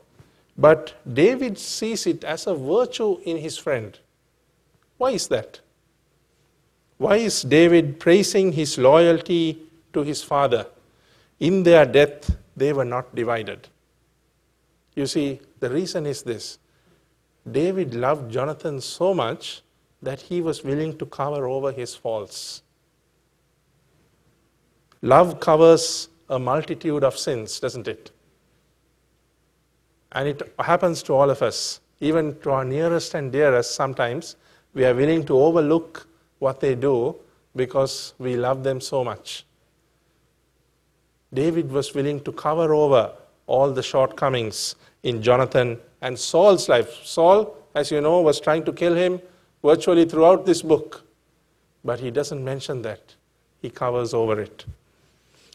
But 0.56 0.94
David 1.12 1.58
sees 1.58 2.06
it 2.06 2.24
as 2.24 2.46
a 2.46 2.54
virtue 2.54 3.20
in 3.24 3.38
his 3.38 3.56
friend. 3.56 3.98
Why 4.98 5.12
is 5.12 5.28
that? 5.28 5.60
Why 6.98 7.16
is 7.16 7.42
David 7.42 8.00
praising 8.00 8.52
his 8.52 8.76
loyalty 8.76 9.62
to 9.92 10.02
his 10.02 10.22
father? 10.22 10.66
In 11.40 11.62
their 11.62 11.86
death, 11.86 12.36
they 12.56 12.72
were 12.72 12.84
not 12.84 13.14
divided. 13.14 13.68
You 14.94 15.06
see, 15.06 15.40
the 15.60 15.70
reason 15.70 16.06
is 16.06 16.22
this 16.22 16.58
David 17.50 17.94
loved 17.94 18.30
Jonathan 18.30 18.80
so 18.80 19.14
much 19.14 19.62
that 20.02 20.20
he 20.20 20.40
was 20.40 20.64
willing 20.64 20.96
to 20.98 21.06
cover 21.06 21.46
over 21.46 21.72
his 21.72 21.94
faults. 21.94 22.62
Love 25.02 25.38
covers 25.40 26.08
a 26.28 26.38
multitude 26.38 27.04
of 27.04 27.16
sins, 27.16 27.60
doesn't 27.60 27.88
it? 27.88 28.10
And 30.12 30.28
it 30.28 30.54
happens 30.58 31.02
to 31.04 31.14
all 31.14 31.30
of 31.30 31.42
us, 31.42 31.80
even 32.00 32.38
to 32.40 32.50
our 32.50 32.64
nearest 32.64 33.14
and 33.14 33.30
dearest, 33.30 33.74
sometimes 33.74 34.36
we 34.74 34.84
are 34.84 34.94
willing 34.94 35.24
to 35.26 35.38
overlook 35.38 36.06
what 36.38 36.60
they 36.60 36.74
do 36.74 37.16
because 37.56 38.14
we 38.18 38.36
love 38.36 38.62
them 38.62 38.80
so 38.80 39.04
much. 39.04 39.44
David 41.32 41.70
was 41.70 41.94
willing 41.94 42.20
to 42.20 42.32
cover 42.32 42.74
over 42.74 43.12
all 43.46 43.70
the 43.70 43.82
shortcomings 43.82 44.76
in 45.02 45.22
Jonathan 45.22 45.78
and 46.00 46.18
Saul's 46.18 46.68
life. 46.68 47.04
Saul, 47.04 47.56
as 47.74 47.90
you 47.90 48.00
know, 48.00 48.20
was 48.20 48.40
trying 48.40 48.64
to 48.64 48.72
kill 48.72 48.94
him 48.94 49.20
virtually 49.62 50.04
throughout 50.04 50.46
this 50.46 50.62
book, 50.62 51.04
but 51.84 52.00
he 52.00 52.10
doesn't 52.10 52.44
mention 52.44 52.82
that. 52.82 53.14
He 53.60 53.70
covers 53.70 54.14
over 54.14 54.40
it. 54.40 54.64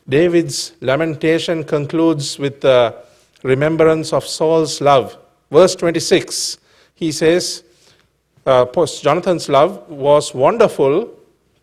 David's 0.07 0.73
lamentation 0.81 1.63
concludes 1.63 2.37
with 2.37 2.59
the 2.61 2.95
remembrance 3.43 4.11
of 4.11 4.25
Saul's 4.25 4.81
love. 4.81 5.17
Verse 5.49 5.75
26, 5.75 6.57
he 6.95 7.11
says, 7.11 7.63
uh, 8.45 8.65
Jonathan's 9.01 9.47
love 9.47 9.87
was 9.89 10.33
wonderful, 10.33 11.09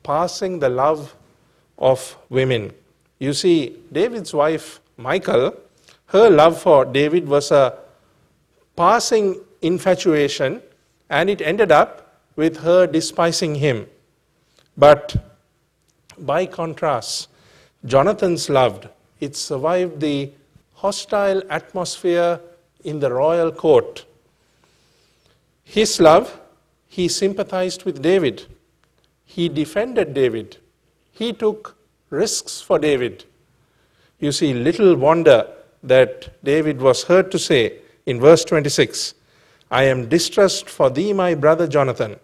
passing 0.02 0.58
the 0.58 0.68
love 0.68 1.14
of 1.78 2.16
women. 2.30 2.72
You 3.20 3.34
see, 3.34 3.76
David's 3.92 4.32
wife, 4.32 4.80
Michal, 4.96 5.54
her 6.06 6.30
love 6.30 6.60
for 6.60 6.86
David 6.86 7.28
was 7.28 7.50
a 7.50 7.78
passing 8.74 9.38
infatuation, 9.60 10.62
and 11.10 11.28
it 11.28 11.42
ended 11.42 11.70
up 11.70 12.16
with 12.34 12.56
her 12.58 12.86
despising 12.86 13.56
him. 13.56 13.86
But 14.76 15.14
by 16.18 16.46
contrast, 16.46 17.28
Jonathan's 17.84 18.48
loved, 18.48 18.88
it 19.20 19.36
survived 19.36 20.00
the 20.00 20.32
hostile 20.76 21.42
atmosphere 21.50 22.40
in 22.84 23.00
the 23.00 23.12
royal 23.12 23.52
court. 23.52 24.06
His 25.62 26.00
love, 26.00 26.40
he 26.88 27.06
sympathized 27.06 27.84
with 27.84 28.00
David. 28.00 28.46
He 29.26 29.50
defended 29.50 30.14
David. 30.14 30.56
He 31.12 31.34
took 31.34 31.76
risks 32.10 32.60
for 32.60 32.78
David. 32.78 33.24
You 34.18 34.32
see, 34.32 34.52
little 34.52 34.96
wonder 34.96 35.48
that 35.82 36.42
David 36.44 36.80
was 36.80 37.04
heard 37.04 37.30
to 37.30 37.38
say 37.38 37.78
in 38.06 38.20
verse 38.20 38.44
26 38.44 39.14
I 39.70 39.84
am 39.84 40.08
distressed 40.08 40.68
for 40.68 40.90
thee, 40.90 41.12
my 41.12 41.34
brother 41.34 41.68
Jonathan. 41.68 42.18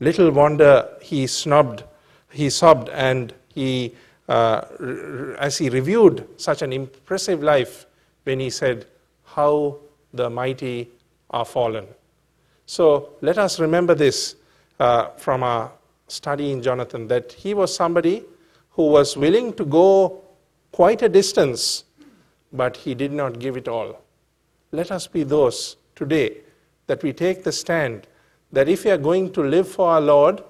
Little 0.00 0.32
wonder 0.32 0.88
he 1.00 1.28
snubbed, 1.28 1.84
he 2.30 2.50
sobbed, 2.50 2.88
and 2.88 3.32
he, 3.48 3.94
uh, 4.28 4.62
as 5.38 5.56
he 5.56 5.68
reviewed 5.70 6.26
such 6.36 6.62
an 6.62 6.72
impressive 6.72 7.44
life, 7.44 7.86
when 8.24 8.40
he 8.40 8.50
said, 8.50 8.86
How 9.24 9.76
the 10.12 10.28
mighty 10.28 10.90
are 11.30 11.44
fallen. 11.44 11.86
So 12.66 13.10
let 13.20 13.38
us 13.38 13.60
remember 13.60 13.94
this 13.94 14.34
uh, 14.80 15.10
from 15.10 15.44
our 15.44 15.70
study 16.08 16.50
in 16.50 16.60
Jonathan 16.60 17.06
that 17.08 17.32
he 17.32 17.54
was 17.54 17.74
somebody 17.74 18.24
who 18.74 18.88
was 18.88 19.16
willing 19.16 19.52
to 19.54 19.64
go 19.64 20.22
quite 20.72 21.02
a 21.02 21.08
distance, 21.08 21.84
but 22.52 22.76
he 22.76 22.94
did 22.94 23.12
not 23.12 23.38
give 23.38 23.56
it 23.56 23.68
all. 23.68 24.00
Let 24.72 24.90
us 24.90 25.06
be 25.06 25.22
those 25.22 25.76
today 25.94 26.38
that 26.86 27.02
we 27.02 27.12
take 27.12 27.44
the 27.44 27.52
stand 27.52 28.06
that 28.52 28.68
if 28.68 28.84
we 28.84 28.90
are 28.90 28.98
going 28.98 29.32
to 29.32 29.42
live 29.42 29.68
for 29.68 29.88
our 29.90 30.00
Lord, 30.00 30.42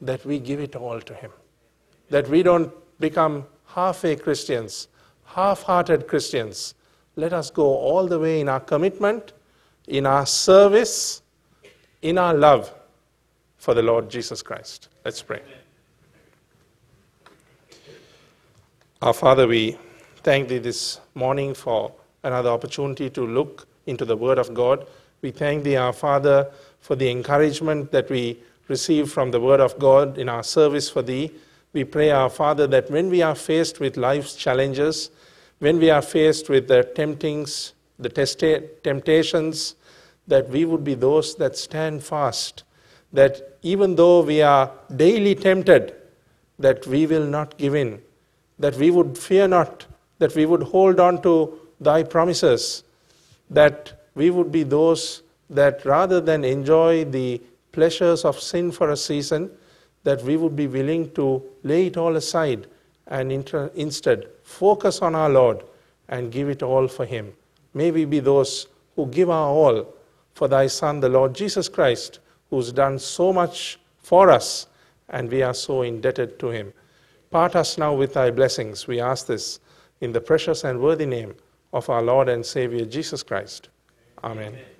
that 0.00 0.24
we 0.24 0.38
give 0.38 0.60
it 0.60 0.76
all 0.76 1.00
to 1.00 1.14
Him. 1.14 1.30
That 2.10 2.28
we 2.28 2.42
don't 2.42 2.72
become 3.00 3.46
halfway 3.66 4.16
Christians, 4.16 4.88
half 5.24 5.62
hearted 5.62 6.06
Christians. 6.06 6.74
Let 7.16 7.32
us 7.32 7.50
go 7.50 7.64
all 7.64 8.06
the 8.06 8.18
way 8.18 8.40
in 8.40 8.48
our 8.48 8.60
commitment, 8.60 9.32
in 9.88 10.06
our 10.06 10.26
service, 10.26 11.22
in 12.02 12.18
our 12.18 12.34
love 12.34 12.72
for 13.56 13.74
the 13.74 13.82
Lord 13.82 14.08
Jesus 14.10 14.42
Christ. 14.42 14.88
Let's 15.04 15.22
pray. 15.22 15.42
Our 19.04 19.12
Father, 19.12 19.46
we 19.46 19.76
thank 20.22 20.48
Thee 20.48 20.56
this 20.56 20.98
morning 21.14 21.52
for 21.52 21.92
another 22.22 22.48
opportunity 22.48 23.10
to 23.10 23.26
look 23.26 23.68
into 23.84 24.06
the 24.06 24.16
Word 24.16 24.38
of 24.38 24.54
God. 24.54 24.86
We 25.20 25.30
thank 25.30 25.62
Thee, 25.62 25.76
our 25.76 25.92
Father, 25.92 26.50
for 26.80 26.96
the 26.96 27.10
encouragement 27.10 27.92
that 27.92 28.08
we 28.08 28.38
receive 28.66 29.12
from 29.12 29.30
the 29.30 29.38
Word 29.38 29.60
of 29.60 29.78
God 29.78 30.16
in 30.16 30.30
our 30.30 30.42
service 30.42 30.88
for 30.88 31.02
Thee. 31.02 31.30
We 31.74 31.84
pray, 31.84 32.12
our 32.12 32.30
Father, 32.30 32.66
that 32.68 32.90
when 32.90 33.10
we 33.10 33.20
are 33.20 33.34
faced 33.34 33.78
with 33.78 33.98
life's 33.98 34.36
challenges, 34.36 35.10
when 35.58 35.78
we 35.78 35.90
are 35.90 36.00
faced 36.00 36.48
with 36.48 36.66
the 36.66 36.84
temptings, 36.96 37.74
the 37.98 38.08
temptations, 38.08 39.74
that 40.28 40.48
we 40.48 40.64
would 40.64 40.82
be 40.82 40.94
those 40.94 41.34
that 41.34 41.58
stand 41.58 42.02
fast, 42.02 42.64
that 43.12 43.58
even 43.60 43.96
though 43.96 44.22
we 44.22 44.40
are 44.40 44.72
daily 44.96 45.34
tempted, 45.34 45.94
that 46.58 46.86
we 46.86 47.06
will 47.06 47.26
not 47.26 47.58
give 47.58 47.74
in, 47.74 48.00
that 48.58 48.76
we 48.76 48.90
would 48.90 49.16
fear 49.16 49.48
not, 49.48 49.86
that 50.18 50.34
we 50.34 50.46
would 50.46 50.62
hold 50.62 51.00
on 51.00 51.20
to 51.22 51.58
thy 51.80 52.02
promises, 52.02 52.84
that 53.50 54.06
we 54.14 54.30
would 54.30 54.52
be 54.52 54.62
those 54.62 55.22
that 55.50 55.84
rather 55.84 56.20
than 56.20 56.44
enjoy 56.44 57.04
the 57.04 57.40
pleasures 57.72 58.24
of 58.24 58.40
sin 58.40 58.70
for 58.70 58.90
a 58.90 58.96
season, 58.96 59.50
that 60.04 60.22
we 60.22 60.36
would 60.36 60.54
be 60.54 60.66
willing 60.66 61.10
to 61.12 61.42
lay 61.62 61.86
it 61.86 61.96
all 61.96 62.16
aside 62.16 62.66
and 63.08 63.32
inter- 63.32 63.70
instead 63.74 64.28
focus 64.42 65.02
on 65.02 65.14
our 65.14 65.28
Lord 65.28 65.64
and 66.08 66.30
give 66.30 66.48
it 66.48 66.62
all 66.62 66.86
for 66.86 67.04
Him. 67.04 67.32
May 67.72 67.90
we 67.90 68.04
be 68.04 68.20
those 68.20 68.68
who 68.94 69.06
give 69.06 69.30
our 69.30 69.48
all 69.48 69.94
for 70.34 70.48
thy 70.48 70.66
Son, 70.66 71.00
the 71.00 71.08
Lord 71.08 71.34
Jesus 71.34 71.68
Christ, 71.68 72.20
who's 72.50 72.72
done 72.72 72.98
so 72.98 73.32
much 73.32 73.80
for 73.98 74.30
us, 74.30 74.66
and 75.08 75.30
we 75.30 75.42
are 75.42 75.54
so 75.54 75.82
indebted 75.82 76.38
to 76.38 76.48
Him. 76.48 76.72
Part 77.34 77.56
us 77.56 77.76
now 77.78 77.92
with 77.92 78.14
thy 78.14 78.30
blessings. 78.30 78.86
We 78.86 79.00
ask 79.00 79.26
this 79.26 79.58
in 80.00 80.12
the 80.12 80.20
precious 80.20 80.62
and 80.62 80.80
worthy 80.80 81.04
name 81.04 81.34
of 81.72 81.90
our 81.90 82.00
Lord 82.00 82.28
and 82.28 82.46
Savior 82.46 82.84
Jesus 82.84 83.24
Christ. 83.24 83.70
Amen. 84.22 84.52
Amen. 84.52 84.73